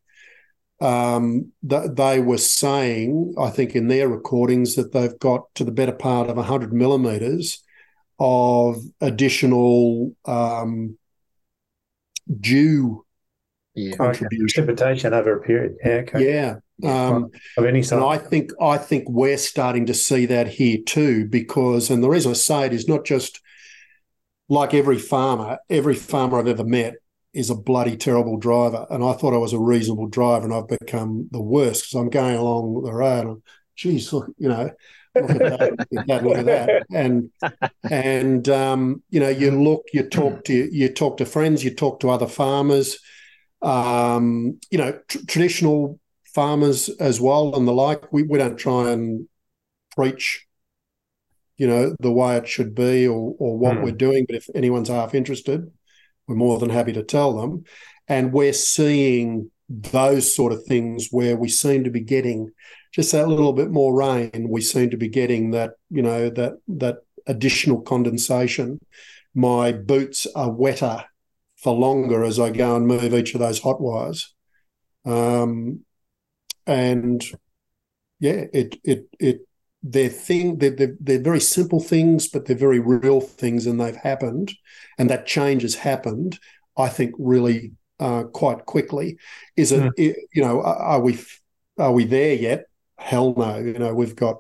um, 0.81 1.51
th- 1.69 1.91
they 1.95 2.21
were 2.21 2.39
saying, 2.39 3.35
I 3.37 3.51
think 3.51 3.75
in 3.75 3.89
their 3.89 4.09
recordings 4.09 4.77
that 4.77 4.93
they've 4.93 5.19
got 5.19 5.53
to 5.57 5.65
the 5.65 5.73
better 5.73 5.93
part 5.93 6.31
of 6.31 6.37
100 6.37 6.73
millimeters 6.73 7.65
of 8.21 8.77
additional 9.01 10.15
um, 10.25 10.97
dew 12.41 13.05
yeah. 13.75 13.97
contribution. 13.97 14.67
Precipitation 14.67 15.15
over 15.15 15.39
a 15.39 15.41
period. 15.41 15.75
Yeah. 15.85 15.91
Okay. 15.93 16.33
Yeah. 16.33 16.55
Um, 16.85 17.31
of 17.57 17.65
any 17.65 17.83
sort. 17.83 18.03
And 18.03 18.11
I 18.11 18.19
think 18.19 18.51
I 18.61 18.79
think 18.79 19.09
we're 19.09 19.39
starting 19.39 19.87
to 19.87 19.95
see 19.95 20.27
that 20.27 20.47
here 20.47 20.79
too, 20.85 21.27
because 21.27 21.91
and 21.91 22.03
the 22.03 22.09
reason 22.09 22.31
I 22.31 22.35
say 22.35 22.67
it 22.67 22.73
is 22.73 22.89
not 22.89 23.05
just 23.05 23.41
like 24.49 24.75
every 24.75 24.99
farmer, 24.99 25.59
every 25.69 25.95
farmer 25.95 26.39
I've 26.39 26.49
ever 26.49 26.65
met 26.65 26.95
is 27.33 27.51
a 27.51 27.55
bloody 27.55 27.97
terrible 27.97 28.37
driver. 28.37 28.87
And 28.91 29.03
I 29.03 29.13
thought 29.13 29.35
I 29.35 29.39
was 29.39 29.53
a 29.53 29.59
reasonable 29.59 30.09
driver, 30.09 30.45
and 30.45 30.55
I've 30.55 30.69
become 30.69 31.29
the 31.31 31.43
worst 31.43 31.85
because 31.85 31.95
I'm 31.95 32.11
going 32.11 32.37
along 32.37 32.83
the 32.83 32.93
road. 32.93 33.27
And, 33.27 33.43
geez, 33.77 34.13
look, 34.13 34.31
you 34.39 34.49
know, 34.49 34.71
look 35.15 35.31
at 35.31 35.39
that, 35.39 35.73
look 35.91 36.01
at 36.01 36.07
that, 36.07 36.25
look 36.25 36.39
at 36.39 36.47
that. 36.47 36.87
And 36.93 37.31
and 37.91 38.49
um, 38.49 39.03
you 39.11 39.21
know, 39.21 39.29
you 39.29 39.51
look, 39.51 39.87
you 39.93 40.03
talk 40.03 40.45
to 40.45 40.53
you 40.55 40.89
talk 40.89 41.17
to 41.19 41.27
friends, 41.27 41.65
you 41.65 41.75
talk 41.75 42.01
to 42.01 42.11
other 42.11 42.29
farmers, 42.29 42.99
um, 43.63 44.59
you 44.71 44.79
know, 44.79 44.99
tr- 45.09 45.25
traditional 45.27 45.99
farmers 46.35 46.89
as 47.01 47.21
well 47.21 47.55
and 47.57 47.67
the 47.67 47.73
like. 47.73 48.13
We 48.13 48.25
we 48.25 48.39
don't 48.39 48.57
try 48.57 48.91
and 48.91 49.29
preach 49.95 50.47
you 51.59 51.67
know 51.67 51.95
the 52.01 52.11
way 52.11 52.37
it 52.37 52.49
should 52.49 52.75
be 52.75 53.07
or 53.07 53.35
or 53.39 53.59
what 53.59 53.77
mm. 53.77 53.83
we're 53.85 53.93
doing 53.93 54.25
but 54.27 54.37
if 54.37 54.49
anyone's 54.55 54.89
half 54.89 55.15
interested 55.15 55.71
we're 56.33 56.39
more 56.39 56.59
than 56.59 56.71
happy 56.71 56.93
to 56.93 57.03
tell 57.03 57.35
them. 57.35 57.65
And 58.09 58.33
we're 58.33 58.53
seeing 58.53 59.51
those 59.69 60.35
sort 60.35 60.53
of 60.53 60.65
things 60.65 61.09
where 61.11 61.37
we 61.37 61.49
seem 61.49 61.85
to 61.85 61.91
be 61.91 62.01
getting 62.01 62.51
just 62.93 63.13
that 63.13 63.29
little 63.29 63.53
bit 63.53 63.71
more 63.71 63.95
rain. 63.95 64.49
We 64.49 64.61
seem 64.61 64.91
to 64.91 64.97
be 64.97 65.09
getting 65.09 65.51
that, 65.53 65.73
you 65.91 66.03
know, 66.03 66.31
that 66.31 66.55
that 66.69 66.97
additional 67.27 67.81
condensation. 67.81 68.79
My 69.35 69.73
boots 69.73 70.27
are 70.35 70.51
wetter 70.51 71.05
for 71.57 71.75
longer 71.75 72.25
as 72.25 72.41
I 72.41 72.51
go 72.51 72.77
and 72.77 72.87
move 72.87 73.15
each 73.15 73.35
of 73.35 73.41
those 73.41 73.61
hot 73.61 73.81
wires. 73.81 74.35
Um, 75.05 75.85
and 76.67 77.25
yeah, 78.21 78.45
it 78.53 78.79
it 78.85 79.07
it 79.19 79.41
they're 79.83 80.09
thing 80.09 80.59
they're, 80.59 80.71
they're, 80.71 80.97
they're, 81.01 81.21
very 81.21 81.41
simple 81.41 81.81
things 81.81 82.29
but 82.29 82.47
they're 82.47 82.57
very 82.57 82.79
real 82.79 83.21
things 83.21 83.67
and 83.67 83.81
they've 83.81 83.97
happened 83.97 84.53
and 84.99 85.11
that 85.11 85.27
change 85.27 85.63
has 85.63 85.75
happened 85.75 86.39
i 86.77 86.89
think 86.89 87.15
really 87.19 87.73
uh, 88.01 88.25
quite 88.25 88.65
quickly 88.67 89.17
is 89.57 89.73
it 89.73 89.83
mm. 89.83 90.15
you 90.33 90.43
know 90.43 90.63
are 90.63 91.01
we 91.01 91.19
are 91.79 91.93
we 91.93 92.05
there 92.05 92.35
yet 92.35 92.67
hell 92.99 93.35
no 93.37 93.59
you 93.59 93.75
know 93.75 93.95
we've 93.95 94.17
got 94.17 94.39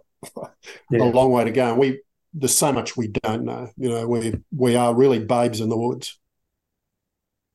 yeah. 0.90 1.02
a 1.02 1.04
long 1.04 1.30
way 1.30 1.44
to 1.44 1.50
go 1.50 1.70
and 1.70 1.78
we 1.78 2.00
there's 2.34 2.56
so 2.56 2.72
much 2.72 2.96
we 2.96 3.08
don't 3.08 3.44
know 3.44 3.68
you 3.76 3.88
know 3.88 4.06
we 4.06 4.34
we 4.56 4.76
are 4.76 4.94
really 4.94 5.18
babes 5.18 5.60
in 5.60 5.68
the 5.68 5.76
woods 5.76 6.18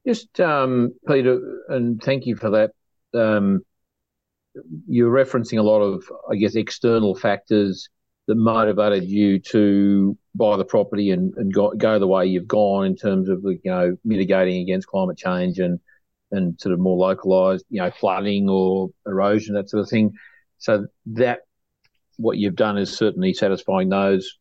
just 0.06 0.40
um, 0.40 0.94
peter 1.08 1.64
and 1.70 2.02
thank 2.02 2.26
you 2.26 2.36
for 2.36 2.50
that 2.52 2.72
um, 3.14 3.62
you're 4.88 5.12
referencing 5.12 5.60
a 5.60 5.64
lot 5.64 5.82
of, 5.82 6.04
I 6.30 6.36
guess, 6.36 6.56
external 6.56 7.16
factors 7.16 7.90
that 8.28 8.36
motivated 8.36 9.06
you 9.06 9.40
to 9.40 10.18
buy 10.36 10.58
the 10.58 10.66
property 10.66 11.12
and, 11.12 11.34
and 11.38 11.54
go, 11.54 11.72
go 11.72 11.98
the 11.98 12.08
way 12.08 12.26
you've 12.26 12.48
gone 12.48 12.86
in 12.86 12.96
terms 12.96 13.30
of 13.30 13.40
you 13.44 13.60
know 13.66 13.98
mitigating 14.04 14.62
against 14.62 14.88
climate 14.88 15.18
change 15.18 15.60
and 15.60 15.80
and 16.32 16.60
sort 16.60 16.74
of 16.74 16.80
more 16.80 16.98
localized 16.98 17.66
you 17.70 17.82
know 17.82 17.90
flooding 17.90 18.50
or 18.50 18.90
erosion 19.06 19.56
that 19.56 19.70
sort 19.70 19.82
of 19.82 19.90
thing. 19.90 20.14
So 20.60 20.88
that 21.08 21.40
what 22.18 22.38
you've 22.38 22.56
done 22.56 22.78
is 22.78 22.96
certainly 22.96 23.34
satisfying 23.34 23.90
those 23.90 24.38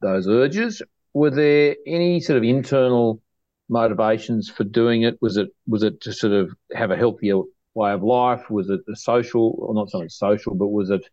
those 0.00 0.28
urges. 0.28 0.82
Were 1.12 1.30
there 1.30 1.76
any 1.86 2.20
sort 2.20 2.36
of 2.36 2.44
internal 2.44 3.20
motivations 3.68 4.48
for 4.48 4.64
doing 4.64 5.02
it? 5.02 5.18
Was 5.20 5.36
it 5.36 5.48
was 5.66 5.82
it 5.82 6.00
to 6.02 6.12
sort 6.12 6.32
of 6.32 6.54
have 6.72 6.90
a 6.90 6.96
healthier 6.96 7.40
way 7.74 7.92
of 7.92 8.02
life? 8.02 8.50
Was 8.50 8.70
it 8.70 8.80
a 8.92 8.96
social, 8.96 9.54
or 9.58 9.74
not 9.74 9.90
so 9.90 10.00
much 10.00 10.12
social, 10.12 10.54
but 10.54 10.68
was 10.68 10.90
it, 10.90 11.04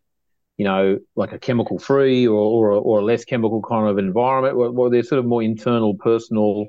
you 0.56 0.64
know, 0.64 0.98
like 1.16 1.32
a 1.32 1.38
chemical 1.38 1.78
free 1.78 2.26
or 2.26 2.34
or 2.34 2.70
a, 2.70 2.78
or 2.78 3.00
a 3.00 3.04
less 3.04 3.24
chemical 3.24 3.62
kind 3.62 3.88
of 3.88 3.98
environment? 3.98 4.56
Were, 4.56 4.70
were 4.70 4.90
there 4.90 5.02
sort 5.02 5.18
of 5.18 5.26
more 5.26 5.42
internal, 5.42 5.94
personal 5.94 6.66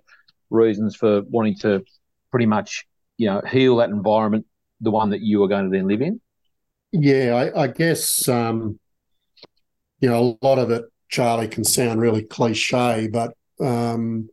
reasons 0.49 0.95
for 0.95 1.21
wanting 1.23 1.57
to 1.59 1.83
pretty 2.31 2.45
much, 2.45 2.85
you 3.17 3.27
know, 3.27 3.41
heal 3.49 3.77
that 3.77 3.89
environment, 3.89 4.45
the 4.81 4.91
one 4.91 5.11
that 5.11 5.21
you 5.21 5.43
are 5.43 5.47
going 5.47 5.69
to 5.69 5.75
then 5.75 5.87
live 5.87 6.01
in? 6.01 6.19
Yeah, 6.91 7.33
I, 7.35 7.63
I 7.63 7.67
guess, 7.67 8.27
um, 8.29 8.79
you 9.99 10.09
know, 10.09 10.37
a 10.41 10.45
lot 10.45 10.59
of 10.59 10.69
it, 10.69 10.85
Charlie, 11.09 11.47
can 11.47 11.63
sound 11.63 11.99
really 11.99 12.23
cliche, 12.23 13.07
but 13.07 13.33
um, 13.59 14.29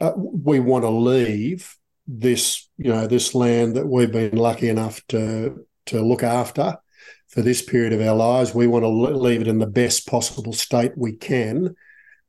uh, 0.00 0.12
we 0.16 0.60
want 0.60 0.84
to 0.84 0.90
leave 0.90 1.74
this 2.06 2.68
you 2.76 2.92
know 2.92 3.06
this 3.06 3.34
land 3.34 3.76
that 3.76 3.86
we've 3.86 4.12
been 4.12 4.36
lucky 4.36 4.68
enough 4.68 5.04
to 5.08 5.66
to 5.86 6.00
look 6.00 6.22
after 6.22 6.76
for 7.28 7.42
this 7.42 7.62
period 7.62 7.92
of 7.92 8.00
our 8.00 8.14
lives. 8.14 8.54
We 8.54 8.66
want 8.66 8.84
to 8.84 8.88
leave 8.88 9.40
it 9.40 9.48
in 9.48 9.58
the 9.58 9.66
best 9.66 10.06
possible 10.06 10.52
state 10.52 10.92
we 10.96 11.12
can 11.12 11.74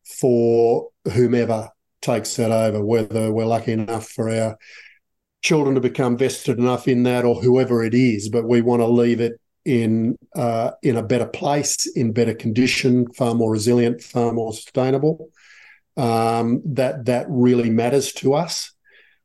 for 0.03 0.89
whomever 1.13 1.69
takes 2.01 2.35
that 2.35 2.51
over 2.51 2.83
whether 2.83 3.31
we're 3.31 3.45
lucky 3.45 3.71
enough 3.73 4.07
for 4.07 4.29
our 4.29 4.57
children 5.41 5.75
to 5.75 5.81
become 5.81 6.17
vested 6.17 6.57
enough 6.57 6.87
in 6.87 7.03
that 7.03 7.25
or 7.25 7.35
whoever 7.41 7.83
it 7.83 7.93
is 7.93 8.29
but 8.29 8.47
we 8.47 8.61
want 8.61 8.81
to 8.81 8.87
leave 8.87 9.19
it 9.19 9.39
in 9.67 10.17
uh, 10.33 10.71
in 10.81 10.95
a 10.95 11.03
better 11.03 11.25
place 11.25 11.85
in 11.87 12.13
better 12.13 12.33
condition 12.33 13.05
far 13.11 13.35
more 13.35 13.51
resilient 13.51 14.01
far 14.01 14.31
more 14.31 14.53
sustainable. 14.53 15.29
Um, 15.97 16.61
that 16.65 17.05
that 17.05 17.25
really 17.27 17.69
matters 17.69 18.13
to 18.13 18.35
us 18.35 18.71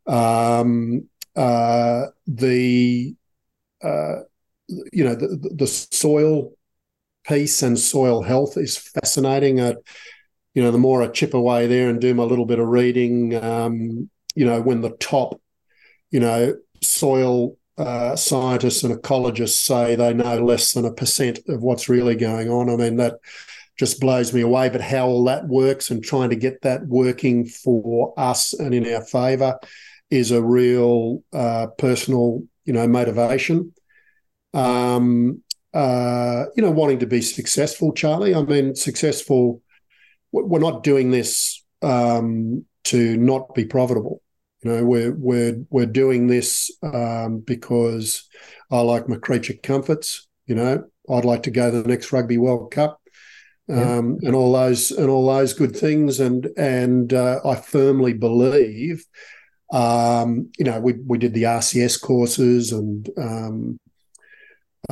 um, 0.07 1.09
uh, 1.37 2.07
the 2.27 3.15
uh, 3.83 4.21
you 4.93 5.05
know 5.05 5.15
the, 5.15 5.51
the 5.55 5.67
soil 5.67 6.53
piece 7.27 7.63
and 7.63 7.79
soil 7.79 8.23
health 8.23 8.57
is 8.57 8.77
fascinating. 8.77 9.61
Uh, 9.61 9.75
you 10.55 10.63
know, 10.63 10.71
the 10.71 10.79
more 10.79 11.03
I 11.03 11.09
chip 11.09 11.35
away 11.35 11.67
there 11.67 11.89
and 11.89 12.01
do 12.01 12.15
my 12.15 12.25
little 12.25 12.45
bit 12.45 12.59
of 12.59 12.69
reading, 12.69 13.35
um, 13.43 14.11
you 14.35 14.45
know, 14.45 14.61
when 14.61 14.83
the 14.83 14.91
top, 14.91 15.41
you 16.11 16.21
know, 16.21 16.57
soil 16.83 17.57
uh, 17.79 18.17
scientists 18.17 18.83
and 18.83 18.95
ecologists 18.95 19.57
say 19.57 19.95
they 19.95 20.13
know 20.13 20.45
less 20.45 20.73
than 20.73 20.85
a 20.85 20.93
percent 20.93 21.41
of 21.49 21.63
what's 21.63 21.89
really 21.89 22.17
going 22.17 22.51
on. 22.51 22.69
I 22.69 22.77
mean, 22.77 22.97
that 22.97 23.15
just 23.79 24.01
blows 24.01 24.35
me 24.35 24.43
away. 24.43 24.69
But 24.69 24.83
how 24.83 25.07
all 25.07 25.25
that 25.25 25.49
works 25.49 25.91
and 25.91 26.05
trying 26.05 26.31
to 26.31 26.37
get 26.37 26.61
that 26.63 26.87
working 26.87 27.47
for 27.47 28.13
us 28.19 28.53
and 28.53 28.75
in 28.75 28.93
our 28.93 29.03
favour 29.03 29.59
is 30.13 30.31
a 30.31 30.43
real 30.43 31.25
uh, 31.33 31.69
personal, 31.79 32.43
you 32.67 32.73
know, 32.75 32.87
motivation. 32.87 33.73
Um, 34.53 35.43
uh, 35.73 36.45
you 36.55 36.63
know, 36.63 36.71
wanting 36.71 36.99
to 36.99 37.07
be 37.07 37.23
successful, 37.23 37.95
Charlie. 37.95 38.35
I 38.35 38.43
mean, 38.43 38.75
successful. 38.75 39.63
We're 40.31 40.59
not 40.59 40.83
doing 40.83 41.11
this 41.11 41.65
um, 41.81 42.67
to 42.85 43.17
not 43.17 43.55
be 43.55 43.65
profitable. 43.65 44.21
You 44.63 44.71
know, 44.71 44.85
we're 44.85 45.15
we're 45.15 45.65
we're 45.71 45.87
doing 45.87 46.27
this 46.27 46.71
um, 46.83 47.39
because 47.39 48.29
I 48.71 48.81
like 48.81 49.09
my 49.09 49.17
creature 49.17 49.55
comforts. 49.63 50.29
You 50.47 50.57
know, 50.57 50.85
I'd 51.11 51.25
like 51.25 51.45
to 51.45 51.51
go 51.51 51.71
to 51.71 51.83
the 51.83 51.89
next 51.89 52.13
Rugby 52.13 52.37
World 52.37 52.71
Cup. 52.71 52.99
Um, 53.71 54.19
and 54.21 54.35
all 54.35 54.53
those 54.53 54.91
and 54.91 55.09
all 55.09 55.27
those 55.27 55.55
good 55.55 55.75
things. 55.75 56.21
And 56.21 56.51
and 56.59 57.15
uh, 57.15 57.41
I 57.43 57.55
firmly 57.55 58.13
believe 58.13 59.07
um, 59.73 60.51
you 60.59 60.65
know, 60.65 60.79
we 60.81 60.93
we 61.07 61.19
did 61.19 61.35
the 61.35 61.45
RCS 61.45 62.01
courses 62.01 62.73
and 62.73 63.09
um, 63.17 63.81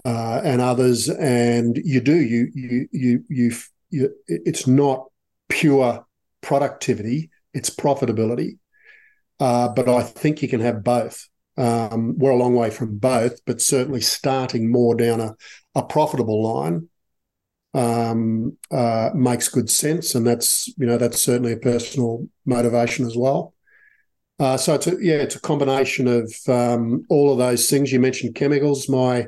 uh, 0.05 0.41
and 0.43 0.61
others, 0.61 1.09
and 1.09 1.77
you 1.85 2.01
do 2.01 2.17
you 2.17 2.49
you 2.55 2.89
you 2.91 3.25
you, 3.29 3.53
you 3.91 4.15
it's 4.27 4.67
not 4.67 5.07
pure 5.51 6.07
productivity; 6.41 7.31
it's 7.53 7.71
profitability. 7.71 8.59
Uh, 9.39 9.69
but 9.69 9.89
I 9.89 10.03
think 10.03 10.43
you 10.43 10.49
can 10.49 10.61
have 10.61 10.83
both. 10.83 11.29
Um, 11.57 12.19
we're 12.19 12.31
a 12.31 12.37
long 12.37 12.55
way 12.55 12.71
from 12.71 12.99
both, 12.99 13.45
but 13.45 13.61
certainly 13.61 14.01
starting 14.01 14.71
more 14.73 14.95
down 14.95 15.21
a, 15.21 15.37
a 15.75 15.83
profitable 15.83 16.43
line 16.43 16.89
um, 17.75 18.57
uh, 18.71 19.11
makes 19.15 19.49
good 19.49 19.69
sense, 19.69 20.15
and 20.15 20.27
that's 20.27 20.69
you 20.79 20.87
know 20.87 20.97
that's 20.97 21.21
certainly 21.21 21.53
a 21.53 21.59
personal 21.59 22.27
motivation 22.47 23.07
as 23.07 23.17
well. 23.17 23.53
Uh, 24.41 24.57
so 24.57 24.75
it's 24.75 24.87
a, 24.87 24.97
yeah, 25.01 25.17
it's 25.17 25.37
a 25.37 25.41
combination 25.41 26.09
of 26.09 26.35
um, 26.49 27.05
all 27.11 27.31
of 27.31 27.37
those 27.37 27.69
things. 27.69 27.93
You 27.93 28.01
mentioned 28.01 28.35
chemicals. 28.35 28.89
My 28.89 29.27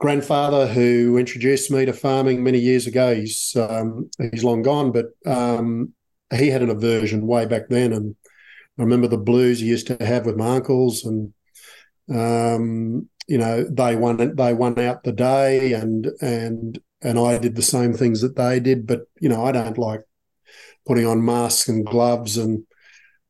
grandfather, 0.00 0.66
who 0.66 1.18
introduced 1.18 1.70
me 1.70 1.84
to 1.84 1.92
farming 1.92 2.42
many 2.42 2.58
years 2.58 2.86
ago, 2.86 3.14
he's 3.14 3.54
um, 3.56 4.10
he's 4.32 4.42
long 4.42 4.62
gone, 4.62 4.90
but 4.90 5.08
um, 5.26 5.92
he 6.34 6.48
had 6.48 6.62
an 6.62 6.70
aversion 6.70 7.26
way 7.26 7.44
back 7.44 7.68
then, 7.68 7.92
and 7.92 8.16
I 8.78 8.82
remember 8.82 9.06
the 9.06 9.18
blues 9.18 9.60
he 9.60 9.66
used 9.66 9.86
to 9.88 9.98
have 10.02 10.24
with 10.24 10.36
my 10.36 10.56
uncles, 10.56 11.04
and 11.04 11.34
um, 12.10 13.10
you 13.28 13.36
know 13.36 13.64
they 13.64 13.96
won 13.96 14.34
they 14.34 14.54
won 14.54 14.78
out 14.78 15.04
the 15.04 15.12
day, 15.12 15.74
and 15.74 16.06
and 16.22 16.78
and 17.02 17.18
I 17.18 17.36
did 17.36 17.54
the 17.54 17.60
same 17.60 17.92
things 17.92 18.22
that 18.22 18.36
they 18.36 18.60
did, 18.60 18.86
but 18.86 19.02
you 19.20 19.28
know 19.28 19.44
I 19.44 19.52
don't 19.52 19.76
like 19.76 20.00
putting 20.86 21.04
on 21.04 21.22
masks 21.22 21.68
and 21.68 21.84
gloves 21.84 22.38
and 22.38 22.65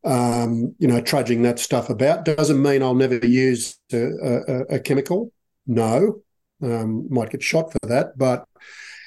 um, 0.06 0.74
you 0.78 0.88
know 0.88 1.00
trudging 1.02 1.42
that 1.42 1.58
stuff 1.58 1.90
about. 1.90 2.24
Doesn't 2.24 2.62
mean 2.62 2.82
I'll 2.82 2.94
never 2.94 3.16
use 3.26 3.78
a, 3.92 4.06
a, 4.22 4.60
a 4.76 4.80
chemical. 4.80 5.32
No, 5.66 6.22
um, 6.62 7.06
might 7.10 7.30
get 7.30 7.42
shot 7.42 7.72
for 7.72 7.88
that, 7.88 8.16
but 8.16 8.46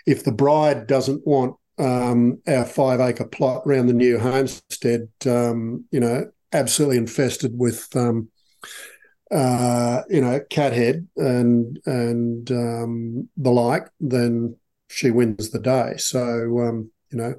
if 0.05 0.23
the 0.23 0.31
bride 0.31 0.87
doesn't 0.87 1.25
want 1.25 1.55
um, 1.77 2.41
our 2.47 2.65
five 2.65 2.99
acre 2.99 3.25
plot 3.25 3.63
around 3.65 3.87
the 3.87 3.93
new 3.93 4.19
homestead, 4.19 5.07
um, 5.25 5.85
you 5.91 5.99
know, 5.99 6.29
absolutely 6.51 6.97
infested 6.97 7.57
with, 7.57 7.87
um, 7.95 8.29
uh, 9.31 10.01
you 10.09 10.19
know, 10.19 10.41
cathead 10.49 11.07
and 11.15 11.79
and 11.85 12.51
um, 12.51 13.29
the 13.37 13.51
like, 13.51 13.87
then 13.99 14.55
she 14.89 15.11
wins 15.11 15.51
the 15.51 15.59
day. 15.59 15.93
So, 15.97 16.21
you 17.11 17.17
know, 17.17 17.35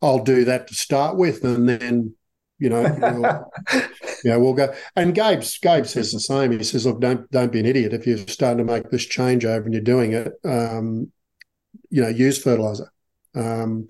I'll 0.00 0.24
do 0.24 0.44
that 0.44 0.68
to 0.68 0.74
start 0.74 1.16
with, 1.16 1.44
and 1.44 1.68
then, 1.68 2.14
you 2.58 2.70
know, 2.70 2.82
we'll, 2.98 3.80
you 4.24 4.30
know, 4.30 4.40
we'll 4.40 4.54
go. 4.54 4.74
And 4.94 5.14
Gabe, 5.14 5.42
Gabe 5.62 5.86
says 5.86 6.12
the 6.12 6.20
same. 6.20 6.52
He 6.52 6.64
says, 6.64 6.86
"Look, 6.86 7.00
don't 7.00 7.30
don't 7.30 7.52
be 7.52 7.60
an 7.60 7.66
idiot. 7.66 7.92
If 7.92 8.06
you're 8.06 8.18
starting 8.18 8.66
to 8.66 8.72
make 8.72 8.90
this 8.90 9.06
changeover 9.06 9.64
and 9.64 9.74
you're 9.74 9.82
doing 9.82 10.12
it, 10.12 10.32
um, 10.44 11.12
you 11.90 12.02
know, 12.02 12.08
use 12.08 12.42
fertilizer." 12.42 12.90
Um, 13.34 13.88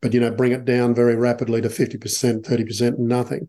but 0.00 0.14
you 0.14 0.20
know, 0.20 0.30
bring 0.30 0.52
it 0.52 0.64
down 0.64 0.94
very 0.94 1.16
rapidly 1.16 1.60
to 1.62 1.70
fifty 1.70 1.98
percent, 1.98 2.44
thirty 2.44 2.64
percent, 2.64 2.98
nothing. 2.98 3.48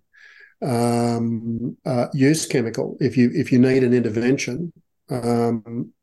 Um, 0.61 1.78
uh, 1.86 2.07
use 2.13 2.45
chemical 2.45 2.97
if 2.99 3.17
you 3.17 3.32
if 3.34 3.51
you 3.51 3.59
need 3.59 3.84
an 3.84 3.93
intervention. 3.93 4.74
Um, 5.09 5.93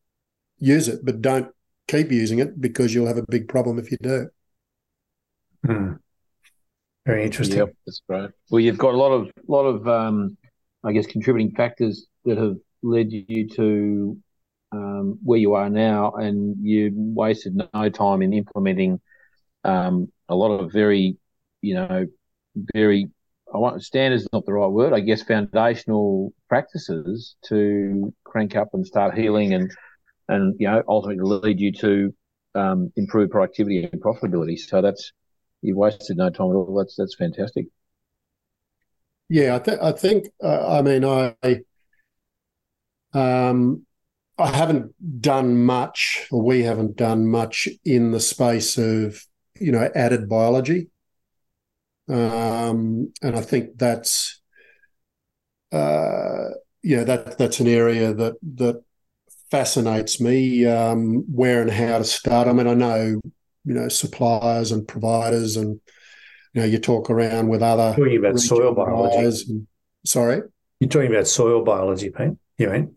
use 0.59 0.89
it, 0.89 1.05
but 1.05 1.21
don't 1.21 1.51
keep 1.87 2.11
using 2.11 2.41
it 2.41 2.61
because 2.61 2.93
you'll 2.95 3.07
have 3.07 3.19
a 3.19 3.27
big 3.29 3.49
problem 3.49 3.79
if 3.79 3.91
you 3.91 3.99
do. 4.01 4.29
Hmm. 5.65 5.93
Very 7.07 7.25
interesting. 7.25 7.59
Yep, 7.59 7.75
that's 7.87 8.03
great. 8.09 8.31
Well, 8.51 8.61
you've 8.61 8.79
got 8.79 8.95
a 8.95 8.99
lot 8.99 9.13
of 9.13 9.31
lot 9.47 9.65
of 9.65 9.89
um, 9.89 10.37
I 10.85 10.93
guess 10.93 11.07
contributing 11.07 11.55
factors 11.55 12.07
that 12.25 12.37
have 12.37 12.57
led 12.83 13.13
you 13.13 13.49
to 13.51 14.19
um, 14.73 15.19
where 15.23 15.39
you 15.39 15.55
are 15.55 15.71
now, 15.71 16.13
and 16.13 16.57
you 16.61 16.91
wasted 16.93 17.59
no 17.73 17.89
time 17.89 18.23
in 18.23 18.33
implementing 18.33 19.01
um, 19.65 20.11
a 20.29 20.35
lot 20.35 20.51
of 20.51 20.73
very, 20.73 21.17
you 21.63 21.75
know, 21.75 22.07
very, 22.75 23.09
I 23.53 23.59
want 23.59 23.83
standards 23.83 24.29
not 24.33 24.45
the 24.45 24.53
right 24.53 24.67
word, 24.67 24.93
I 24.93 25.01
guess, 25.01 25.23
foundational 25.23 26.33
practices 26.49 27.37
to 27.47 28.13
crank 28.25 28.57
up 28.57 28.69
and 28.73 28.87
start 28.87 29.17
healing 29.17 29.55
and, 29.55 29.71
and, 30.29 30.55
you 30.59 30.69
know, 30.69 30.83
ultimately 30.89 31.25
lead 31.25 31.61
you 31.61 31.73
to 31.73 32.15
um, 32.55 32.93
improve 32.97 33.31
productivity 33.31 33.85
and 33.85 34.03
profitability. 34.03 34.59
So 34.59 34.83
that's, 34.83 35.13
you've 35.67 35.77
wasted 35.77 36.17
no 36.17 36.31
time 36.31 36.51
at 36.51 36.55
all. 36.55 36.75
That's, 36.77 36.97
that's 36.97 37.15
fantastic. 37.15 37.67
Yeah, 39.29 39.57
I, 39.57 39.59
th- 39.59 39.79
I 39.83 39.93
think, 39.93 40.29
uh, 40.43 40.79
I 40.79 40.83
mean, 40.83 41.05
I, 41.05 41.35
um, 43.13 43.87
I 44.39 44.49
haven't 44.49 44.93
done 45.21 45.65
much, 45.65 46.27
or 46.31 46.43
we 46.43 46.63
haven't 46.63 46.97
done 46.97 47.27
much 47.27 47.69
in 47.85 48.11
the 48.11 48.21
space 48.21 48.77
of 48.77 49.25
you 49.59 49.73
know 49.73 49.91
added 49.95 50.29
biology, 50.29 50.91
um, 52.09 53.13
and 53.23 53.37
I 53.37 53.41
think 53.41 53.79
that's 53.79 54.41
uh, 55.73 56.49
yeah 56.83 57.05
that 57.05 57.39
that's 57.39 57.61
an 57.61 57.67
area 57.67 58.15
that 58.15 58.35
that 58.57 58.83
fascinates 59.51 60.21
me. 60.21 60.67
Um, 60.67 61.25
where 61.33 61.63
and 61.63 61.71
how 61.71 61.99
to 61.99 62.05
start. 62.05 62.49
I 62.49 62.53
mean, 62.53 62.69
I 62.69 62.75
know 62.75 63.21
you 63.67 63.75
know 63.75 63.89
suppliers 63.89 64.73
and 64.73 64.87
providers, 64.87 65.57
and 65.57 65.81
you 66.55 66.61
know 66.61 66.65
you 66.65 66.79
talk 66.79 67.11
around 67.11 67.49
with 67.49 67.63
other 67.63 67.95
talking 67.97 68.17
about 68.17 68.39
soil 68.39 68.75
biology. 68.75 69.45
And, 69.49 69.67
sorry, 70.07 70.43
you're 70.81 70.89
talking 70.89 71.13
about 71.13 71.27
soil 71.27 71.65
biology, 71.65 72.11
Pete. 72.11 72.33
You 72.59 72.71
mean? 72.71 72.97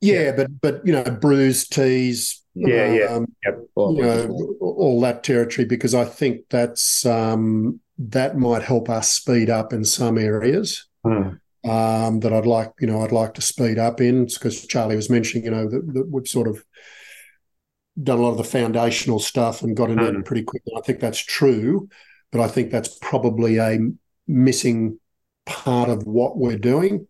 Yeah, 0.00 0.32
but 0.32 0.60
but 0.60 0.84
you 0.84 0.92
know, 0.92 1.04
brews, 1.04 1.68
teas, 1.68 2.42
yeah, 2.54 3.06
um, 3.10 3.26
yeah, 3.44 3.52
yep. 3.52 3.60
you 3.76 4.02
know, 4.02 4.56
all 4.60 5.00
that 5.02 5.22
territory 5.22 5.64
because 5.64 5.94
I 5.94 6.04
think 6.04 6.48
that's 6.50 7.06
um, 7.06 7.80
that 7.98 8.36
might 8.36 8.62
help 8.62 8.90
us 8.90 9.12
speed 9.12 9.48
up 9.48 9.72
in 9.72 9.84
some 9.84 10.18
areas. 10.18 10.86
Hmm. 11.04 11.34
Um, 11.64 12.18
that 12.20 12.32
I'd 12.32 12.44
like, 12.44 12.72
you 12.80 12.88
know, 12.88 13.02
I'd 13.02 13.12
like 13.12 13.34
to 13.34 13.40
speed 13.40 13.78
up 13.78 14.00
in 14.00 14.24
because 14.24 14.66
Charlie 14.66 14.96
was 14.96 15.08
mentioning, 15.08 15.44
you 15.44 15.52
know, 15.52 15.68
that, 15.68 15.94
that, 15.94 16.08
we've 16.10 16.26
sort 16.26 16.48
of 16.48 16.64
done 18.00 18.18
a 18.18 18.22
lot 18.22 18.30
of 18.30 18.38
the 18.38 18.44
foundational 18.44 19.18
stuff 19.18 19.62
and 19.62 19.76
got 19.76 19.90
into 19.90 20.04
mm. 20.04 20.20
it 20.20 20.24
pretty 20.24 20.42
quickly. 20.42 20.72
I 20.76 20.80
think 20.80 21.00
that's 21.00 21.18
true, 21.18 21.88
but 22.30 22.40
I 22.40 22.48
think 22.48 22.70
that's 22.70 22.98
probably 23.00 23.58
a 23.58 23.78
missing 24.26 24.98
part 25.44 25.88
of 25.88 26.06
what 26.06 26.36
we're 26.36 26.58
doing. 26.58 27.06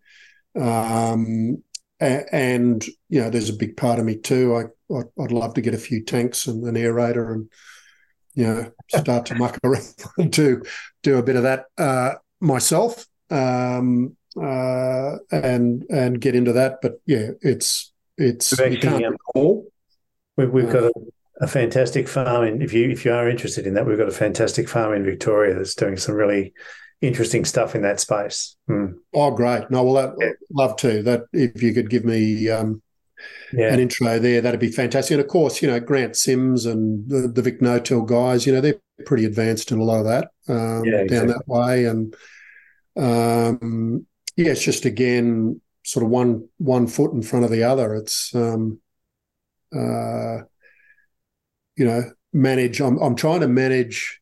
Um, 0.58 1.62
and 2.00 2.84
you 3.08 3.20
know, 3.20 3.30
there's 3.30 3.48
a 3.48 3.54
big 3.54 3.76
part 3.76 3.98
of 3.98 4.04
me 4.04 4.16
too. 4.16 4.56
I 4.56 4.64
I'd, 5.20 5.32
love 5.32 5.54
to 5.54 5.60
get 5.60 5.74
a 5.74 5.78
few 5.78 6.04
tanks 6.04 6.46
and 6.46 6.64
an 6.64 6.74
aerator 6.74 7.32
and 7.32 7.48
you 8.34 8.46
know 8.46 8.72
start 8.88 9.26
to 9.26 9.34
muck 9.36 9.58
around 9.64 10.32
to 10.32 10.62
do 11.02 11.18
a 11.18 11.22
bit 11.22 11.36
of 11.36 11.44
that 11.44 11.66
uh, 11.78 12.14
myself 12.40 13.06
um, 13.30 14.16
uh, 14.36 15.16
and 15.30 15.84
and 15.90 16.20
get 16.20 16.34
into 16.34 16.54
that. 16.54 16.78
But 16.82 17.00
yeah, 17.06 17.30
it's 17.40 17.92
it's 18.18 18.58
we've 18.58 18.76
actually, 18.76 19.04
um, 19.04 19.16
all. 19.34 19.71
We've, 20.42 20.64
we've 20.64 20.72
got 20.72 20.84
a, 20.84 20.92
a, 21.40 21.46
fantastic 21.46 22.08
farm, 22.08 22.44
and 22.44 22.62
if 22.62 22.72
you 22.72 22.90
if 22.90 23.04
you 23.04 23.12
are 23.12 23.28
interested 23.28 23.66
in 23.66 23.74
that, 23.74 23.86
we've 23.86 23.98
got 23.98 24.08
a 24.08 24.12
fantastic 24.12 24.68
farm 24.68 24.94
in 24.94 25.04
Victoria 25.04 25.54
that's 25.54 25.74
doing 25.74 25.96
some 25.96 26.14
really 26.14 26.52
interesting 27.00 27.44
stuff 27.44 27.74
in 27.74 27.82
that 27.82 28.00
space. 28.00 28.56
Hmm. 28.66 28.86
Oh, 29.14 29.30
great! 29.30 29.70
No, 29.70 29.84
well, 29.84 29.94
that, 29.94 30.14
yeah. 30.18 30.32
love 30.52 30.76
to. 30.76 31.02
That 31.02 31.22
if 31.32 31.62
you 31.62 31.72
could 31.72 31.90
give 31.90 32.04
me 32.04 32.48
um, 32.50 32.82
yeah. 33.52 33.72
an 33.72 33.80
intro 33.80 34.18
there, 34.18 34.40
that'd 34.40 34.60
be 34.60 34.70
fantastic. 34.70 35.14
And 35.14 35.20
of 35.20 35.28
course, 35.28 35.62
you 35.62 35.68
know, 35.68 35.80
Grant 35.80 36.16
Sims 36.16 36.66
and 36.66 37.08
the, 37.08 37.28
the 37.28 37.42
Vic 37.42 37.62
No-Till 37.62 38.02
guys, 38.02 38.46
you 38.46 38.52
know, 38.52 38.60
they're 38.60 38.80
pretty 39.06 39.24
advanced 39.24 39.72
in 39.72 39.78
a 39.78 39.84
lot 39.84 40.00
of 40.00 40.04
that 40.06 40.30
um, 40.48 40.84
yeah, 40.84 41.00
exactly. 41.00 41.16
down 41.16 41.26
that 41.28 41.48
way. 41.48 41.84
And 41.86 42.14
um, 42.96 44.06
yeah, 44.36 44.52
it's 44.52 44.64
just 44.64 44.84
again 44.84 45.60
sort 45.84 46.04
of 46.04 46.10
one 46.10 46.48
one 46.58 46.86
foot 46.86 47.12
in 47.12 47.22
front 47.22 47.44
of 47.44 47.50
the 47.50 47.64
other. 47.64 47.94
It's 47.94 48.34
um, 48.34 48.80
uh, 49.74 50.44
you 51.76 51.84
know 51.84 52.10
manage. 52.32 52.80
I'm 52.80 52.98
I'm 52.98 53.16
trying 53.16 53.40
to 53.40 53.48
manage. 53.48 54.20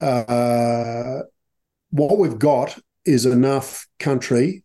Uh, 0.00 1.20
what 1.90 2.18
we've 2.18 2.38
got 2.38 2.78
is 3.04 3.24
enough 3.24 3.86
country 3.98 4.64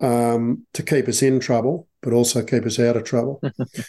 um, 0.00 0.66
to 0.74 0.82
keep 0.82 1.08
us 1.08 1.22
in 1.22 1.40
trouble, 1.40 1.88
but 2.02 2.12
also 2.12 2.42
keep 2.42 2.64
us 2.66 2.78
out 2.78 2.96
of 2.96 3.04
trouble. 3.04 3.40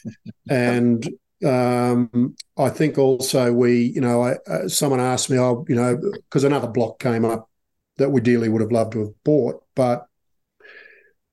and 0.49 1.07
um, 1.45 2.35
I 2.57 2.69
think 2.69 2.97
also 2.97 3.51
we, 3.53 3.81
you 3.81 4.01
know, 4.01 4.23
I, 4.23 4.35
uh, 4.47 4.67
someone 4.67 4.99
asked 4.99 5.29
me, 5.29 5.39
oh, 5.39 5.65
you 5.67 5.75
know, 5.75 5.97
because 5.97 6.43
another 6.43 6.67
block 6.67 6.99
came 6.99 7.25
up 7.25 7.49
that 7.97 8.11
we 8.11 8.21
dearly 8.21 8.49
would 8.49 8.61
have 8.61 8.71
loved 8.71 8.93
to 8.93 8.99
have 8.99 9.23
bought, 9.23 9.63
but 9.75 10.07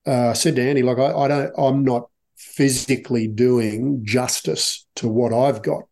uh, 0.06 0.28
I 0.28 0.32
said 0.34 0.56
to 0.56 0.62
Andy, 0.62 0.82
like, 0.82 0.98
I, 0.98 1.12
I 1.12 1.28
don't, 1.28 1.52
I'm 1.56 1.84
not 1.84 2.08
physically 2.36 3.28
doing 3.28 4.04
justice 4.04 4.86
to 4.96 5.08
what 5.08 5.32
I've 5.32 5.62
got 5.62 5.82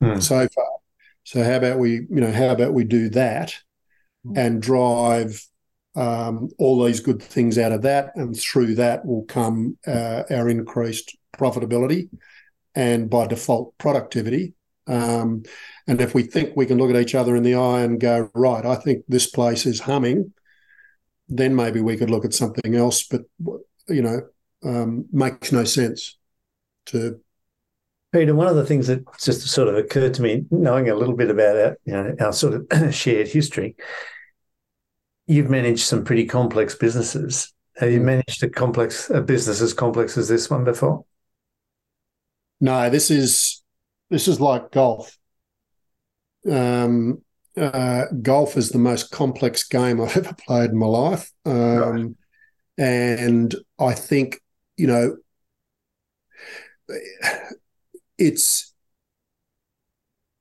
hmm. 0.00 0.20
so 0.20 0.48
far. 0.48 0.68
So 1.24 1.44
how 1.44 1.56
about 1.56 1.78
we, 1.78 1.92
you 1.92 2.20
know, 2.20 2.32
how 2.32 2.50
about 2.50 2.72
we 2.72 2.84
do 2.84 3.10
that? 3.10 3.54
and 4.36 4.62
drive 4.62 5.44
um, 5.94 6.50
all 6.58 6.84
these 6.84 7.00
good 7.00 7.22
things 7.22 7.58
out 7.58 7.72
of 7.72 7.82
that, 7.82 8.12
and 8.14 8.38
through 8.38 8.76
that 8.76 9.04
will 9.04 9.24
come 9.24 9.78
uh, 9.86 10.24
our 10.30 10.48
increased 10.48 11.16
profitability 11.36 12.08
and 12.74 13.10
by 13.10 13.26
default 13.26 13.76
productivity. 13.78 14.54
Um, 14.86 15.42
and 15.86 16.00
if 16.00 16.14
we 16.14 16.22
think 16.22 16.56
we 16.56 16.66
can 16.66 16.78
look 16.78 16.90
at 16.90 17.00
each 17.00 17.14
other 17.14 17.36
in 17.36 17.42
the 17.42 17.56
eye 17.56 17.82
and 17.82 18.00
go, 18.00 18.30
right, 18.34 18.64
I 18.64 18.76
think 18.76 19.04
this 19.08 19.28
place 19.28 19.66
is 19.66 19.80
humming, 19.80 20.32
then 21.28 21.54
maybe 21.54 21.80
we 21.80 21.96
could 21.96 22.10
look 22.10 22.24
at 22.24 22.34
something 22.34 22.74
else. 22.74 23.06
But 23.06 23.22
you 23.88 24.02
know, 24.02 24.22
um, 24.64 25.06
makes 25.12 25.52
no 25.52 25.64
sense 25.64 26.16
to. 26.86 27.20
Peter, 28.10 28.34
one 28.34 28.46
of 28.46 28.56
the 28.56 28.64
things 28.64 28.86
that 28.86 29.04
just 29.20 29.46
sort 29.48 29.68
of 29.68 29.76
occurred 29.76 30.14
to 30.14 30.22
me, 30.22 30.46
knowing 30.50 30.88
a 30.88 30.94
little 30.94 31.14
bit 31.14 31.30
about 31.30 31.56
our, 31.56 31.78
you 31.84 31.92
know, 31.92 32.16
our 32.20 32.32
sort 32.32 32.54
of 32.54 32.94
shared 32.94 33.28
history, 33.28 33.76
you've 35.26 35.50
managed 35.50 35.82
some 35.84 36.04
pretty 36.04 36.24
complex 36.24 36.74
businesses. 36.74 37.52
Have 37.76 37.92
you 37.92 37.98
hmm. 37.98 38.06
managed 38.06 38.42
a 38.42 38.48
complex 38.48 39.10
a 39.10 39.20
business 39.20 39.60
as 39.60 39.74
complex 39.74 40.16
as 40.16 40.28
this 40.28 40.48
one 40.48 40.64
before? 40.64 41.04
No, 42.60 42.90
this 42.90 43.10
is 43.10 43.62
this 44.10 44.26
is 44.26 44.40
like 44.40 44.72
golf. 44.72 45.16
Um, 46.50 47.22
uh, 47.56 48.04
golf 48.22 48.56
is 48.56 48.70
the 48.70 48.78
most 48.78 49.10
complex 49.10 49.64
game 49.64 50.00
I've 50.00 50.16
ever 50.16 50.34
played 50.34 50.70
in 50.70 50.78
my 50.78 50.86
life. 50.86 51.30
Um, 51.44 51.56
right. 51.78 52.06
And 52.78 53.54
I 53.78 53.92
think, 53.92 54.40
you 54.78 54.86
know, 54.86 55.16
it's, 58.16 58.72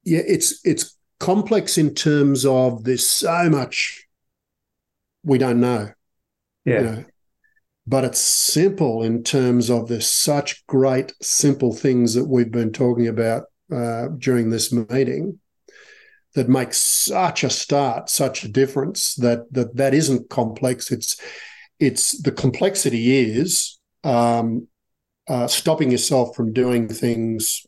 yeah, 0.04 0.22
it's, 0.26 0.62
it's 0.64 0.98
complex 1.20 1.78
in 1.78 1.94
terms 1.94 2.46
of 2.46 2.84
there's 2.84 3.06
so 3.08 3.50
much 3.50 4.08
we 5.24 5.38
don't 5.38 5.60
know. 5.60 5.92
Yeah. 6.66 6.80
You 6.80 6.84
know? 6.86 7.06
But 7.86 8.04
it's 8.04 8.20
simple 8.20 9.04
in 9.04 9.24
terms 9.24 9.70
of 9.70 9.88
there's 9.88 10.10
such 10.10 10.66
great, 10.68 11.14
simple 11.22 11.74
things 11.74 12.14
that 12.16 12.26
we've 12.26 12.52
been 12.52 12.72
talking 12.72 13.08
about 13.08 13.44
uh, 13.74 14.08
during 14.18 14.50
this 14.50 14.74
meeting 14.74 15.40
that 16.36 16.50
makes 16.50 16.78
such 16.78 17.44
a 17.44 17.50
start, 17.50 18.10
such 18.10 18.44
a 18.44 18.50
difference 18.50 19.16
that 19.16 19.52
that 19.54 19.76
that 19.78 19.94
isn't 19.94 20.30
complex. 20.30 20.92
It's 20.92 21.20
it's 21.80 22.22
the 22.22 22.32
complexity 22.32 23.18
is 23.18 23.77
um, 24.08 24.68
uh, 25.28 25.48
stopping 25.48 25.92
yourself 25.92 26.36
from 26.36 26.54
doing 26.54 26.88
things, 26.88 27.66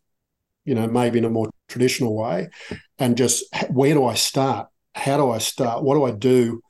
you 0.66 0.76
know, 0.76 0.88
maybe 0.88 1.20
in 1.20 1.26
a 1.26 1.30
more 1.30 1.50
traditional 1.68 2.16
way, 2.16 2.50
and 2.98 3.18
just 3.18 3.44
where 3.70 3.94
do 3.94 4.06
I 4.06 4.16
start? 4.16 4.68
How 4.94 5.18
do 5.18 5.30
I 5.30 5.38
start? 5.38 5.84
What 5.84 5.96
do 5.96 6.04
I 6.06 6.12
do? 6.12 6.62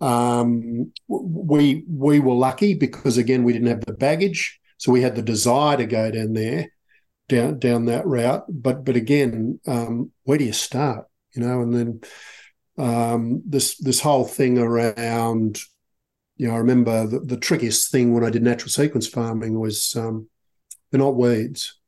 Um, 0.00 0.92
we 1.08 1.84
we 1.88 2.20
were 2.20 2.34
lucky 2.34 2.74
because 2.74 3.16
again 3.16 3.44
we 3.44 3.52
didn't 3.52 3.68
have 3.68 3.84
the 3.84 3.92
baggage, 3.92 4.58
so 4.76 4.92
we 4.92 5.02
had 5.02 5.16
the 5.16 5.22
desire 5.22 5.76
to 5.76 5.86
go 5.86 6.10
down 6.10 6.32
there, 6.34 6.68
down 7.28 7.58
down 7.58 7.86
that 7.86 8.06
route. 8.06 8.44
But 8.48 8.84
but 8.84 8.96
again, 8.96 9.60
um, 9.66 10.10
where 10.24 10.38
do 10.38 10.44
you 10.44 10.52
start? 10.52 11.06
you 11.34 11.42
know, 11.42 11.60
and 11.60 11.74
then 11.74 12.00
um, 12.78 13.42
this 13.46 13.76
this 13.78 14.00
whole 14.00 14.24
thing 14.24 14.58
around, 14.58 15.58
you 16.36 16.48
know, 16.48 16.54
I 16.54 16.58
remember 16.58 17.06
the, 17.06 17.20
the 17.20 17.36
trickiest 17.36 17.90
thing 17.90 18.12
when 18.12 18.24
I 18.24 18.30
did 18.30 18.42
natural 18.42 18.70
sequence 18.70 19.06
farming 19.06 19.58
was 19.58 19.94
um, 19.96 20.28
they're 20.90 21.00
not 21.00 21.16
weeds. 21.16 21.78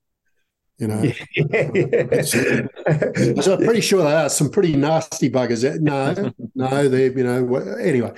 You 0.78 0.88
know, 0.88 1.02
yeah, 1.34 1.70
yeah. 1.74 2.20
so 2.20 3.54
I'm 3.54 3.64
pretty 3.64 3.80
sure 3.80 4.02
they 4.02 4.12
are 4.12 4.28
some 4.28 4.50
pretty 4.50 4.76
nasty 4.76 5.30
buggers. 5.30 5.64
No, 5.80 6.32
no, 6.54 6.88
they, 6.88 7.04
you 7.04 7.24
know, 7.24 7.54
anyway, 7.80 8.12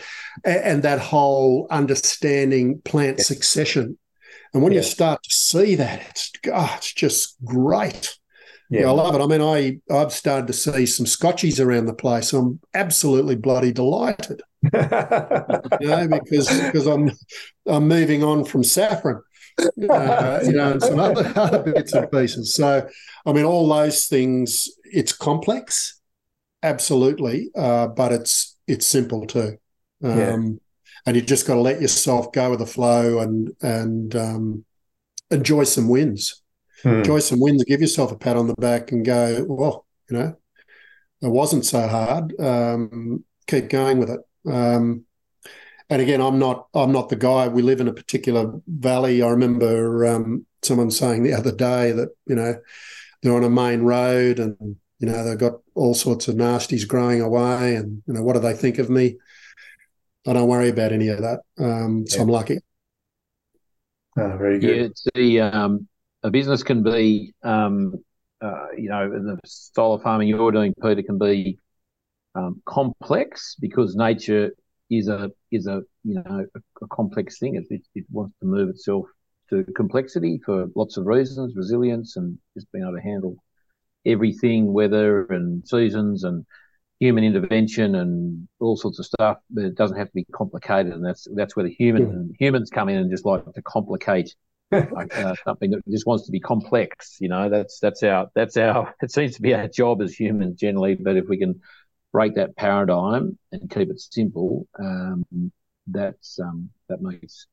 and, 0.45 0.59
and 0.59 0.83
that 0.83 0.99
whole 0.99 1.69
understanding 1.71 2.81
plant 2.85 3.21
succession, 3.21 3.97
and 4.53 4.63
when 4.65 4.73
you 4.73 4.83
start 4.83 5.23
to 5.23 5.31
see 5.31 5.77
that, 5.77 6.03
it's 6.11 6.33
God, 6.43 6.79
it's 6.79 6.93
just 6.93 7.37
great. 7.45 8.19
Yeah. 8.71 8.81
yeah. 8.81 8.89
I 8.89 8.91
love 8.91 9.15
it. 9.15 9.21
I 9.21 9.27
mean, 9.27 9.41
I 9.41 9.95
I've 9.95 10.13
started 10.13 10.49
to 10.49 10.53
see 10.53 10.85
some 10.85 11.07
Scotchies 11.07 11.65
around 11.65 11.87
the 11.87 11.95
place. 11.95 12.33
I'm 12.33 12.59
absolutely 12.75 13.37
bloody 13.37 13.73
delighted. 13.73 14.43
you 15.81 15.89
know, 15.89 16.09
because 16.09 16.49
because 16.49 16.87
I'm 16.87 17.11
I'm 17.67 17.87
moving 17.87 18.25
on 18.25 18.45
from 18.45 18.65
saffron, 18.65 19.23
uh, 19.59 20.41
you 20.45 20.53
know, 20.53 20.73
and 20.73 20.83
some 20.83 20.99
other, 20.99 21.33
other 21.37 21.73
bits 21.73 21.93
and 21.93 22.11
pieces. 22.11 22.55
So, 22.55 22.89
I 23.25 23.33
mean, 23.33 23.45
all 23.45 23.69
those 23.69 24.07
things. 24.07 24.69
It's 24.85 25.13
complex, 25.13 26.01
absolutely, 26.63 27.51
uh, 27.57 27.89
but 27.89 28.13
it's 28.13 28.57
it's 28.67 28.87
simple 28.87 29.27
too. 29.27 29.59
Um, 30.03 30.19
yeah. 30.19 30.37
And 31.07 31.17
you 31.17 31.23
just 31.23 31.47
got 31.47 31.55
to 31.55 31.61
let 31.61 31.81
yourself 31.81 32.33
go 32.33 32.51
with 32.51 32.59
the 32.59 32.67
flow 32.67 33.21
and 33.21 33.51
and 33.63 34.15
um, 34.17 34.65
enjoy 35.31 35.65
some 35.65 35.89
wins 35.89 36.43
hmm. 36.83 36.89
enjoy 36.89 37.19
some 37.21 37.41
wins, 37.41 37.65
give 37.65 37.81
yourself 37.81 38.13
a 38.13 38.17
pat 38.17 38.37
on 38.37 38.47
the 38.47 38.55
back 38.55 38.93
and 38.93 39.05
go, 39.05 39.45
well, 39.49 39.87
you 40.11 40.17
know, 40.17 40.37
it 41.23 41.29
wasn't 41.29 41.65
so 41.65 41.87
hard. 41.87 42.39
Um, 42.41 43.25
keep 43.47 43.69
going 43.69 43.99
with 43.99 44.11
it. 44.11 44.21
Um, 44.51 45.05
and 45.91 46.03
again, 46.03 46.21
I'm 46.21 46.39
not 46.39 46.69
I'm 46.75 46.93
not 46.93 47.09
the 47.09 47.17
guy. 47.17 47.49
We 47.49 47.63
live 47.63 47.81
in 47.81 47.89
a 47.89 47.95
particular 47.95 48.53
valley. 48.67 49.23
I 49.23 49.29
remember 49.29 50.07
um, 50.07 50.47
someone 50.63 50.91
saying 50.91 51.23
the 51.23 51.35
other 51.35 51.53
day 51.53 51.93
that 51.93 52.11
you 52.27 52.35
know 52.35 52.55
they're 53.23 53.35
on 53.35 53.45
a 53.45 53.51
main 53.51 53.83
road 53.83 54.39
and 54.39 54.57
you 54.99 55.09
know 55.09 55.25
they've 55.25 55.39
got 55.39 55.61
all 55.75 55.95
sorts 55.95 56.29
of 56.29 56.35
nasties 56.35 56.87
growing 56.87 57.21
away, 57.21 57.77
and 57.77 58.03
you 58.07 58.15
know 58.15 58.23
what 58.23 58.35
do 58.35 58.41
they 58.41 58.55
think 58.55 58.79
of 58.79 58.91
me? 58.91 59.17
I 60.27 60.35
don't 60.35 60.49
worry 60.49 60.69
about 60.69 60.93
any 60.93 61.09
of 61.09 61.21
that. 61.21 61.41
Um, 61.59 62.07
so. 62.07 62.21
I'm 62.21 62.29
lucky. 62.29 62.59
Oh, 64.19 64.37
very 64.37 64.59
good. 64.59 64.77
Yeah, 64.77 64.83
it's 64.85 65.07
the 65.15 65.41
um, 65.41 65.89
a 66.23 66.31
business 66.31 66.63
can 66.63 66.83
be, 66.83 67.35
um, 67.43 67.95
uh, 68.41 68.67
you 68.77 68.89
know, 68.89 69.05
in 69.05 69.25
the 69.25 69.39
style 69.47 69.93
of 69.93 70.03
farming 70.03 70.29
you're 70.29 70.53
doing, 70.53 70.75
Peter, 70.83 71.03
can 71.03 71.19
be 71.19 71.59
um, 72.39 72.63
complex 72.67 73.57
because 73.61 73.97
nature 73.97 74.53
is 74.91 75.09
a 75.09 75.31
is 75.51 75.67
a 75.67 75.83
you 76.05 76.15
know 76.15 76.47
a, 76.55 76.59
a 76.83 76.89
complex 76.89 77.39
thing. 77.39 77.57
It, 77.57 77.65
it, 77.71 77.83
it, 77.95 78.05
wants 78.11 78.35
to 78.41 78.47
move 78.47 78.69
itself 78.71 79.07
to 79.51 79.65
complexity 79.77 80.41
for 80.45 80.67
lots 80.75 80.97
of 80.97 81.07
reasons, 81.07 81.57
resilience, 81.57 82.17
and 82.17 82.39
just 82.55 82.71
being 82.73 82.85
able 82.85 82.97
to 82.97 83.03
handle 83.03 83.37
everything, 84.07 84.73
weather 84.73 85.27
and 85.27 85.67
seasons 85.67 86.25
and 86.25 86.47
human 87.01 87.25
intervention 87.25 87.95
and 87.95 88.49
all 88.61 88.77
sorts 88.77 88.99
of 88.99 89.07
stuff. 89.07 89.39
But 89.51 89.65
it 89.65 89.75
doesn't 89.75 89.99
have 89.99 90.09
to 90.09 90.15
be 90.15 90.25
complicated, 90.33 90.93
and 90.93 91.05
that's 91.05 91.27
that's 91.35 91.57
where 91.57 91.65
the 91.65 91.75
human 91.75 92.31
yeah. 92.31 92.47
humans 92.47 92.71
come 92.71 92.89
in 92.89 92.99
and 92.99 93.11
just 93.11 93.27
like 93.27 93.45
to 93.53 93.63
complicate 93.63 94.35
like, 94.71 95.17
uh, 95.17 95.35
something 95.45 95.71
that 95.71 95.83
just 95.89 96.07
wants 96.07 96.27
to 96.27 96.33
be 96.33 96.41
complex. 96.41 97.17
You 97.21 97.29
know, 97.29 97.49
that's 97.49 97.79
that's 97.81 98.03
our 98.03 98.29
that's 98.35 98.57
our 98.57 98.95
it 99.03 99.11
seems 99.11 99.35
to 99.37 99.43
be 99.43 99.55
our 99.55 99.69
job 99.69 100.03
as 100.03 100.15
humans 100.15 100.57
generally. 100.59 100.95
But 100.95 101.17
if 101.17 101.29
we 101.29 101.39
can 101.39 101.61
break 102.13 102.35
that 102.37 102.57
paradigm 102.57 103.39
and 103.53 103.71
keep 103.71 103.91
it 103.91 104.01
simple, 104.01 104.67
um, 104.79 105.25
that's 105.87 106.39
um, 106.41 106.71
that 106.89 107.01
makes 107.01 107.47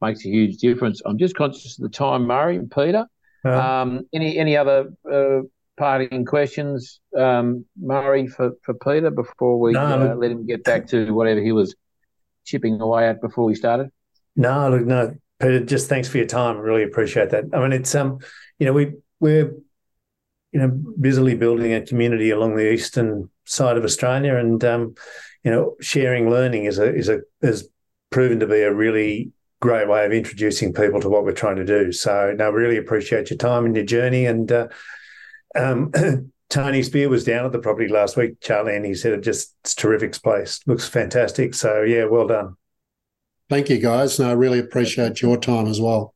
makes 0.00 0.24
a 0.24 0.28
huge 0.28 0.58
difference. 0.58 1.02
I'm 1.04 1.18
just 1.18 1.34
conscious 1.34 1.78
of 1.78 1.82
the 1.82 1.88
time, 1.88 2.26
Murray 2.26 2.56
and 2.56 2.70
Peter. 2.70 3.06
Um, 3.44 4.02
any 4.12 4.36
any 4.38 4.56
other 4.56 4.92
uh, 5.10 5.40
parting 5.76 6.26
questions, 6.26 7.00
um, 7.16 7.64
Murray 7.80 8.26
for, 8.26 8.52
for 8.62 8.74
Peter 8.74 9.10
before 9.10 9.58
we 9.58 9.72
no, 9.72 10.12
uh, 10.12 10.14
let 10.14 10.30
him 10.30 10.46
get 10.46 10.62
back 10.62 10.86
to 10.88 11.12
whatever 11.12 11.40
he 11.40 11.52
was 11.52 11.74
chipping 12.44 12.80
away 12.80 13.08
at 13.08 13.20
before 13.20 13.44
we 13.44 13.54
started? 13.54 13.90
No, 14.36 14.70
look, 14.70 14.82
no. 14.82 15.14
Peter, 15.40 15.64
just 15.64 15.88
thanks 15.88 16.06
for 16.06 16.18
your 16.18 16.26
time. 16.26 16.56
I 16.56 16.60
really 16.60 16.82
appreciate 16.82 17.30
that. 17.30 17.44
I 17.54 17.60
mean, 17.60 17.72
it's 17.72 17.94
um, 17.94 18.18
you 18.58 18.66
know, 18.66 18.74
we 18.74 18.92
we're 19.20 19.54
you 20.52 20.60
know 20.60 20.68
busily 21.00 21.34
building 21.34 21.72
a 21.72 21.80
community 21.80 22.30
along 22.30 22.56
the 22.56 22.70
eastern 22.70 23.30
side 23.50 23.76
of 23.76 23.84
Australia, 23.84 24.36
and 24.36 24.64
um, 24.64 24.94
you 25.44 25.50
know, 25.50 25.76
sharing 25.80 26.30
learning 26.30 26.64
is 26.64 26.78
a 26.78 26.94
is 26.94 27.08
a 27.08 27.20
has 27.42 27.68
proven 28.10 28.40
to 28.40 28.46
be 28.46 28.60
a 28.60 28.72
really 28.72 29.32
great 29.60 29.88
way 29.88 30.06
of 30.06 30.12
introducing 30.12 30.72
people 30.72 31.00
to 31.00 31.08
what 31.08 31.24
we're 31.24 31.32
trying 31.32 31.56
to 31.56 31.64
do. 31.64 31.92
So, 31.92 32.34
no, 32.36 32.50
really 32.50 32.78
appreciate 32.78 33.30
your 33.30 33.36
time 33.36 33.66
and 33.66 33.76
your 33.76 33.84
journey. 33.84 34.26
And 34.26 34.50
uh, 34.50 34.68
um, 35.54 35.92
Tony 36.48 36.82
Spear 36.82 37.08
was 37.08 37.24
down 37.24 37.44
at 37.44 37.52
the 37.52 37.58
property 37.58 37.88
last 37.88 38.16
week, 38.16 38.40
Charlie, 38.40 38.74
and 38.74 38.84
he 38.84 38.94
said 38.94 39.12
it 39.12 39.22
just 39.22 39.54
it's 39.62 39.74
terrific 39.74 40.20
place, 40.22 40.60
looks 40.66 40.88
fantastic. 40.88 41.54
So, 41.54 41.82
yeah, 41.82 42.04
well 42.04 42.26
done. 42.26 42.56
Thank 43.48 43.68
you, 43.68 43.78
guys. 43.78 44.18
And 44.18 44.28
I 44.28 44.32
really 44.32 44.60
appreciate 44.60 45.20
your 45.20 45.36
time 45.36 45.66
as 45.66 45.80
well. 45.80 46.14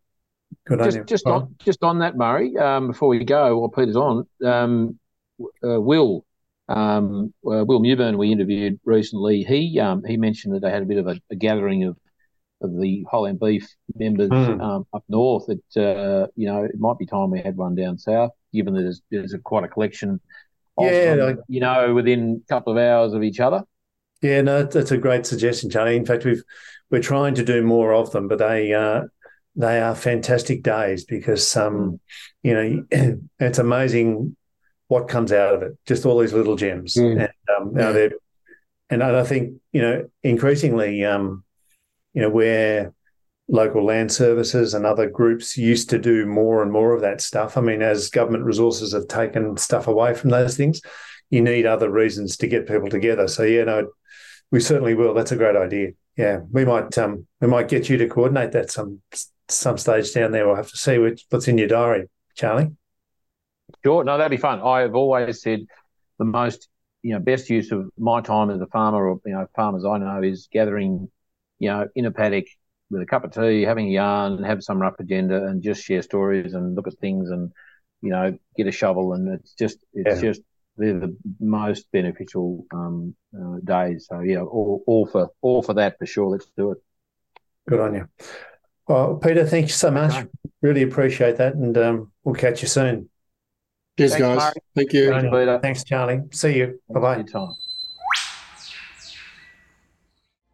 Good 0.67 0.79
just, 0.79 0.99
on 0.99 1.07
just 1.07 1.27
on 1.27 1.55
just 1.59 1.83
on 1.83 1.99
that, 1.99 2.17
Murray. 2.17 2.57
Um, 2.57 2.89
before 2.89 3.09
we 3.09 3.25
go, 3.25 3.59
while 3.59 3.69
Peter's 3.69 3.97
on, 3.97 4.27
um, 4.45 4.99
uh, 5.65 5.81
Will 5.81 6.25
um, 6.69 7.35
uh, 7.47 7.65
Will 7.65 7.81
Mewburn 7.81 8.17
we 8.17 8.33
interviewed 8.33 8.81
recently. 8.85 9.43
He 9.43 9.79
um, 9.81 10.03
he 10.05 10.17
mentioned 10.17 10.55
that 10.55 10.61
they 10.61 10.71
had 10.71 10.83
a 10.83 10.87
bit 10.87 10.99
of 10.99 11.07
a, 11.07 11.21
a 11.31 11.37
gathering 11.37 11.85
of 11.85 11.97
of 12.63 12.79
the 12.81 13.05
Highland 13.11 13.41
Beef 13.41 13.69
members 13.95 14.31
mm. 14.31 14.85
up 14.93 15.05
north. 15.09 15.47
That 15.47 15.81
uh, 15.81 16.27
you 16.37 16.47
know 16.47 16.65
it 16.65 16.79
might 16.79 16.99
be 16.99 17.07
time 17.07 17.31
we 17.31 17.41
had 17.41 17.57
one 17.57 17.75
down 17.75 17.99
south, 17.99 18.33
given 18.53 18.75
that 18.75 18.83
there's, 18.83 19.03
there's 19.11 19.35
a, 19.35 19.39
quite 19.39 19.65
a 19.65 19.69
collection. 19.69 20.21
yeah, 20.79 21.17
them, 21.17 21.39
you 21.49 21.61
know, 21.61 21.93
within 21.95 22.43
a 22.45 22.53
couple 22.53 22.73
of 22.73 22.79
hours 22.79 23.13
of 23.13 23.23
each 23.23 23.41
other. 23.41 23.63
Yeah, 24.23 24.41
no, 24.41 24.63
that's 24.63 24.91
a 24.91 24.97
great 24.97 25.27
suggestion, 25.27 25.69
Charlie. 25.69 25.97
In 25.97 26.07
fact, 26.07 26.25
we've 26.25 26.43
we're 26.91 27.03
trying 27.03 27.35
to 27.35 27.45
do 27.45 27.63
more 27.63 27.93
of 27.93 28.11
them, 28.13 28.27
but 28.27 28.39
they 28.39 28.73
uh, 28.73 29.03
they 29.55 29.81
are 29.81 29.95
fantastic 29.95 30.63
days 30.63 31.05
because 31.05 31.57
um, 31.59 32.01
you 32.43 32.55
know 32.55 33.19
it's 33.39 33.59
amazing 33.59 34.35
what 34.89 35.09
comes 35.09 35.33
out 35.33 35.55
of 35.55 35.63
it. 35.63 35.77
Just 35.87 36.05
all 36.05 36.19
these 36.19 36.33
little 36.33 36.57
gems, 36.57 36.95
mm. 36.95 37.13
and 37.13 37.33
um, 37.57 37.73
yeah. 37.77 38.09
and 38.91 39.03
I 39.03 39.25
think 39.25 39.61
you 39.73 39.83
know 39.83 40.09
increasingly, 40.23 41.05
um, 41.05 41.45
you 42.13 42.23
know, 42.23 42.31
where 42.31 42.93
local 43.47 43.85
land 43.85 44.11
services 44.11 44.73
and 44.73 44.87
other 44.87 45.09
groups 45.09 45.59
used 45.59 45.91
to 45.91 45.99
do 45.99 46.25
more 46.25 46.63
and 46.63 46.73
more 46.73 46.95
of 46.95 47.03
that 47.03 47.21
stuff. 47.21 47.59
I 47.59 47.61
mean, 47.61 47.83
as 47.83 48.09
government 48.09 48.45
resources 48.45 48.95
have 48.95 49.07
taken 49.07 49.57
stuff 49.59 49.87
away 49.87 50.15
from 50.15 50.31
those 50.31 50.57
things, 50.57 50.81
you 51.29 51.43
need 51.43 51.67
other 51.67 51.91
reasons 51.91 52.39
to 52.39 52.47
get 52.47 52.67
people 52.67 52.89
together. 52.89 53.29
So 53.29 53.43
yeah, 53.43 53.65
no, 53.65 53.89
we 54.51 54.61
certainly 54.61 54.95
will. 54.95 55.13
That's 55.13 55.33
a 55.33 55.37
great 55.37 55.57
idea 55.57 55.93
yeah, 56.17 56.41
we 56.51 56.65
might 56.65 56.97
um, 56.99 57.27
we 57.41 57.49
might 57.49 57.69
get 57.69 57.89
you 57.89 57.97
to 57.99 58.09
coordinate 58.09 58.53
that 58.53 58.71
some 58.71 59.01
some 59.49 59.79
stage 59.79 60.13
down 60.13 60.33
there. 60.33 60.47
We'll 60.47 60.57
have 60.57 60.71
to 60.71 60.77
see 60.77 60.99
what's 60.99 61.49
in 61.49 61.59
your 61.59 61.69
diary, 61.69 62.09
Charlie. 62.37 62.71
Sure, 63.85 64.05
no, 64.05 64.17
that'd 64.17 64.31
be 64.31 64.37
fun. 64.37 64.61
I 64.61 64.81
have 64.81 64.95
always 64.95 65.43
said 65.43 65.61
the 66.19 66.25
most 66.25 66.69
you 67.05 67.13
know, 67.13 67.21
best 67.21 67.51
use 67.51 67.71
of 67.71 67.91
my 67.99 68.23
time 68.23 68.49
as 68.49 68.61
a 68.63 68.67
farmer 68.67 69.07
or, 69.07 69.21
you 69.27 69.33
know, 69.33 69.47
farmers 69.55 69.85
I 69.85 69.99
know 69.99 70.23
is 70.23 70.49
gathering, 70.51 71.11
you 71.59 71.69
know, 71.69 71.87
in 71.95 72.07
a 72.07 72.11
paddock 72.11 72.47
with 72.89 73.03
a 73.03 73.07
cup 73.07 73.25
of 73.25 73.33
tea, 73.33 73.63
having 73.63 73.89
a 73.89 73.91
yarn, 73.91 74.33
and 74.33 74.47
have 74.47 74.63
some 74.63 74.81
rough 74.81 74.99
agenda 74.99 75.45
and 75.45 75.63
just 75.63 75.85
share 75.85 76.01
stories 76.01 76.55
and 76.55 76.75
look 76.75 76.87
at 76.87 76.95
things 76.95 77.29
and, 77.29 77.53
you 78.01 78.09
know, 78.09 78.39
get 78.57 78.69
a 78.69 78.73
shovel. 78.73 79.13
And 79.13 79.35
it's 79.35 79.53
just, 79.53 79.85
it's 79.93 80.23
yeah. 80.23 80.29
just, 80.31 80.41
they're 80.79 80.99
the 80.99 81.15
most 81.41 81.93
beneficial 81.93 82.65
um, 82.73 83.15
uh, 83.39 83.59
days. 83.63 84.07
So 84.09 84.21
yeah, 84.21 84.41
all, 84.41 84.83
all 84.87 85.07
for 85.07 85.29
all 85.43 85.63
for 85.63 85.75
that 85.75 85.99
for 85.99 86.07
sure. 86.07 86.31
Let's 86.31 86.47
do 86.57 86.73
it. 86.73 86.79
Good 87.69 87.81
on 87.81 87.95
you. 87.95 88.09
Well, 88.89 89.17
Peter, 89.17 89.47
thank 89.47 89.67
you 89.67 89.73
so 89.73 89.91
much. 89.91 90.27
Really 90.63 90.83
appreciate 90.83 91.37
that, 91.37 91.55
and 91.55 91.77
um, 91.79 92.13
we'll 92.25 92.35
catch 92.35 92.63
you 92.63 92.69
soon. 92.69 93.09
Cheers, 93.97 94.11
Thanks, 94.13 94.27
guys. 94.27 94.37
Mark. 94.37 94.55
Thank 94.75 94.93
you. 94.93 95.11
Thanks, 95.11 95.31
Peter. 95.31 95.59
Thanks, 95.61 95.85
Charlie. 95.85 96.23
See 96.33 96.57
you. 96.57 96.81
Bye 96.91 97.01
bye. 97.01 97.25